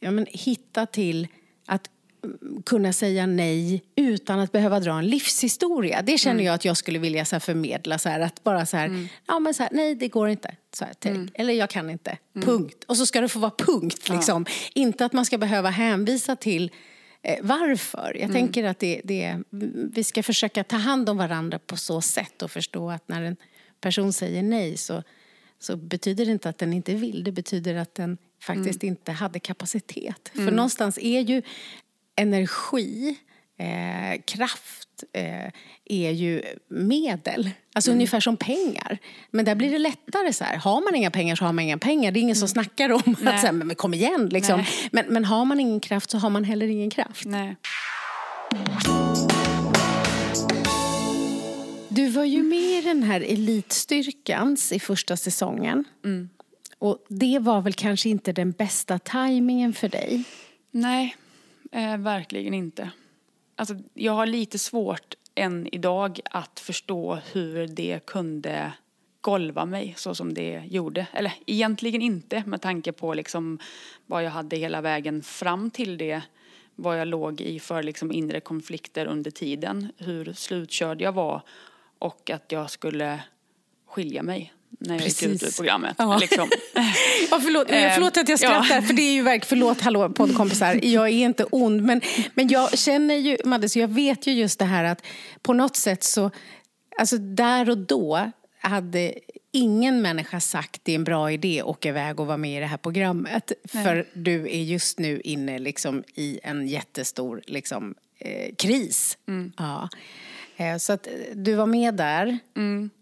ja, 0.00 0.10
men 0.10 0.26
hitta 0.30 0.86
till 0.86 1.28
att 1.66 1.90
mm, 2.24 2.62
kunna 2.62 2.92
säga 2.92 3.26
nej 3.26 3.82
utan 3.96 4.38
att 4.40 4.52
behöva 4.52 4.80
dra 4.80 4.98
en 4.98 5.06
livshistoria. 5.06 6.02
Det 6.02 6.18
känner 6.18 6.44
jag 6.44 6.54
att 6.54 6.64
jag 6.64 6.76
skulle 6.76 6.98
vilja 6.98 7.24
så 7.24 7.34
här, 7.34 7.40
förmedla. 7.40 7.98
Så 7.98 8.08
här, 8.08 8.20
att 8.20 8.44
bara 8.44 8.66
så 8.66 8.76
här, 8.76 9.08
ja 9.26 9.38
men 9.38 9.54
så 9.54 9.62
här, 9.62 9.70
nej 9.72 9.94
det 9.94 10.08
går 10.08 10.28
inte. 10.28 10.54
Så 10.72 10.84
här, 10.84 10.94
tänk. 10.98 11.30
Eller 11.34 11.54
jag 11.54 11.70
kan 11.70 11.90
inte. 11.90 12.18
Punkt. 12.34 12.84
Och 12.86 12.96
så 12.96 13.06
ska 13.06 13.20
det 13.20 13.28
få 13.28 13.38
vara 13.38 13.52
punkt. 13.58 14.08
Liksom. 14.08 14.46
Inte 14.74 15.04
att 15.04 15.12
man 15.12 15.24
ska 15.24 15.38
behöva 15.38 15.70
hänvisa 15.70 16.36
till 16.36 16.70
eh, 17.22 17.38
varför. 17.42 18.16
Jag 18.20 18.32
tänker 18.32 18.64
att 18.64 18.78
det, 18.78 19.00
det, 19.04 19.38
vi 19.92 20.04
ska 20.04 20.22
försöka 20.22 20.64
ta 20.64 20.76
hand 20.76 21.08
om 21.08 21.16
varandra 21.16 21.58
på 21.58 21.76
så 21.76 22.00
sätt 22.00 22.42
och 22.42 22.50
förstå 22.50 22.90
att 22.90 23.08
när 23.08 23.22
en 23.22 23.36
person 23.80 24.12
säger 24.12 24.42
nej 24.42 24.76
så 24.76 25.02
så 25.58 25.76
betyder 25.76 26.26
det 26.26 26.32
inte 26.32 26.48
att 26.48 26.58
den 26.58 26.72
inte 26.72 26.94
vill. 26.94 27.24
Det 27.24 27.32
betyder 27.32 27.74
att 27.74 27.94
den 27.94 28.18
faktiskt 28.46 28.82
inte 28.82 29.12
hade 29.12 29.38
kapacitet. 29.38 30.30
För 30.34 30.50
någonstans 30.50 30.98
är 30.98 31.20
ju 31.20 31.42
energi, 32.16 33.16
eh, 33.58 34.22
kraft, 34.24 35.04
eh, 35.12 35.52
är 35.84 36.10
ju 36.10 36.42
medel. 36.68 37.50
Alltså 37.74 37.90
ungefär 37.92 38.20
som 38.20 38.36
pengar. 38.36 38.98
Men 39.30 39.44
där 39.44 39.54
blir 39.54 39.70
det 39.70 39.78
lättare 39.78 40.32
så 40.32 40.44
här. 40.44 40.56
Har 40.56 40.80
man 40.80 40.94
inga 40.94 41.10
pengar 41.10 41.36
så 41.36 41.44
har 41.44 41.52
man 41.52 41.64
inga 41.64 41.78
pengar. 41.78 42.12
Det 42.12 42.18
är 42.18 42.22
ingen 42.22 42.36
som 42.36 42.48
snackar 42.48 42.92
om 42.92 43.16
att 43.26 43.40
så 43.40 43.46
här, 43.46 43.52
men 43.52 43.74
kom 43.74 43.94
igen 43.94 44.28
liksom. 44.28 44.56
Nej. 44.56 44.68
Men, 44.92 45.06
men 45.08 45.24
har 45.24 45.44
man 45.44 45.60
ingen 45.60 45.80
kraft 45.80 46.10
så 46.10 46.18
har 46.18 46.30
man 46.30 46.44
heller 46.44 46.66
ingen 46.66 46.90
kraft. 46.90 47.24
Nej. 47.24 47.56
Du 51.88 52.08
var 52.08 52.24
ju 52.24 52.42
med 52.42 52.78
i 52.78 52.82
den 52.82 53.02
här 53.02 53.20
elitstyrkans 53.20 54.72
i 54.72 54.80
första 54.80 55.16
säsongen. 55.16 55.84
Och 56.78 57.04
det 57.08 57.38
var 57.38 57.60
väl 57.60 57.72
kanske 57.72 58.08
inte 58.08 58.32
den 58.32 58.50
bästa 58.50 58.98
tajmingen 58.98 59.72
för 59.72 59.88
dig? 59.88 60.24
Nej, 60.70 61.16
eh, 61.72 61.96
verkligen 61.96 62.54
inte. 62.54 62.90
Alltså, 63.56 63.74
jag 63.94 64.12
har 64.12 64.26
lite 64.26 64.58
svårt 64.58 65.14
än 65.34 65.74
idag 65.74 66.20
att 66.30 66.60
förstå 66.60 67.18
hur 67.32 67.66
det 67.66 68.06
kunde 68.06 68.72
golva 69.20 69.66
mig 69.66 69.94
så 69.96 70.14
som 70.14 70.34
det 70.34 70.62
gjorde. 70.70 71.06
Eller 71.12 71.32
egentligen 71.46 72.02
inte 72.02 72.42
med 72.46 72.62
tanke 72.62 72.92
på 72.92 73.14
liksom 73.14 73.58
vad 74.06 74.24
jag 74.24 74.30
hade 74.30 74.56
hela 74.56 74.80
vägen 74.80 75.22
fram 75.22 75.70
till 75.70 75.98
det. 75.98 76.22
Vad 76.74 77.00
jag 77.00 77.08
låg 77.08 77.40
i 77.40 77.60
för 77.60 77.82
liksom 77.82 78.12
inre 78.12 78.40
konflikter 78.40 79.06
under 79.06 79.30
tiden. 79.30 79.92
Hur 79.96 80.32
slutkörd 80.32 81.00
jag 81.00 81.12
var. 81.12 81.42
Och 81.98 82.30
att 82.30 82.52
jag 82.52 82.70
skulle 82.70 83.22
skilja 83.86 84.22
mig 84.22 84.52
när 84.78 84.94
jag 84.94 85.04
gick 85.04 85.22
ut 85.22 85.28
ur 85.28 85.38
Precis. 85.38 85.56
programmet. 85.56 85.94
Ja. 85.98 86.18
Liksom. 86.18 86.48
Ja, 87.30 87.40
förlåt, 87.40 87.70
Eh, 87.70 87.92
förlåt 87.94 88.16
att 88.16 88.28
jag 88.28 88.38
ja. 88.40 88.48
skrattar, 88.48 88.82
för 88.82 88.94
det 88.94 89.02
är 89.02 89.12
ju 89.12 89.22
verkligen, 89.22 89.48
förlåt 89.48 89.80
hallå 89.80 90.10
poddkompisar, 90.10 90.80
jag 90.82 91.06
är 91.08 91.24
inte 91.24 91.44
ond, 91.44 91.82
men, 91.82 92.00
men 92.34 92.48
jag 92.48 92.78
känner 92.78 93.14
ju, 93.14 93.36
Madde, 93.44 93.68
så 93.68 93.78
jag 93.78 93.88
vet 93.88 94.26
ju 94.26 94.32
just 94.32 94.58
det 94.58 94.64
här 94.64 94.84
att 94.84 95.02
på 95.42 95.52
något 95.52 95.76
sätt 95.76 96.04
så, 96.04 96.30
alltså 96.98 97.18
där 97.18 97.70
och 97.70 97.78
då 97.78 98.30
hade 98.60 99.14
ingen 99.52 100.02
människa 100.02 100.40
sagt 100.40 100.80
det 100.84 100.92
är 100.92 100.96
en 100.96 101.04
bra 101.04 101.32
idé 101.32 101.60
att 101.60 101.66
åka 101.66 101.88
iväg 101.88 102.20
och 102.20 102.26
vara 102.26 102.36
med 102.36 102.56
i 102.56 102.60
det 102.60 102.66
här 102.66 102.76
programmet. 102.76 103.52
För 103.68 104.06
du 104.12 104.42
är 104.42 104.62
just 104.62 104.98
nu 104.98 105.20
inne 105.20 105.58
liksom 105.58 106.04
i 106.14 106.40
en 106.42 106.68
jättestor 106.68 107.42
liksom, 107.46 107.94
eh, 108.18 108.54
kris. 108.54 109.18
Ja. 109.56 109.88
Eh, 110.56 110.76
så 110.76 110.92
att 110.92 111.08
du 111.34 111.54
var 111.54 111.66
med 111.66 111.94
där 111.94 112.38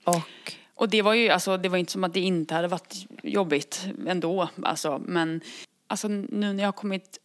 och 0.05 0.53
Och 0.75 0.89
det 0.89 1.03
var 1.03 1.15
ju, 1.15 1.29
alltså 1.29 1.57
det 1.57 1.69
var 1.69 1.79
inte 1.79 1.93
som 1.93 2.05
att 2.05 2.15
det 2.15 2.21
inte 2.21 2.55
hade 2.55 2.69
varit 2.69 3.07
jobbigt 3.23 3.87
ändå, 4.07 4.49
alltså. 4.63 5.03
Men 5.07 5.41
alltså 5.87 6.09
nu 6.09 6.53
när 6.53 6.59
jag 6.63 6.69
har 6.69 6.73
kommit 6.73 7.19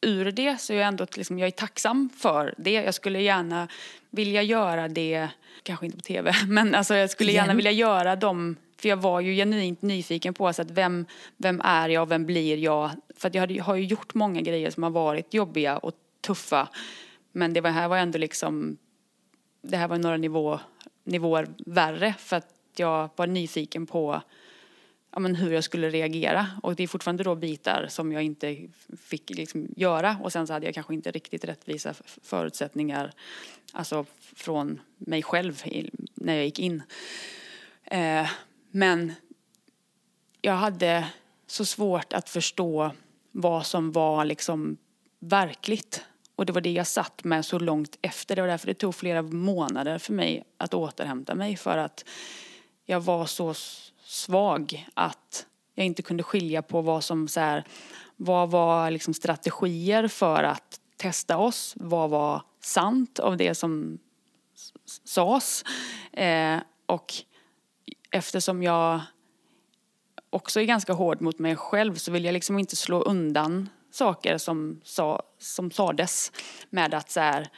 ur 0.00 0.32
det 0.32 0.60
så 0.60 0.72
är 0.72 0.76
jag 0.76 0.88
ändå 0.88 1.06
liksom, 1.16 1.38
jag 1.38 1.46
är 1.46 1.50
tacksam 1.50 2.10
för 2.16 2.54
det. 2.58 2.72
Jag 2.72 2.94
skulle 2.94 3.20
gärna 3.20 3.68
vilja 4.10 4.42
göra 4.42 4.88
det, 4.88 5.28
kanske 5.62 5.86
inte 5.86 5.98
på 5.98 6.02
tv, 6.02 6.32
men 6.48 6.74
alltså 6.74 6.94
jag 6.94 7.10
skulle 7.10 7.32
gärna 7.32 7.54
vilja 7.54 7.70
göra 7.70 8.16
dem 8.16 8.56
för 8.76 8.88
jag 8.88 8.96
var 8.96 9.20
ju 9.20 9.34
genuint 9.34 9.82
nyfiken 9.82 10.34
på 10.34 10.52
så 10.52 10.62
att 10.62 10.70
vem, 10.70 11.06
vem 11.36 11.60
är 11.64 11.88
jag, 11.88 12.08
vem 12.08 12.26
blir 12.26 12.56
jag? 12.56 12.90
För 13.16 13.30
jag 13.32 13.40
hade, 13.40 13.62
har 13.62 13.74
ju 13.74 13.84
gjort 13.84 14.14
många 14.14 14.40
grejer 14.40 14.70
som 14.70 14.82
har 14.82 14.90
varit 14.90 15.34
jobbiga 15.34 15.78
och 15.78 15.92
tuffa. 16.20 16.68
Men 17.32 17.52
det 17.52 17.60
var, 17.60 17.70
här 17.70 17.88
var 17.88 17.96
ändå 17.96 18.18
liksom, 18.18 18.76
det 19.62 19.76
här 19.76 19.88
var 19.88 19.98
några 19.98 20.16
nivå, 20.16 20.60
nivåer 21.04 21.48
värre 21.66 22.14
för 22.18 22.36
att 22.36 22.53
jag 22.78 23.10
var 23.16 23.26
nyfiken 23.26 23.86
på 23.86 24.22
ja, 25.10 25.18
men 25.18 25.34
hur 25.34 25.52
jag 25.52 25.64
skulle 25.64 25.90
reagera. 25.90 26.46
Och 26.62 26.74
det 26.74 26.82
är 26.82 26.88
fortfarande 26.88 27.24
då 27.24 27.34
bitar 27.34 27.86
som 27.88 28.12
jag 28.12 28.22
inte 28.22 28.56
fick 28.98 29.30
liksom 29.30 29.68
göra. 29.76 30.16
Och 30.22 30.32
sen 30.32 30.46
så 30.46 30.52
hade 30.52 30.66
jag 30.66 30.74
kanske 30.74 30.94
inte 30.94 31.10
riktigt 31.10 31.44
rättvisa 31.44 31.94
förutsättningar 32.22 33.12
alltså 33.72 34.06
från 34.34 34.80
mig 34.98 35.22
själv 35.22 35.62
i, 35.64 35.90
när 36.14 36.34
jag 36.34 36.44
gick 36.44 36.58
in. 36.58 36.82
Eh, 37.84 38.30
men 38.70 39.12
jag 40.40 40.54
hade 40.54 41.08
så 41.46 41.64
svårt 41.64 42.12
att 42.12 42.28
förstå 42.28 42.90
vad 43.32 43.66
som 43.66 43.92
var 43.92 44.24
liksom 44.24 44.76
verkligt. 45.18 46.04
Och 46.36 46.46
det 46.46 46.52
var 46.52 46.60
det 46.60 46.72
jag 46.72 46.86
satt 46.86 47.24
med 47.24 47.44
så 47.44 47.58
långt 47.58 47.98
efter. 48.02 48.36
Det 48.36 48.42
var 48.42 48.48
därför 48.48 48.66
det 48.66 48.74
tog 48.74 48.94
flera 48.94 49.22
månader 49.22 49.98
för 49.98 50.12
mig 50.12 50.44
att 50.56 50.74
återhämta 50.74 51.34
mig. 51.34 51.56
För 51.56 51.78
att 51.78 52.04
jag 52.86 53.00
var 53.00 53.26
så 53.26 53.54
svag 54.04 54.88
att 54.94 55.46
jag 55.74 55.86
inte 55.86 56.02
kunde 56.02 56.22
skilja 56.22 56.62
på 56.62 56.80
vad 56.80 57.04
som 57.04 57.28
så 57.28 57.40
här, 57.40 57.64
vad 58.16 58.50
var 58.50 58.90
liksom 58.90 59.14
strategier 59.14 60.08
för 60.08 60.42
att 60.42 60.80
testa 60.96 61.36
oss? 61.36 61.74
Vad 61.76 62.10
var 62.10 62.42
sant 62.60 63.18
av 63.18 63.36
det 63.36 63.54
som 63.54 63.98
sades? 65.04 65.64
Eh, 66.12 66.58
och 66.86 67.14
eftersom 68.10 68.62
jag 68.62 69.00
också 70.30 70.60
är 70.60 70.64
ganska 70.64 70.92
hård 70.92 71.20
mot 71.20 71.38
mig 71.38 71.56
själv 71.56 71.94
så 71.94 72.12
vill 72.12 72.24
jag 72.24 72.32
liksom 72.32 72.58
inte 72.58 72.76
slå 72.76 73.02
undan 73.02 73.68
saker 73.90 74.38
som, 74.38 74.80
sa, 74.84 75.22
som 75.38 75.70
sades 75.70 76.32
med 76.70 76.94
att 76.94 77.10
så 77.10 77.20
här, 77.20 77.48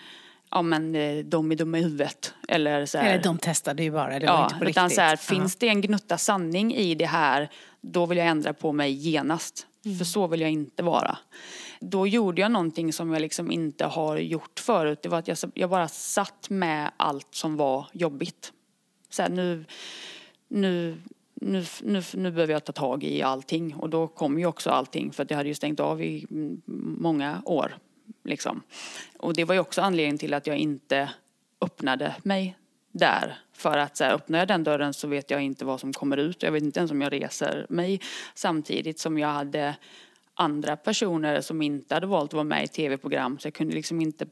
ja 0.51 0.63
men 0.63 0.95
eh, 0.95 1.25
de 1.25 1.53
är 1.53 1.57
dumma 1.57 1.79
i 1.79 1.83
huvudet 1.83 2.35
eller 2.49 2.87
så 2.87 2.99
här, 2.99 3.11
Eller 3.11 3.23
de 3.23 3.39
testade 3.39 3.83
ju 3.83 3.91
bara, 3.91 4.19
det 4.19 4.27
var 4.27 4.35
ja, 4.35 4.45
inte 4.45 4.59
på 4.59 4.65
utan 4.65 4.85
riktigt. 4.85 4.97
så 4.97 5.01
här, 5.01 5.17
finns 5.17 5.57
det 5.57 5.69
en 5.69 5.81
gnutta 5.81 6.19
sanning 6.19 6.75
i 6.75 6.95
det 6.95 7.07
här 7.07 7.51
då 7.93 8.07
vill 8.07 8.19
jag 8.19 8.27
ändra 8.27 8.53
på 8.53 8.73
mig 8.73 8.93
genast. 8.93 9.67
Mm. 9.85 9.99
För 9.99 10.05
så 10.05 10.27
vill 10.27 10.41
jag 10.41 10.51
inte 10.51 10.83
vara. 10.83 11.19
Då 11.81 12.07
gjorde 12.07 12.41
jag 12.41 12.51
någonting 12.51 12.93
som 12.93 13.13
jag 13.13 13.21
liksom 13.21 13.51
inte 13.51 13.85
har 13.85 14.17
gjort 14.17 14.61
förut. 14.61 14.99
Det 15.03 15.09
var 15.09 15.19
att 15.19 15.29
jag, 15.29 15.39
jag 15.55 15.71
bara 15.71 15.89
satt 15.89 16.51
med 16.51 16.91
allt 16.97 17.35
som 17.35 17.57
var 17.57 17.87
jobbigt. 17.93 18.53
Så 19.09 19.23
här, 19.23 19.29
nu, 19.29 19.65
nu, 20.49 20.97
nu, 21.35 21.65
nu, 21.83 22.03
nu 22.15 22.31
behöver 22.31 22.53
jag 22.53 22.65
ta 22.65 22.73
tag 22.73 23.05
i 23.05 23.23
allting. 23.23 23.75
Och 23.75 23.91
då 23.91 24.07
kom 24.07 24.39
ju 24.39 24.47
också 24.47 24.71
allting 24.71 25.13
för 25.13 25.27
jag 25.29 25.37
hade 25.37 25.49
ju 25.49 25.55
stängt 25.55 25.81
av 25.81 26.03
i 26.03 26.27
många 26.99 27.43
år. 27.45 27.77
Liksom. 28.27 28.63
Och 29.19 29.35
det 29.35 29.45
var 29.45 29.55
ju 29.55 29.61
också 29.61 29.83
anledningen 29.83 30.19
till 30.19 30.35
att 30.35 30.47
jag 30.47 30.57
inte 30.57 31.11
öppnade 31.61 32.15
mig 32.23 32.57
där. 32.93 33.39
För 33.53 33.79
att 33.79 33.97
så 33.97 34.05
här, 34.05 34.15
öppnar 34.15 34.39
jag 34.39 34.49
den 34.49 34.65
dörren 34.65 34.95
så 34.95 35.09
vet 35.09 35.31
jag 35.31 35.43
inte 35.43 35.65
vad 35.65 35.81
som 35.81 35.93
kommer 35.93 36.17
ut. 36.17 36.43
Jag 36.43 36.53
vet 36.53 36.63
inte 36.63 36.81
ens 36.81 36.91
om 36.91 37.03
jag 37.03 37.13
reser 37.13 37.67
mig. 37.69 38.01
Samtidigt 38.35 38.99
som 38.99 39.19
jag 39.19 39.29
hade 39.29 39.77
andra 40.35 40.77
personer 40.77 41.41
som 41.41 41.63
inte 41.63 41.95
hade 41.95 42.07
valt 42.07 42.31
att 42.31 42.35
vara 42.35 42.45
med 42.45 42.65
i 42.65 42.69
tv-program. 42.69 43.39
Så 43.39 43.47
jag 43.47 43.55
kunde 43.55 43.75
liksom 43.75 44.01
inte 44.01 44.27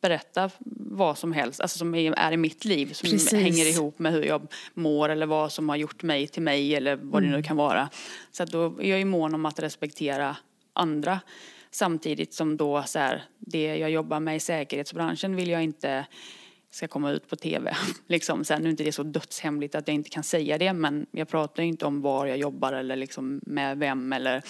berätta 0.00 0.50
vad 0.76 1.18
som 1.18 1.32
helst, 1.32 1.60
alltså 1.60 1.78
som 1.78 1.94
är 1.94 2.32
i 2.32 2.36
mitt 2.36 2.64
liv, 2.64 2.92
som 2.92 3.10
Precis. 3.10 3.32
hänger 3.32 3.66
ihop 3.66 3.98
med 3.98 4.12
hur 4.12 4.22
jag 4.22 4.46
mår 4.74 5.08
eller 5.08 5.26
vad 5.26 5.52
som 5.52 5.68
har 5.68 5.76
gjort 5.76 6.02
mig 6.02 6.26
till 6.26 6.42
mig 6.42 6.74
eller 6.74 6.96
vad 6.96 7.22
det 7.22 7.28
nu 7.28 7.42
kan 7.42 7.56
vara. 7.56 7.88
Så 8.32 8.42
att 8.42 8.50
då 8.50 8.80
är 8.80 8.90
jag 8.90 8.98
ju 8.98 9.04
mån 9.04 9.34
om 9.34 9.46
att 9.46 9.58
respektera 9.58 10.36
andra. 10.72 11.20
Samtidigt 11.74 12.34
som 12.34 12.56
då 12.56 12.82
så 12.86 12.98
här, 12.98 13.24
det 13.38 13.76
jag 13.76 13.90
jobbar 13.90 14.20
med 14.20 14.36
i 14.36 14.40
säkerhetsbranschen 14.40 15.36
vill 15.36 15.48
jag 15.48 15.62
inte 15.62 16.06
ska 16.70 16.88
komma 16.88 17.10
ut 17.10 17.28
på 17.28 17.36
tv. 17.36 17.76
Liksom. 18.06 18.44
Sen 18.44 18.62
nu 18.62 18.68
är 18.68 18.70
inte 18.70 18.84
det 18.84 18.92
så 18.92 19.02
dödshemligt 19.02 19.74
att 19.74 19.88
jag 19.88 19.94
inte 19.94 20.10
kan 20.10 20.22
säga 20.22 20.58
det 20.58 20.72
men 20.72 21.06
jag 21.10 21.28
pratar 21.28 21.62
ju 21.62 21.68
inte 21.68 21.86
om 21.86 22.00
var 22.02 22.26
jag 22.26 22.36
jobbar 22.38 22.72
eller 22.72 22.96
liksom 22.96 23.40
med 23.46 23.78
vem 23.78 24.12
eller 24.12 24.42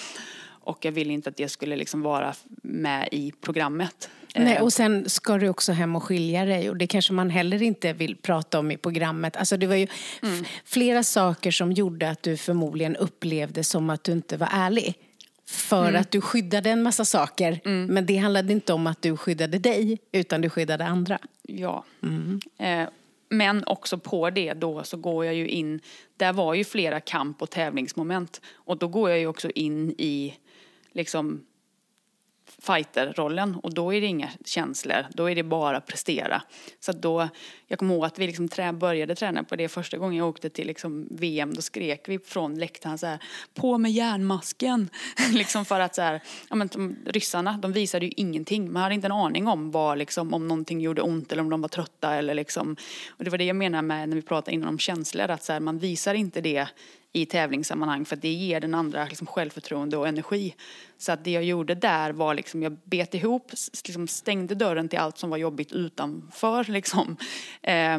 och 0.46 0.84
jag 0.84 0.92
vill 0.92 1.10
inte 1.10 1.30
att 1.30 1.36
det 1.36 1.48
skulle 1.48 1.76
liksom 1.76 2.02
vara 2.02 2.34
med 2.62 3.08
i 3.12 3.32
programmet. 3.40 4.10
Nej, 4.34 4.56
Eh, 4.56 4.62
och 4.62 4.72
sen 4.72 5.08
ska 5.08 5.38
du 5.38 5.48
också 5.48 5.72
hem 5.72 5.96
och 5.96 6.02
skilja 6.02 6.44
dig 6.44 6.70
och 6.70 6.76
det 6.76 6.86
kanske 6.86 7.12
man 7.12 7.30
heller 7.30 7.62
inte 7.62 7.92
vill 7.92 8.16
prata 8.16 8.58
om 8.58 8.70
i 8.70 8.76
programmet. 8.76 9.36
Alltså 9.36 9.56
det 9.56 9.66
var 9.66 9.74
ju 9.74 9.86
Mm. 10.22 10.44
flera 10.64 11.02
saker 11.02 11.50
som 11.50 11.72
gjorde 11.72 12.10
att 12.10 12.22
du 12.22 12.36
förmodligen 12.36 12.96
upplevde 12.96 13.64
som 13.64 13.90
att 13.90 14.04
du 14.04 14.12
inte 14.12 14.36
var 14.36 14.48
ärlig. 14.52 14.94
För 15.46 15.88
Mm. 15.88 16.00
att 16.00 16.10
du 16.10 16.20
skyddade 16.20 16.70
en 16.70 16.82
massa 16.82 17.04
saker. 17.04 17.60
Men 17.64 18.06
det 18.06 18.16
handlade 18.16 18.52
inte 18.52 18.72
om 18.72 18.86
att 18.86 19.02
du 19.02 19.16
skyddade 19.16 19.58
dig, 19.58 19.98
utan 20.12 20.40
du 20.40 20.50
skyddade 20.50 20.84
andra. 20.84 21.18
Ja. 21.42 21.84
Eh, 22.58 22.88
men 23.28 23.64
också 23.66 23.98
på 23.98 24.30
det 24.30 24.52
då 24.52 24.82
så 24.84 24.96
går 24.96 25.24
jag 25.24 25.34
ju 25.34 25.48
in, 25.48 25.80
där 26.16 26.32
var 26.32 26.54
ju 26.54 26.64
flera 26.64 27.00
kamp 27.00 27.42
och 27.42 27.50
tävlingsmoment. 27.50 28.40
Och 28.54 28.78
då 28.78 28.88
går 28.88 29.10
jag 29.10 29.18
ju 29.18 29.26
också 29.26 29.50
in 29.50 29.90
i 29.98 30.34
liksom 30.92 31.44
fighterrollen 32.64 33.56
och 33.62 33.74
då 33.74 33.94
är 33.94 34.00
det 34.00 34.06
inga 34.06 34.30
känslor, 34.44 35.06
då 35.10 35.30
är 35.30 35.34
det 35.34 35.42
bara 35.42 35.80
prestera. 35.80 36.42
Så 36.80 36.90
att 36.90 37.02
då, 37.02 37.28
jag 37.66 37.78
kommer 37.78 37.94
ihåg 37.94 38.04
att 38.04 38.18
vi 38.18 38.26
liksom 38.26 38.48
trä, 38.48 38.72
började 38.72 39.14
träna 39.14 39.44
på 39.44 39.56
det 39.56 39.68
första 39.68 39.96
gången 39.96 40.18
jag 40.18 40.28
åkte 40.28 40.50
till 40.50 40.66
liksom 40.66 41.08
VM, 41.10 41.54
då 41.54 41.62
skrek 41.62 42.08
vi 42.08 42.18
från 42.18 42.58
läktaren 42.58 42.98
så 42.98 43.06
här, 43.06 43.18
på 43.54 43.78
med 43.78 43.92
järnmasken! 43.92 44.90
liksom 45.32 45.64
för 45.64 45.80
att 45.80 45.94
så 45.94 46.02
här, 46.02 46.20
ja 46.50 46.56
men 46.56 46.68
de, 46.68 46.96
ryssarna, 47.06 47.58
de 47.62 47.72
visade 47.72 48.06
ju 48.06 48.12
ingenting, 48.16 48.72
man 48.72 48.82
hade 48.82 48.94
inte 48.94 49.06
en 49.06 49.12
aning 49.12 49.46
om 49.46 49.70
vad 49.70 49.98
liksom, 49.98 50.34
om 50.34 50.48
någonting 50.48 50.80
gjorde 50.80 51.02
ont 51.02 51.32
eller 51.32 51.42
om 51.42 51.50
de 51.50 51.60
var 51.60 51.68
trötta 51.68 52.14
eller 52.14 52.34
liksom, 52.34 52.76
och 53.10 53.24
det 53.24 53.30
var 53.30 53.38
det 53.38 53.44
jag 53.44 53.56
menar 53.56 53.82
med 53.82 54.08
när 54.08 54.16
vi 54.16 54.22
pratade 54.22 54.54
innan 54.54 54.68
om 54.68 54.78
känslor, 54.78 55.30
att 55.30 55.42
så 55.42 55.52
här, 55.52 55.60
man 55.60 55.78
visar 55.78 56.14
inte 56.14 56.40
det 56.40 56.68
i 57.16 57.26
tävlingssammanhang 57.26 58.04
för 58.04 58.16
att 58.16 58.22
det 58.22 58.32
ger 58.32 58.60
den 58.60 58.74
andra 58.74 59.04
liksom 59.04 59.26
självförtroende 59.26 59.96
och 59.96 60.08
energi. 60.08 60.54
Så 60.98 61.12
att 61.12 61.24
det 61.24 61.30
jag 61.30 61.44
gjorde 61.44 61.74
där 61.74 62.12
var 62.12 62.34
liksom, 62.34 62.62
jag 62.62 62.76
bet 62.84 63.14
ihop, 63.14 63.52
liksom 63.86 64.08
stängde 64.08 64.54
dörren 64.54 64.88
till 64.88 64.98
allt 64.98 65.18
som 65.18 65.30
var 65.30 65.36
jobbigt 65.36 65.72
utanför 65.72 66.64
liksom. 66.64 67.16
Eh, 67.62 67.98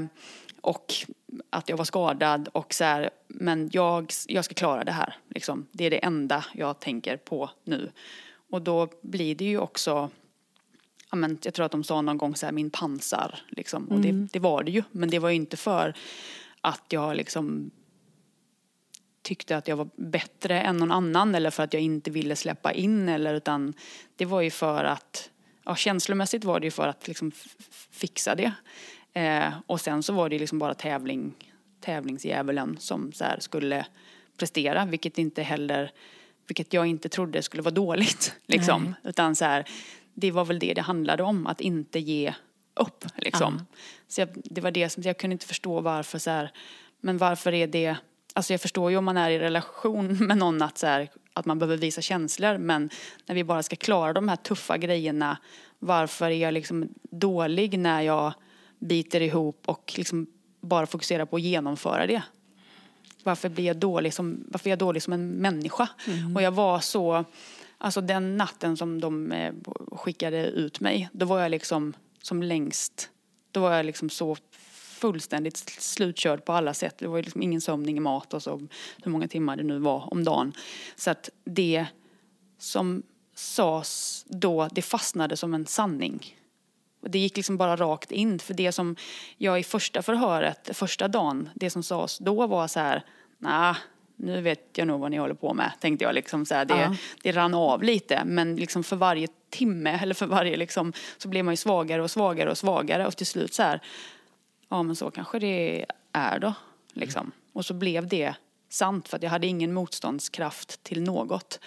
och 0.62 0.94
att 1.50 1.70
jag 1.70 1.78
var 1.78 1.86
skadad 1.86 2.50
och 2.52 2.74
så 2.74 2.84
här, 2.84 3.10
men 3.28 3.70
jag, 3.74 4.12
jag 4.28 4.46
ska 4.46 4.54
klara 4.54 4.84
det 4.84 4.92
här 4.92 5.16
liksom. 5.30 5.68
Det 5.72 5.86
är 5.86 5.90
det 5.90 6.06
enda 6.06 6.46
jag 6.54 6.80
tänker 6.80 7.18
på 7.18 7.50
nu. 7.64 7.92
Och 8.50 8.62
då 8.62 8.90
blir 9.02 9.36
det 9.36 9.46
ju 9.46 9.60
också 9.60 10.10
ja, 11.12 11.16
men 11.16 11.38
jag 11.44 11.54
tror 11.54 11.66
att 11.66 11.72
de 11.72 11.84
sa 11.84 12.02
någon 12.02 12.18
gång 12.18 12.36
så 12.36 12.46
här, 12.46 12.54
min 12.54 12.70
pansar. 12.70 13.40
Liksom. 13.50 13.86
Och 13.86 14.00
det, 14.00 14.12
det 14.12 14.40
var 14.40 14.64
det 14.64 14.72
ju. 14.72 14.84
Men 14.92 15.10
det 15.10 15.20
var 15.20 15.30
ju 15.30 15.36
inte 15.36 15.58
för 15.58 15.94
att 16.62 16.84
jag 16.90 17.18
liksom 17.18 17.72
tyckte 19.26 19.58
att 19.58 19.68
jag 19.68 19.76
var 19.76 19.90
bättre 19.96 20.62
än 20.62 20.78
någon 20.78 20.92
annan 20.92 21.36
eller 21.36 21.50
för 21.50 21.64
att 21.64 21.74
jag 21.74 21.82
inte 21.82 22.12
ville 22.12 22.36
släppa 22.36 22.74
in 22.74 23.10
eller 23.10 23.34
utan 23.34 23.74
det 24.16 24.26
var 24.26 24.42
ju 24.42 24.50
för 24.52 24.84
att, 24.84 25.30
ja 25.64 25.76
känslomässigt 25.76 26.44
var 26.44 26.60
det 26.60 26.68
ju 26.68 26.72
för 26.72 26.88
att 26.88 27.08
liksom 27.08 27.32
fixa 27.92 28.36
det. 28.36 28.54
Eh, 29.14 29.54
och 29.66 29.82
sen 29.82 30.04
så 30.04 30.14
var 30.14 30.30
det 30.30 30.36
ju 30.36 30.40
liksom 30.40 30.60
bara 30.60 30.74
tävling, 30.74 31.34
tävlingsdjävulen 31.82 32.78
som 32.80 33.12
så 33.12 33.24
här 33.24 33.40
skulle 33.40 33.86
prestera 34.38 34.86
vilket 34.86 35.18
inte 35.18 35.44
heller, 35.44 35.92
vilket 36.48 36.74
jag 36.74 36.86
inte 36.86 37.10
trodde 37.10 37.42
skulle 37.42 37.64
vara 37.64 37.74
dåligt 37.74 38.36
liksom. 38.46 38.96
Utan 39.04 39.36
så 39.36 39.46
här, 39.46 39.66
det 40.14 40.32
var 40.32 40.46
väl 40.46 40.60
det 40.60 40.74
det 40.74 40.82
handlade 40.82 41.24
om, 41.24 41.48
att 41.48 41.62
inte 41.62 42.00
ge 42.00 42.34
upp 42.76 43.06
liksom. 43.16 43.66
Så 44.08 44.22
jag, 44.22 44.30
det 44.34 44.62
var 44.62 44.72
det 44.72 44.90
som, 44.90 45.04
jag 45.04 45.18
kunde 45.18 45.32
inte 45.32 45.46
förstå 45.46 45.82
varför 45.82 46.20
så 46.20 46.30
här, 46.30 46.52
men 47.00 47.18
varför 47.18 47.54
är 47.54 47.68
det 47.68 47.96
Alltså 48.36 48.54
jag 48.54 48.62
förstår 48.62 48.92
ju 48.92 48.98
om 48.98 49.06
man 49.06 49.18
är 49.18 49.30
i 49.30 49.40
relation 49.40 50.18
med 50.28 50.38
någon 50.38 50.62
att, 50.62 50.78
så 50.78 50.88
här, 50.88 51.10
att 51.34 51.46
man 51.46 51.60
behöver 51.60 51.78
visa 51.78 52.02
känslor 52.02 52.58
men 52.58 52.90
när 53.26 53.36
vi 53.36 53.44
bara 53.44 53.64
ska 53.64 53.76
klara 53.76 54.14
de 54.14 54.28
här 54.28 54.36
tuffa 54.36 54.78
grejerna 54.78 55.38
varför 55.80 56.26
är 56.26 56.42
jag 56.42 56.54
liksom 56.54 56.90
dålig 57.12 57.80
när 57.80 58.02
jag 58.02 58.34
biter 58.80 59.22
ihop 59.22 59.64
och 59.66 59.94
liksom 59.98 60.28
bara 60.62 60.86
fokuserar 60.86 61.26
på 61.26 61.36
att 61.36 61.42
genomföra 61.42 62.08
det? 62.08 62.22
Varför 63.24 63.50
blir 63.50 63.66
jag 63.66 63.78
dålig 63.78 64.14
som, 64.14 64.46
varför 64.48 64.68
är 64.68 64.72
jag 64.72 64.80
dålig 64.80 65.04
som 65.04 65.14
en 65.14 65.28
människa? 65.30 65.90
Och 66.36 66.42
jag 66.42 66.52
var 66.52 66.80
så, 66.80 67.26
alltså 67.78 68.02
den 68.02 68.38
natten 68.38 68.78
som 68.78 69.02
de 69.02 69.32
eh, 69.32 69.54
skickade 69.92 70.48
ut 70.48 70.80
mig, 70.80 71.10
då 71.12 71.26
var 71.26 71.40
jag 71.40 71.52
liksom 71.52 71.94
som 72.22 72.44
längst, 72.44 73.10
då 73.52 73.60
var 73.60 73.74
jag 73.74 73.86
liksom 73.86 74.10
så 74.10 74.38
fullständigt 74.96 75.58
slutkörd 75.68 76.46
på 76.46 76.54
alla 76.54 76.74
sätt. 76.74 76.98
Det 76.98 77.08
var 77.08 77.22
liksom 77.22 77.42
ingen 77.42 77.62
sömn, 77.62 77.90
ingen 77.90 78.04
mat 78.04 78.34
och 78.34 78.44
så 78.44 78.62
hur 79.04 79.12
många 79.12 79.28
timmar 79.28 79.56
det 79.56 79.64
nu 79.64 79.80
var 79.80 80.14
om 80.14 80.24
dagen. 80.24 80.54
Så 80.96 81.12
att 81.12 81.30
det 81.44 81.86
som 82.58 83.04
sades 83.36 84.26
då, 84.28 84.70
det 84.72 84.82
fastnade 84.82 85.38
som 85.38 85.54
en 85.54 85.66
sanning. 85.66 86.36
Det 87.02 87.20
gick 87.20 87.36
liksom 87.36 87.58
bara 87.58 87.76
rakt 87.76 88.12
in. 88.12 88.40
För 88.40 88.54
det 88.54 88.72
som 88.72 88.96
jag 89.38 89.60
i 89.60 89.64
första 89.64 90.02
förhöret, 90.02 90.70
första 90.74 91.08
dagen, 91.08 91.50
det 91.56 91.70
som 91.70 91.84
sades 91.84 92.18
då 92.18 92.48
var 92.48 92.68
så 92.68 92.80
här, 92.80 93.04
nah, 93.38 93.78
nu 94.16 94.42
vet 94.42 94.70
jag 94.78 94.88
nog 94.88 95.00
vad 95.00 95.12
ni 95.12 95.18
håller 95.18 95.34
på 95.34 95.54
med, 95.54 95.72
tänkte 95.80 96.06
jag. 96.06 96.16
Liksom 96.16 96.46
så 96.46 96.56
här, 96.56 96.66
det, 96.66 96.76
Ja. 96.76 96.96
det 97.24 97.32
rann 97.32 97.54
av 97.54 97.84
lite, 97.84 98.22
men 98.26 98.56
liksom 98.56 98.84
för 98.84 98.96
varje 98.96 99.28
timme 99.50 100.00
eller 100.02 100.14
för 100.14 100.26
varje 100.26 100.58
liksom, 100.58 100.94
så 101.18 101.28
blev 101.28 101.46
man 101.46 101.52
ju 101.54 101.58
svagare 101.58 102.04
och 102.04 102.12
svagare 102.12 102.52
och 102.52 102.58
svagare 102.58 103.08
och 103.08 103.18
till 103.18 103.26
slut 103.26 103.54
så 103.54 103.64
här, 103.64 103.82
ja 104.70 104.84
men 104.84 104.96
så 104.96 105.12
kanske 105.12 105.40
det 105.40 105.86
är 106.12 106.40
då. 106.40 106.54
Liksom. 106.94 107.32
Och 107.54 107.66
så 107.66 107.74
blev 107.74 108.08
det 108.08 108.36
sant 108.70 109.08
för 109.08 109.18
att 109.18 109.24
jag 109.24 109.30
hade 109.30 109.48
ingen 109.48 109.74
motståndskraft 109.74 110.84
till 110.84 111.02
något. 111.02 111.60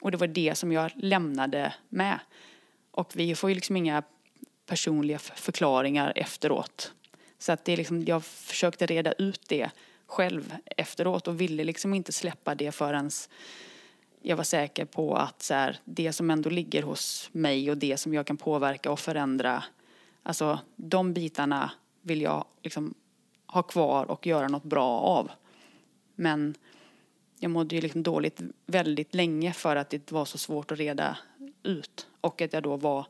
Och 0.00 0.10
det 0.10 0.16
var 0.16 0.26
det 0.26 0.54
som 0.54 0.72
jag 0.72 0.90
lämnade 0.94 1.74
med. 1.88 2.18
Och 2.90 3.12
vi 3.14 3.34
får 3.34 3.50
ju 3.50 3.54
liksom 3.54 3.76
inga 3.76 4.02
personliga 4.66 5.18
förklaringar 5.18 6.12
efteråt. 6.16 6.92
Så 7.38 7.52
att 7.52 7.64
det 7.64 7.72
är 7.72 7.76
liksom, 7.76 8.04
jag 8.04 8.24
försökte 8.24 8.86
reda 8.86 9.12
ut 9.12 9.42
det 9.48 9.70
själv 10.06 10.56
efteråt 10.76 11.28
och 11.28 11.40
ville 11.40 11.64
liksom 11.64 11.94
inte 11.94 12.12
släppa 12.12 12.54
det 12.54 12.72
förrän 12.72 13.10
jag 14.22 14.36
var 14.36 14.44
säker 14.44 14.84
på 14.84 15.16
att 15.16 15.42
så 15.42 15.54
här, 15.54 15.78
det 15.84 16.12
som 16.12 16.30
ändå 16.30 16.50
ligger 16.50 16.82
hos 16.82 17.28
mig 17.32 17.70
och 17.70 17.76
det 17.76 17.96
som 17.96 18.14
jag 18.14 18.26
kan 18.26 18.36
påverka 18.36 18.90
och 18.90 19.00
förändra, 19.00 19.64
alltså 20.22 20.58
de 20.76 21.12
bitarna 21.12 21.70
vill 22.04 22.22
jag 22.22 22.44
liksom 22.62 22.94
ha 23.46 23.62
kvar 23.62 24.10
och 24.10 24.26
göra 24.26 24.48
något 24.48 24.64
bra 24.64 25.00
av. 25.00 25.30
Men 26.14 26.54
jag 27.38 27.50
mådde 27.50 27.74
ju 27.74 27.80
liksom 27.80 28.02
dåligt 28.02 28.40
väldigt 28.66 29.14
länge 29.14 29.52
för 29.52 29.76
att 29.76 29.90
det 29.90 30.12
var 30.12 30.24
så 30.24 30.38
svårt 30.38 30.72
att 30.72 30.78
reda 30.78 31.18
ut. 31.62 32.06
Och 32.20 32.42
att 32.42 32.52
jag 32.52 32.62
då 32.62 32.76
var, 32.76 33.06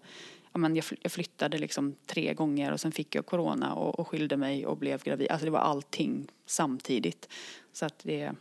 ja 0.53 0.59
men 0.59 0.77
jag 0.77 0.85
fly- 0.85 0.99
jag 1.03 1.13
flyttade 1.13 1.59
liksom 1.59 1.95
tre 2.07 2.35
gånger 2.35 2.73
och 2.73 2.81
sen 2.81 2.93
fick 2.93 3.15
jag 3.15 3.27
corona 3.27 3.75
och, 3.75 3.99
och 3.99 4.09
skilde 4.09 4.37
mig 4.37 4.67
och 4.67 4.77
blev 4.77 5.03
gravid. 5.03 5.31
Alltså 5.31 5.45
det 5.45 5.51
var 5.51 5.59
allting 5.59 6.29
samtidigt. 6.47 7.29
Så 7.73 7.87
att 7.87 7.99
det 8.03 8.33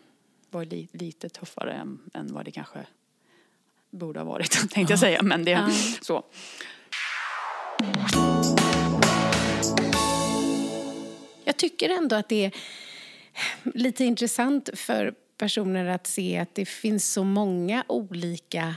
var 0.49 0.66
li, 0.66 0.88
lite 0.91 1.30
tuffare 1.30 1.74
än, 1.74 1.99
än 2.14 2.34
vad 2.34 2.45
det 2.45 2.51
kanske 2.51 2.86
borde 3.89 4.20
ha 4.20 4.26
varit, 4.26 4.51
tänkte 4.72 4.93
jag 4.93 4.99
säga. 4.99 5.22
Men 5.24 5.45
det, 5.45 5.72
så. 6.01 6.24
Tycker 11.64 11.89
ändå 11.89 12.16
att 12.16 12.30
det 12.30 12.45
är 12.45 12.51
lite 13.64 14.05
intressant 14.05 14.70
för 14.74 15.14
personer 15.38 15.86
att 15.86 16.07
se 16.07 16.38
att 16.38 16.55
det 16.55 16.66
finns 16.66 17.14
så 17.14 17.24
många 17.24 17.84
olika 17.88 18.76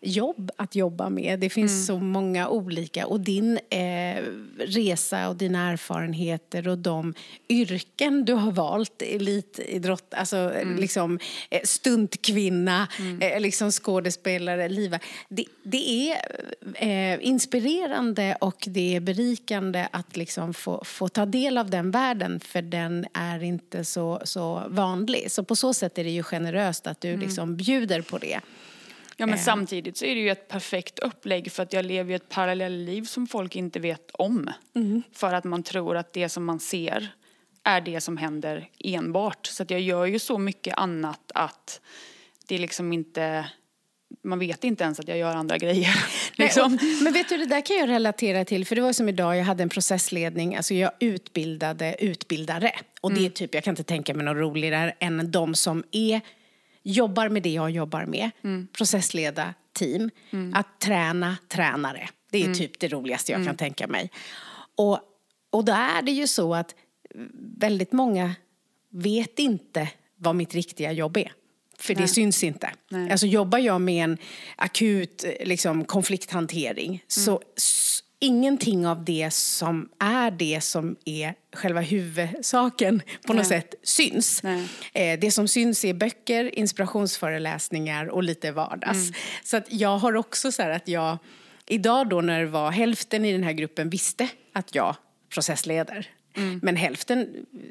jobb 0.00 0.50
att 0.56 0.74
jobba 0.74 1.08
med. 1.08 1.40
Det 1.40 1.50
finns 1.50 1.86
så 1.86 1.98
många 1.98 2.48
olika. 2.48 3.06
Och 3.06 3.20
din 3.20 3.58
eh, 3.70 4.22
resa 4.58 5.28
och 5.28 5.36
dina 5.36 5.70
erfarenheter 5.70 6.68
och 6.68 6.78
de 6.78 7.14
yrken 7.48 8.24
du 8.24 8.32
har 8.32 8.52
valt, 8.52 9.02
elitidrott, 9.02 10.14
alltså 10.14 10.52
liksom 10.78 11.18
eh, 11.50 11.60
stuntkvinna, 11.64 12.88
eh, 13.20 13.40
liksom 13.40 13.70
skådespelare, 13.70 14.68
liva. 14.68 14.98
Det, 15.28 15.44
det 15.62 16.10
är 16.10 16.16
eh, 16.74 17.28
inspirerande 17.28 18.36
och 18.40 18.64
det 18.66 18.96
är 18.96 19.00
berikande 19.00 19.88
att 19.92 20.16
liksom 20.16 20.54
få, 20.54 20.84
få 20.84 21.08
ta 21.08 21.26
del 21.26 21.58
av 21.58 21.70
den 21.70 21.90
världen 21.90 22.40
för 22.40 22.62
den 22.62 23.06
är 23.12 23.42
inte 23.42 23.84
så, 23.84 24.20
så 24.24 24.62
vanlig. 24.68 25.30
Så 25.30 25.44
på 25.44 25.56
så 25.56 25.74
sätt 25.74 25.98
är 25.98 26.04
det 26.04 26.10
ju 26.10 26.22
generöst 26.22 26.86
att 26.86 27.00
du 27.00 27.16
liksom 27.16 27.56
bjuder 27.56 28.02
på 28.02 28.18
det. 28.18 28.40
Ja 29.20 29.26
men 29.26 29.38
samtidigt 29.38 29.96
så 29.96 30.04
är 30.04 30.14
det 30.14 30.20
ju 30.20 30.30
ett 30.30 30.48
perfekt 30.48 30.98
upplägg 30.98 31.52
för 31.52 31.62
att 31.62 31.72
jag 31.72 31.84
lever 31.84 32.10
ju 32.10 32.16
ett 32.16 32.28
parallellliv 32.28 33.02
som 33.02 33.26
folk 33.26 33.56
inte 33.56 33.80
vet 33.80 34.10
om. 34.12 34.50
För 35.12 35.34
att 35.34 35.44
man 35.44 35.62
tror 35.62 35.96
att 35.96 36.12
det 36.12 36.28
som 36.28 36.44
man 36.44 36.60
ser 36.60 37.08
är 37.64 37.80
det 37.80 38.00
som 38.00 38.16
händer 38.16 38.70
enbart. 38.78 39.46
Så 39.46 39.62
att 39.62 39.70
jag 39.70 39.80
gör 39.80 40.06
ju 40.06 40.18
så 40.18 40.38
mycket 40.38 40.78
annat 40.78 41.32
att 41.34 41.80
det 42.46 42.54
är 42.54 42.58
liksom 42.58 42.92
inte, 42.92 43.50
man 44.24 44.38
vet 44.38 44.64
inte 44.64 44.84
ens 44.84 45.00
att 45.00 45.08
jag 45.08 45.18
gör 45.18 45.34
andra 45.34 45.58
grejer. 45.58 46.04
liksom. 46.34 46.78
Nej, 46.82 46.96
och, 46.96 47.02
men 47.02 47.12
vet 47.12 47.28
du, 47.28 47.36
det 47.36 47.46
där 47.46 47.60
kan 47.60 47.76
jag 47.76 47.88
relatera 47.88 48.44
till. 48.44 48.66
För 48.66 48.76
det 48.76 48.82
var 48.82 48.92
som 48.92 49.08
idag, 49.08 49.36
jag 49.36 49.44
hade 49.44 49.62
en 49.62 49.68
processledning. 49.68 50.56
Alltså 50.56 50.74
jag 50.74 50.90
utbildade 51.00 51.96
utbildare. 51.98 52.72
Och 53.00 53.12
det 53.12 53.26
är 53.26 53.30
typ, 53.30 53.54
jag 53.54 53.64
kan 53.64 53.72
inte 53.72 53.84
tänka 53.84 54.14
mig 54.14 54.24
något 54.24 54.36
roligare 54.36 54.94
än 54.98 55.30
de 55.30 55.54
som 55.54 55.84
är, 55.90 56.20
jobbar 56.92 57.28
med 57.28 57.42
det 57.42 57.50
jag 57.52 57.70
jobbar 57.70 58.04
med. 58.06 58.30
Processleda 58.72 59.54
team. 59.72 60.10
Att 60.54 60.80
träna 60.80 61.36
tränare. 61.48 62.08
Det 62.30 62.42
är 62.44 62.54
typ 62.54 62.78
det 62.78 62.88
roligaste 62.88 63.32
jag 63.32 63.46
kan 63.46 63.56
tänka 63.56 63.86
mig. 63.86 64.10
Och, 64.76 65.00
och 65.50 65.64
då 65.64 65.72
är 65.72 66.02
det 66.02 66.12
ju 66.12 66.26
så 66.26 66.54
att 66.54 66.74
väldigt 67.58 67.92
många 67.92 68.34
vet 68.90 69.38
inte 69.38 69.88
vad 70.16 70.36
mitt 70.36 70.54
riktiga 70.54 70.92
jobb 70.92 71.16
är. 71.16 71.32
För 71.78 71.94
det 71.94 72.08
syns 72.08 72.44
inte. 72.44 72.70
Nej. 72.88 73.10
Alltså 73.10 73.26
jobbar 73.26 73.58
jag 73.58 73.80
med 73.80 74.04
en 74.04 74.18
akut 74.56 75.24
liksom, 75.40 75.84
konflikthantering 75.84 77.04
så 77.06 77.42
s- 77.56 78.00
ingenting 78.20 78.86
av 78.86 79.04
det 79.04 79.30
som 79.30 79.88
är 79.98 80.30
det 80.30 80.60
som 80.60 80.96
är 81.04 81.34
själva 81.54 81.80
huvudsaken 81.80 83.02
på 83.26 83.32
något 83.32 83.46
sätt 83.46 83.74
syns. 83.82 84.42
Nej. 84.42 84.68
Eh, 84.92 85.20
det 85.20 85.30
som 85.30 85.48
syns 85.48 85.84
är 85.84 85.94
böcker, 85.94 86.58
inspirationsföreläsningar 86.58 88.06
och 88.06 88.22
lite 88.22 88.52
vardags. 88.52 89.10
Så 89.44 89.56
att 89.56 89.72
jag 89.72 89.98
har 89.98 90.16
också 90.16 90.52
så 90.52 90.62
här 90.62 90.70
att 90.70 90.88
jag, 90.88 91.18
idag 91.66 92.08
då 92.08 92.20
när 92.20 92.40
det 92.40 92.46
var 92.46 92.70
hälften 92.70 93.24
i 93.24 93.32
den 93.32 93.42
här 93.42 93.52
gruppen 93.52 93.90
visste 93.90 94.28
att 94.52 94.74
jag 94.74 94.96
processleder. 95.34 96.06
Men 96.62 96.76
hälften 96.76 97.28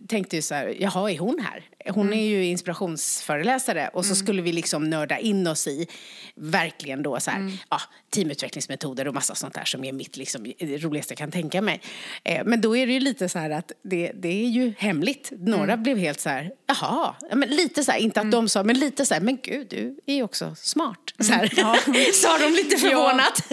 tänkte 0.07 0.35
ju 0.35 0.41
så 0.41 0.55
här, 0.55 0.75
jaha, 0.79 1.11
är 1.11 1.17
hon 1.17 1.39
här? 1.39 1.63
Hon 1.93 2.13
är 2.13 2.25
ju 2.25 2.45
inspirationsföreläsare. 2.45 3.89
Och 3.93 4.05
så 4.05 4.15
skulle 4.15 4.41
vi 4.41 4.51
liksom 4.51 4.89
nörda 4.89 5.17
in 5.17 5.47
oss 5.47 5.67
i 5.67 5.87
verkligen 6.35 7.03
då 7.03 7.19
så 7.19 7.31
här, 7.31 7.51
ja, 7.69 7.81
teamutvecklingsmetoder 8.09 9.07
och 9.07 9.13
massa 9.13 9.35
sånt 9.35 9.53
där 9.53 9.65
som 9.65 9.83
är 9.83 9.91
mitt 9.93 10.17
liksom, 10.17 10.53
det 10.59 10.77
roligaste 10.77 11.11
jag 11.11 11.17
kan 11.17 11.31
tänka 11.31 11.61
mig. 11.61 11.81
Eh, 12.23 12.41
men 12.45 12.61
då 12.61 12.77
är 12.77 12.87
det 12.87 12.93
ju 12.93 12.99
lite 12.99 13.29
så 13.29 13.39
här 13.39 13.49
att 13.49 13.71
det, 13.83 14.11
det 14.15 14.43
är 14.45 14.49
ju 14.49 14.73
hemligt. 14.77 15.31
Några 15.37 15.77
blev 15.77 15.97
helt 15.97 16.19
så 16.19 16.29
här, 16.29 16.51
jaha, 16.67 17.15
ja, 17.29 17.35
men 17.35 17.49
lite 17.49 17.83
så 17.83 17.91
här, 17.91 17.99
inte 17.99 18.21
att 18.21 18.31
de 18.31 18.49
sa, 18.49 18.63
men 18.63 18.79
lite 18.79 19.05
så 19.05 19.13
här, 19.13 19.21
men 19.21 19.37
gud, 19.43 19.67
du 19.69 19.99
är 20.05 20.15
ju 20.15 20.23
också 20.23 20.55
smart. 20.55 21.13
Så 21.19 21.33
här. 21.33 21.47
sa 22.13 22.37
de 22.37 22.53
lite 22.53 22.77
förvånat. 22.77 23.43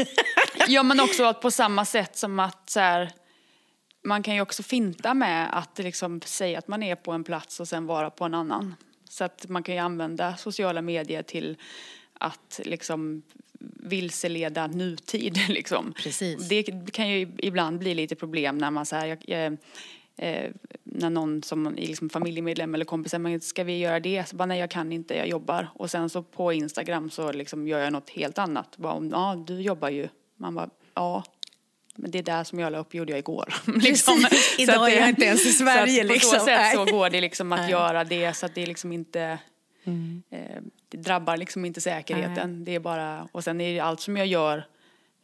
Ja 0.69 0.83
men 0.83 1.01
också 1.01 1.25
att 1.25 1.41
på 1.41 1.51
samma 1.51 1.85
sätt 1.85 2.17
som 2.17 2.39
att 2.39 2.71
så 2.71 2.81
här, 2.81 3.12
man 4.05 4.22
kan 4.22 4.34
ju 4.34 4.40
också 4.40 4.62
finta 4.62 5.14
med 5.14 5.59
att 5.59 5.78
liksom 5.78 6.20
säga 6.20 6.59
att 6.59 6.68
man 6.68 6.82
är 6.82 6.96
på 6.96 7.12
en 7.12 7.24
plats 7.24 7.61
och 7.61 7.68
sen 7.68 7.86
vara 7.86 8.11
på 8.11 8.24
en 8.24 8.34
annan. 8.34 8.74
Så 9.09 9.24
att 9.24 9.48
man 9.48 9.62
kan 9.62 9.74
ju 9.74 9.80
använda 9.80 10.36
sociala 10.36 10.82
medier 10.82 11.22
till 11.22 11.57
att 12.14 12.61
liksom 12.64 13.22
vilseleda 13.76 14.66
nutid 14.66 15.38
liksom. 15.48 15.92
Precis. 15.96 16.48
Det 16.48 16.62
kan 16.92 17.09
ju 17.09 17.32
ibland 17.38 17.78
bli 17.78 17.94
lite 17.94 18.14
problem 18.14 18.59
när 18.59 18.70
man 18.70 18.86
så 18.86 18.96
här, 18.96 19.07
jag, 19.07 19.18
jag, 19.26 19.57
eh, 20.16 20.50
när 20.84 21.11
någon 21.11 21.42
som 21.42 21.66
är 21.66 21.70
liksom 21.70 22.11
familjemedlem 22.11 22.74
eller 22.74 22.84
kompis 22.84 23.11
säger, 23.11 23.40
ska 23.40 23.64
vi 23.64 23.78
göra 23.78 24.00
det? 24.00 24.28
Så 24.28 24.36
bara, 24.36 24.46
nej 24.46 24.61
jag 24.61 24.70
kan 24.70 24.92
inte, 24.92 25.14
jag 25.14 25.28
jobbar. 25.28 25.68
Och 25.74 25.90
sen 25.90 26.11
så 26.11 26.22
på 26.22 26.52
Instagram 26.52 27.11
så 27.11 27.32
liksom 27.32 27.68
gör 27.68 27.78
jag 27.78 27.92
något 27.92 28.11
helt 28.11 28.38
annat. 28.38 28.76
Bara, 28.76 28.92
om, 28.92 29.11
ja 29.11 29.44
du 29.46 29.61
jobbar 29.61 29.88
ju. 29.88 30.09
Man 30.36 30.55
bara, 30.55 30.70
ja. 30.94 31.24
Men 31.95 32.11
det 32.11 32.22
där 32.22 32.45
som 32.45 32.59
jag 32.59 32.72
la 32.72 32.78
upp 32.78 32.95
gjorde 32.95 33.12
jag 33.12 33.18
igår. 33.18 33.55
liksom. 33.80 34.20
Så 34.20 34.62
Idag 34.62 34.74
att 34.74 34.92
är 34.92 35.01
jag 35.01 35.09
inte 35.09 35.24
ens 35.24 35.47
i 35.47 35.53
Sverige, 35.53 35.95
så 35.95 36.01
att 36.01 36.09
På 36.09 36.12
liksom. 36.12 36.38
så 36.38 36.45
sätt 36.45 36.72
så 36.74 36.84
går 36.84 37.11
det 37.11 37.20
liksom 37.20 37.53
att 37.53 37.61
Nej. 37.61 37.70
göra 37.70 38.05
det 38.05 38.34
så 38.34 38.47
att 38.47 38.55
det 38.55 38.66
liksom 38.66 38.92
inte 38.92 39.38
eh, 40.30 40.62
det 40.88 40.99
drabbar 40.99 41.36
liksom 41.36 41.64
inte 41.64 41.80
säkerheten. 41.80 42.64
Det 42.64 42.74
är 42.74 42.80
bara, 42.80 43.28
och 43.32 43.45
sen 43.45 43.61
är 43.61 43.74
det 43.74 43.80
allt 43.80 44.01
som 44.01 44.16
jag 44.16 44.26
gör 44.26 44.64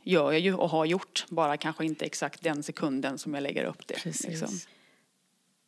gör 0.02 0.32
jag 0.32 0.40
ju 0.40 0.54
och 0.54 0.70
har 0.70 0.84
gjort. 0.84 1.26
Bara 1.28 1.56
kanske 1.56 1.84
inte 1.84 2.04
exakt 2.04 2.42
den 2.42 2.62
sekunden 2.62 3.18
som 3.18 3.34
jag 3.34 3.42
lägger 3.42 3.64
upp 3.64 3.86
det. 3.86 4.04
Liksom. 4.04 4.48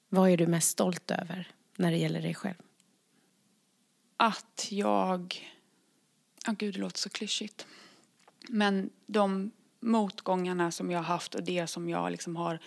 Vad 0.08 0.30
är 0.30 0.36
du 0.36 0.46
mest 0.46 0.70
stolt 0.70 1.10
över 1.10 1.48
när 1.76 1.90
det 1.90 1.96
gäller 1.96 2.22
dig 2.22 2.34
själv? 2.34 2.54
Att 4.16 4.66
jag... 4.70 5.48
Ja, 6.46 6.54
gud, 6.58 6.74
det 6.74 6.80
låter 6.80 6.98
så 6.98 7.10
klyschigt. 7.10 7.66
Men 8.48 8.90
de 9.06 9.50
motgångarna 9.82 10.70
som 10.70 10.90
jag 10.90 10.98
har 10.98 11.04
haft 11.04 11.34
och 11.34 11.42
det 11.42 11.66
som 11.66 11.88
jag 11.88 12.10
liksom 12.10 12.36
har 12.36 12.58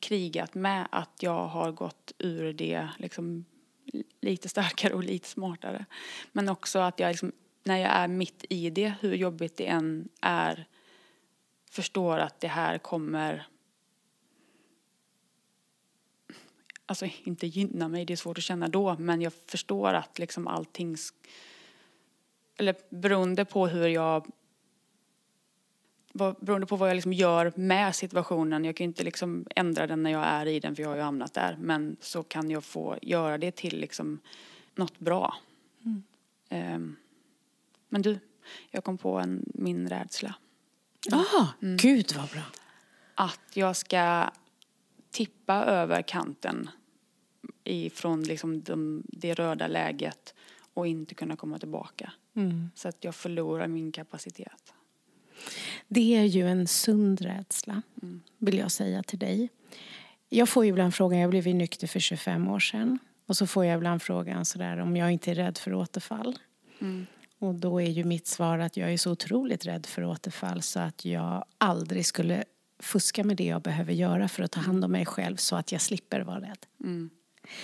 krigat 0.00 0.54
med, 0.54 0.88
att 0.90 1.22
jag 1.22 1.46
har 1.46 1.72
gått 1.72 2.12
ur 2.18 2.52
det 2.52 2.88
liksom 2.98 3.44
lite 4.20 4.48
starkare 4.48 4.94
och 4.94 5.04
lite 5.04 5.28
smartare. 5.28 5.84
Men 6.32 6.48
också 6.48 6.78
att 6.78 7.00
jag 7.00 7.08
liksom, 7.08 7.32
när 7.64 7.76
jag 7.76 7.90
är 7.90 8.08
mitt 8.08 8.44
i 8.48 8.70
det, 8.70 8.94
hur 9.00 9.14
jobbigt 9.14 9.56
det 9.56 9.66
än 9.66 10.08
är, 10.20 10.66
förstår 11.70 12.18
att 12.18 12.40
det 12.40 12.48
här 12.48 12.78
kommer 12.78 13.46
alltså 16.86 17.06
inte 17.24 17.46
gynna 17.46 17.88
mig, 17.88 18.04
det 18.04 18.12
är 18.12 18.16
svårt 18.16 18.38
att 18.38 18.44
känna 18.44 18.68
då, 18.68 18.96
men 18.98 19.22
jag 19.22 19.32
förstår 19.32 19.94
att 19.94 20.18
liksom 20.18 20.46
allting, 20.46 20.96
eller 22.56 22.76
beroende 22.90 23.44
på 23.44 23.66
hur 23.66 23.88
jag 23.88 24.26
vad, 26.16 26.36
beroende 26.40 26.66
på 26.66 26.76
vad 26.76 26.88
jag 26.88 26.94
liksom 26.94 27.12
gör 27.12 27.52
med 27.56 27.94
situationen. 27.94 28.64
Jag 28.64 28.76
kan 28.76 28.84
ju 28.84 28.88
inte 28.88 29.04
liksom 29.04 29.46
ändra 29.56 29.86
den 29.86 30.02
när 30.02 30.10
jag 30.10 30.24
är 30.26 30.46
i 30.46 30.60
den 30.60 30.76
för 30.76 30.82
jag 30.82 30.90
har 30.90 30.96
ju 30.96 31.02
hamnat 31.02 31.34
där. 31.34 31.56
Men 31.60 31.96
så 32.00 32.22
kan 32.22 32.50
jag 32.50 32.64
få 32.64 32.98
göra 33.02 33.38
det 33.38 33.56
till 33.56 33.80
liksom 33.80 34.18
något 34.74 34.98
bra. 34.98 35.36
Mm. 35.84 36.74
Um, 36.74 36.96
men 37.88 38.02
du, 38.02 38.18
jag 38.70 38.84
kom 38.84 38.98
på 38.98 39.18
en, 39.18 39.44
min 39.54 39.88
rädsla. 39.88 40.34
Ah, 41.12 41.46
mm. 41.62 41.76
gud 41.76 42.12
vad 42.16 42.28
bra. 42.28 42.42
Att 43.14 43.50
jag 43.54 43.76
ska 43.76 44.30
tippa 45.10 45.54
över 45.54 46.02
kanten 46.02 46.70
ifrån 47.64 48.22
liksom 48.22 48.62
de, 48.62 49.02
det 49.08 49.34
röda 49.34 49.66
läget 49.66 50.34
och 50.74 50.86
inte 50.86 51.14
kunna 51.14 51.36
komma 51.36 51.58
tillbaka. 51.58 52.12
Mm. 52.34 52.70
Så 52.74 52.88
att 52.88 53.04
jag 53.04 53.14
förlorar 53.14 53.66
min 53.66 53.92
kapacitet. 53.92 54.74
Det 55.88 56.16
är 56.16 56.24
ju 56.24 56.48
en 56.48 56.66
sund 56.66 57.20
rädsla, 57.20 57.82
vill 58.38 58.58
jag 58.58 58.70
säga 58.70 59.02
till 59.02 59.18
dig. 59.18 59.48
Jag 60.28 60.48
får 60.48 60.64
ju 60.64 60.70
ibland 60.70 60.94
frågan, 60.94 61.18
jag 61.18 61.30
blev 61.30 61.46
ju 61.46 61.54
nykter 61.54 61.86
för 61.86 62.00
25 62.00 62.48
år 62.48 62.60
sedan. 62.60 62.98
Och 63.26 63.36
så 63.36 63.46
får 63.46 63.64
jag 63.64 63.76
ibland 63.76 64.02
frågan 64.02 64.44
sådär 64.44 64.76
om 64.76 64.96
jag 64.96 65.12
inte 65.12 65.30
är 65.30 65.34
rädd 65.34 65.58
för 65.58 65.74
återfall. 65.74 66.38
Mm. 66.80 67.06
Och 67.38 67.54
då 67.54 67.80
är 67.80 67.90
ju 67.90 68.04
mitt 68.04 68.26
svar 68.26 68.58
att 68.58 68.76
jag 68.76 68.92
är 68.92 68.96
så 68.96 69.12
otroligt 69.12 69.66
rädd 69.66 69.86
för 69.86 70.04
återfall 70.04 70.62
så 70.62 70.80
att 70.80 71.04
jag 71.04 71.44
aldrig 71.58 72.06
skulle 72.06 72.44
fuska 72.78 73.24
med 73.24 73.36
det 73.36 73.44
jag 73.44 73.62
behöver 73.62 73.92
göra 73.92 74.28
för 74.28 74.42
att 74.42 74.50
ta 74.50 74.60
hand 74.60 74.84
om 74.84 74.92
mig 74.92 75.06
själv 75.06 75.36
så 75.36 75.56
att 75.56 75.72
jag 75.72 75.80
slipper 75.80 76.20
vara 76.20 76.40
rädd. 76.40 76.66
Mm. 76.84 77.10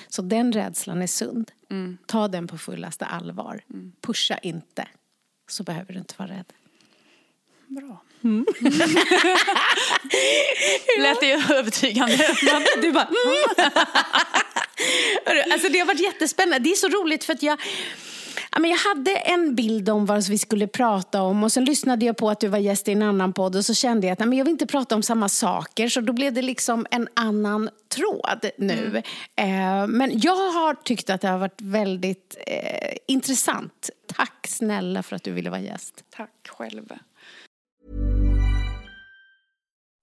Så 0.09 0.23
den 0.23 0.53
rädslan 0.53 1.03
är 1.03 1.07
sund. 1.07 1.53
Mm. 1.71 1.99
Ta 2.07 2.29
den 2.29 2.47
på 2.47 2.59
fullaste 2.59 3.05
allvar. 3.05 3.65
Mm. 3.71 3.93
Pusha 4.01 4.39
inte, 4.39 4.89
så 5.49 5.63
behöver 5.63 5.93
du 5.93 5.99
inte 5.99 6.15
vara 6.19 6.29
rädd. 6.29 6.53
Bra. 7.75 8.03
Mm. 8.25 8.47
Lät 10.99 11.21
det 11.21 11.33
övertygande? 11.33 12.29
du 12.83 12.93
bara... 12.93 13.07
Mm. 13.07 13.17
alltså 15.53 15.69
det 15.69 15.79
har 15.79 15.87
varit 15.87 16.01
jättespännande. 16.01 16.59
Det 16.59 16.71
är 16.71 16.75
så 16.75 16.89
roligt 16.89 17.25
för 17.25 17.33
att 17.33 17.43
jag 17.43 17.59
jag 18.57 18.77
hade 18.77 19.17
en 19.17 19.55
bild 19.55 19.89
om 19.89 20.07
vad 20.07 20.29
vi 20.29 20.39
skulle 20.39 20.67
prata 20.67 21.23
om 21.23 21.45
och 21.45 21.53
sen 21.53 21.65
lyssnade 21.65 22.07
jag 22.07 22.17
på 22.17 22.31
att 22.31 22.41
du 22.41 22.49
var 22.49 22.59
gäst 22.59 22.89
i 22.89 22.93
en 22.93 23.03
annan 23.03 23.33
podd 23.33 23.57
och 23.57 23.65
så 23.65 23.75
kände 23.75 24.07
jag 24.07 24.13
att 24.13 24.21
jag 24.21 24.45
vill 24.45 24.49
inte 24.49 24.67
prata 24.67 24.95
om 24.95 25.03
samma 25.03 25.29
saker 25.29 25.89
så 25.89 26.01
då 26.01 26.13
blev 26.13 26.33
det 26.33 26.43
liksom 26.43 26.87
en 26.91 27.09
annan 27.15 27.71
tråd 27.89 28.51
nu. 28.59 29.03
Mm. 29.37 29.91
men 29.91 30.21
jag 30.21 30.53
har 30.53 30.75
tyckt 30.75 31.11
att 31.11 31.21
det 31.21 31.29
har 31.29 31.39
varit 31.39 31.61
väldigt 31.61 32.37
eh, 32.47 32.97
intressant. 33.09 33.91
Tack 34.17 34.47
snälla 34.49 35.03
för 35.03 35.17
att 35.17 35.23
du 35.23 35.33
ville 35.33 35.51
vara 35.51 35.61
gäst. 35.61 36.05
Tack 36.11 36.49
själv. 36.49 36.93